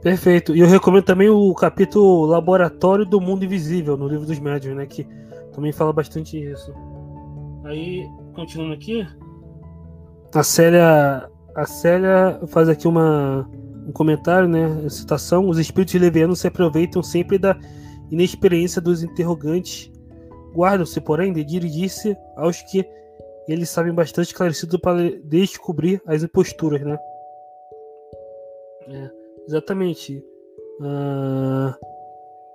[0.02, 0.56] Perfeito.
[0.56, 4.86] E eu recomendo também o capítulo Laboratório do Mundo Invisível, no livro dos médios, né?
[4.86, 5.06] Que
[5.54, 6.74] também fala bastante isso.
[7.66, 9.06] Aí, continuando aqui,
[10.34, 13.50] a Célia, a Célia faz aqui uma,
[13.86, 14.88] um comentário, né?
[14.88, 17.58] Citação: Os espíritos levianos se aproveitam sempre da
[18.10, 19.92] inexperiência dos interrogantes.
[20.58, 22.84] Guardam-se, porém, de dirigir-se aos que
[23.48, 26.98] eles sabem bastante esclarecido para descobrir as imposturas, né?
[28.90, 29.10] É,
[29.48, 30.18] exatamente.
[30.80, 31.74] Uh,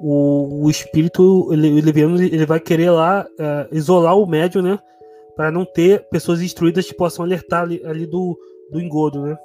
[0.00, 4.78] o, o espírito ele, leviano ele vai querer lá uh, isolar o médium, né?
[5.36, 8.36] Para não ter pessoas instruídas que possam alertar ali, ali do,
[8.72, 9.38] do engodo, né?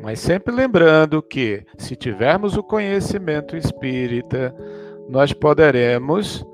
[0.00, 4.54] Mas sempre lembrando que, se tivermos o conhecimento espírita,
[5.08, 6.44] nós poderemos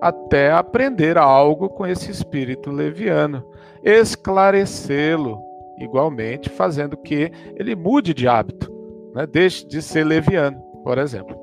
[0.00, 3.44] até aprender algo com esse espírito leviano,
[3.82, 5.40] esclarecê-lo
[5.78, 8.72] igualmente, fazendo que ele mude de hábito,
[9.14, 9.26] né?
[9.26, 11.36] deixe de ser leviano, por exemplo.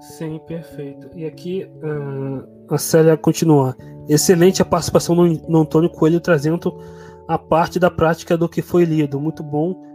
[0.00, 1.08] Sim, perfeito.
[1.14, 3.76] E aqui uh, a Célia continua.
[4.08, 6.78] Excelente a participação do, do Antônio Coelho trazendo
[7.28, 9.20] a parte da prática do que foi lido.
[9.20, 9.89] Muito bom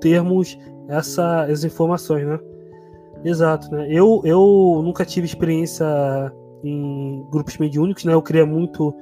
[0.00, 0.58] termos
[0.88, 2.38] essa, essas informações, né?
[3.24, 3.86] Exato, né?
[3.90, 5.86] Eu, eu nunca tive experiência
[6.64, 8.14] em grupos mediúnicos, né?
[8.14, 8.94] Eu queria muito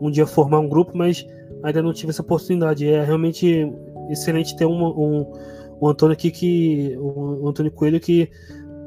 [0.00, 1.26] um dia formar um grupo, mas
[1.62, 2.88] ainda não tive essa oportunidade.
[2.88, 3.72] É realmente
[4.10, 5.32] excelente ter um, um,
[5.80, 6.96] um Antônio aqui que.
[6.98, 8.30] Um, um Antônio Coelho que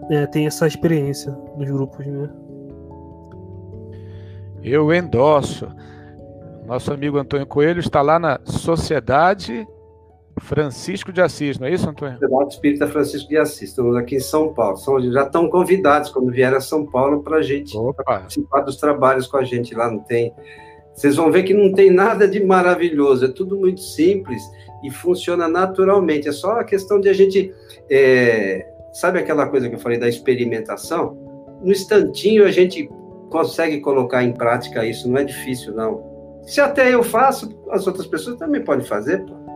[0.10, 2.30] é, tem essa experiência nos grupos, né?
[4.64, 5.68] Eu endosso.
[6.66, 9.66] Nosso amigo Antônio Coelho está lá na Sociedade
[10.40, 12.18] Francisco de Assis, não é isso, Antônio?
[12.20, 13.70] Sociedade Espírita Francisco de Assis.
[13.70, 14.78] Estamos aqui em São Paulo.
[14.78, 19.28] São, já estão convidados quando vierem a São Paulo para a gente participar dos trabalhos
[19.28, 19.90] com a gente lá.
[19.90, 20.34] Não tem.
[20.94, 23.26] Vocês vão ver que não tem nada de maravilhoso.
[23.26, 24.42] É tudo muito simples
[24.84, 26.28] e funciona naturalmente.
[26.28, 27.54] É só a questão de a gente.
[27.90, 28.66] É...
[28.94, 31.16] Sabe aquela coisa que eu falei da experimentação?
[31.62, 32.90] No instantinho a gente
[33.30, 35.10] consegue colocar em prática isso.
[35.10, 36.04] Não é difícil, não.
[36.44, 39.24] Se até eu faço, as outras pessoas também podem fazer.
[39.26, 39.47] Pô.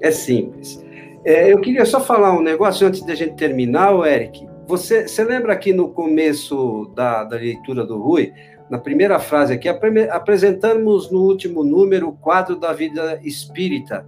[0.00, 0.84] É simples.
[1.24, 4.46] É, eu queria só falar um negócio antes da gente terminar, Eric.
[4.66, 8.32] Você, você lembra aqui no começo da, da leitura do Rui,
[8.70, 14.06] na primeira frase aqui, apresentamos no último número o quadro da vida espírita.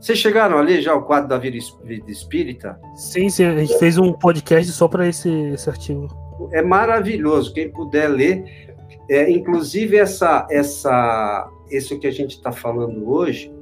[0.00, 1.56] Vocês chegaram a ler já o quadro da vida
[2.08, 2.80] espírita?
[2.96, 3.44] Sim, sim.
[3.44, 6.08] A gente fez um podcast só para esse, esse artigo.
[6.52, 7.52] É maravilhoso.
[7.52, 8.74] Quem puder ler,
[9.08, 13.52] é, inclusive, essa, essa, isso que a gente está falando hoje,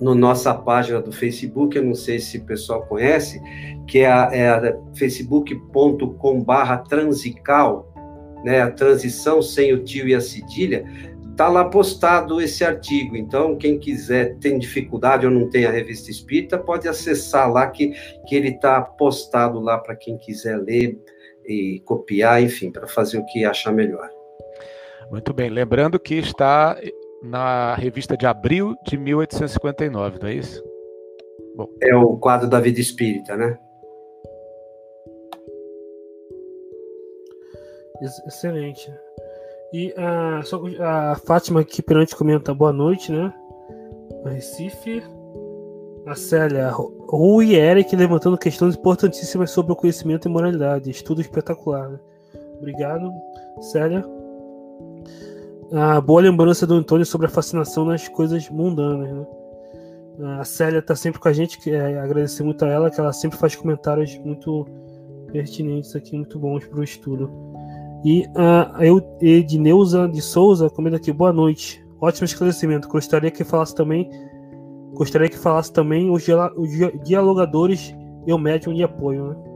[0.00, 3.40] no nossa página do Facebook, eu não sei se o pessoal conhece,
[3.86, 7.92] que é é a facebook.com/barra transical,
[8.44, 10.84] né, a transição sem o tio e a cedilha,
[11.30, 13.16] está lá postado esse artigo.
[13.16, 17.94] Então, quem quiser, tem dificuldade ou não tem a revista Espírita, pode acessar lá que,
[18.26, 20.98] que ele está postado lá para quem quiser ler
[21.46, 24.08] e copiar, enfim, para fazer o que achar melhor.
[25.10, 25.48] Muito bem.
[25.48, 26.78] Lembrando que está
[27.22, 30.62] na revista de abril de 1859, não é isso?
[31.56, 31.68] Bom.
[31.82, 33.58] É o quadro da vida espírita, né?
[38.26, 38.90] Excelente.
[39.72, 40.40] E a,
[41.12, 43.32] a Fátima aqui perante comenta boa noite, né?
[44.24, 45.02] A Recife.
[46.06, 50.90] A Célia, Rui e Eric levantando questões importantíssimas sobre o conhecimento e moralidade.
[50.90, 51.90] Estudo espetacular.
[51.90, 52.00] Né?
[52.58, 53.12] Obrigado,
[53.60, 54.02] Célia
[55.72, 59.10] a boa lembrança do Antônio sobre a fascinação nas coisas mundanas.
[59.10, 59.26] Né?
[60.40, 63.12] A Célia está sempre com a gente, que é, agradecer muito a ela, que ela
[63.12, 64.66] sempre faz comentários muito
[65.32, 67.30] pertinentes aqui, muito bons para o estudo.
[68.04, 71.84] E a eu, Edneuza de Souza comenta aqui, boa noite.
[72.00, 72.88] Ótimo esclarecimento.
[72.88, 74.10] Gostaria que falasse também.
[74.94, 76.24] Gostaria que falasse também os,
[77.04, 77.94] dialogadores
[78.26, 79.28] e o médium de apoio.
[79.28, 79.49] Né?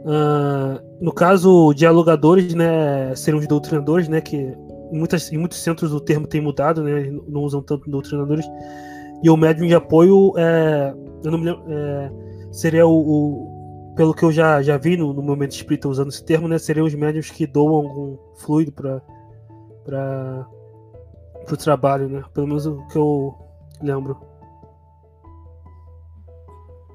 [0.00, 5.92] Uh, no caso, dialogadores, né, seriam os doutrinadores, né, que em, muitas, em muitos centros
[5.92, 8.46] o termo tem mudado, né, não usam tanto doutrinadores.
[9.22, 12.10] E o médium de apoio, é, eu não me lembro, é,
[12.50, 16.24] seria o, o, pelo que eu já, já vi no, no momento espírita usando esse
[16.24, 19.02] termo, né, seriam os médiums que doam algum fluido para
[19.84, 20.46] para
[21.54, 23.34] o trabalho, né, pelo menos o que eu
[23.82, 24.29] lembro.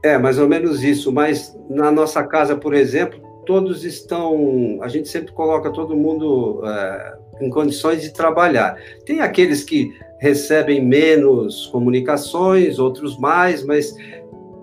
[0.06, 1.12] É, mais ou menos isso.
[1.12, 4.78] Mas na nossa casa, por exemplo, todos estão.
[4.84, 8.78] A gente sempre coloca todo mundo é, em condições de trabalhar.
[9.04, 13.96] Tem aqueles que recebem menos comunicações, outros mais, mas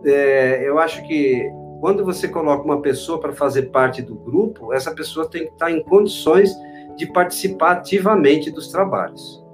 [0.04, 1.50] é, eu acho que
[1.80, 5.72] quando você coloca uma pessoa para fazer parte do grupo, essa pessoa tem que estar
[5.72, 6.54] em condições
[6.96, 9.44] de participar ativamente dos trabalhos.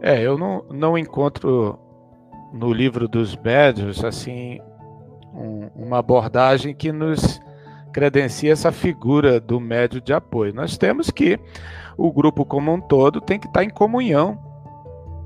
[0.00, 1.78] É, eu não, não encontro
[2.52, 4.60] no livro dos médios assim
[5.34, 7.40] um, uma abordagem que nos
[7.92, 10.54] credencia essa figura do médio de apoio.
[10.54, 11.38] Nós temos que
[11.96, 14.38] o grupo como um todo tem que estar em comunhão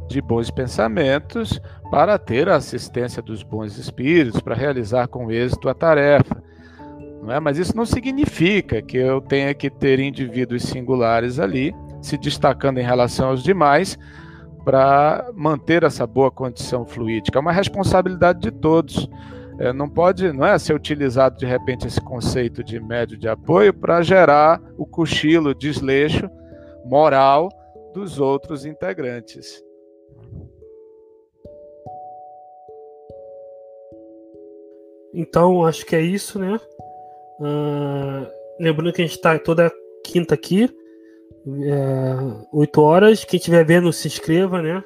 [0.09, 5.75] de bons pensamentos para ter a assistência dos bons espíritos, para realizar com êxito a
[5.75, 6.43] tarefa.
[7.23, 7.41] Não é?
[7.41, 12.85] Mas isso não significa que eu tenha que ter indivíduos singulares ali, se destacando em
[12.85, 13.99] relação aos demais,
[14.67, 17.39] para manter essa boa condição fluídica.
[17.39, 19.09] É uma responsabilidade de todos.
[19.61, 23.73] É, não pode, não é ser utilizado de repente esse conceito de médio de apoio
[23.73, 26.29] para gerar o cochilo, o desleixo
[26.85, 27.49] moral
[27.95, 29.63] dos outros integrantes.
[35.15, 36.61] Então, acho que é isso, né?
[37.39, 38.27] Uh,
[38.59, 39.73] lembrando que a gente está toda
[40.05, 40.69] quinta aqui,
[41.47, 42.17] é,
[42.53, 43.25] 8 horas.
[43.25, 44.83] Quem estiver vendo, se inscreva, né?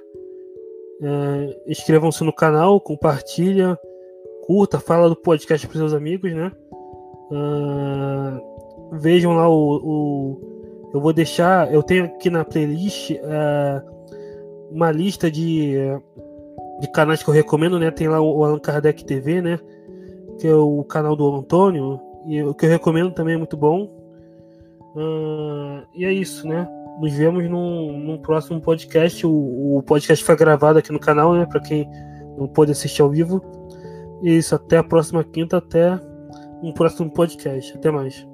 [1.03, 3.78] É, Inscrevam-se no canal, compartilha,
[4.43, 6.53] curta, fala do podcast para seus amigos, né?
[7.32, 11.73] Uh, vejam lá o, o, Eu vou deixar.
[11.73, 13.91] Eu tenho aqui na playlist uh,
[14.70, 15.74] uma lista de,
[16.81, 17.91] de canais que eu recomendo, né?
[17.91, 19.61] Tem lá o Allan Kardec TV, né?
[20.41, 23.91] que é o canal do Antônio, e o que eu recomendo também é muito bom.
[25.95, 26.69] E é isso, né?
[27.01, 29.27] Nos vemos num, num próximo podcast.
[29.27, 31.47] O, o, podcast foi gravado aqui no canal, né?
[31.47, 31.89] Para quem
[32.37, 33.43] não pôde assistir ao vivo.
[34.23, 35.99] E isso, até a próxima quinta, até
[36.62, 37.73] um próximo podcast.
[37.77, 38.27] Até mais.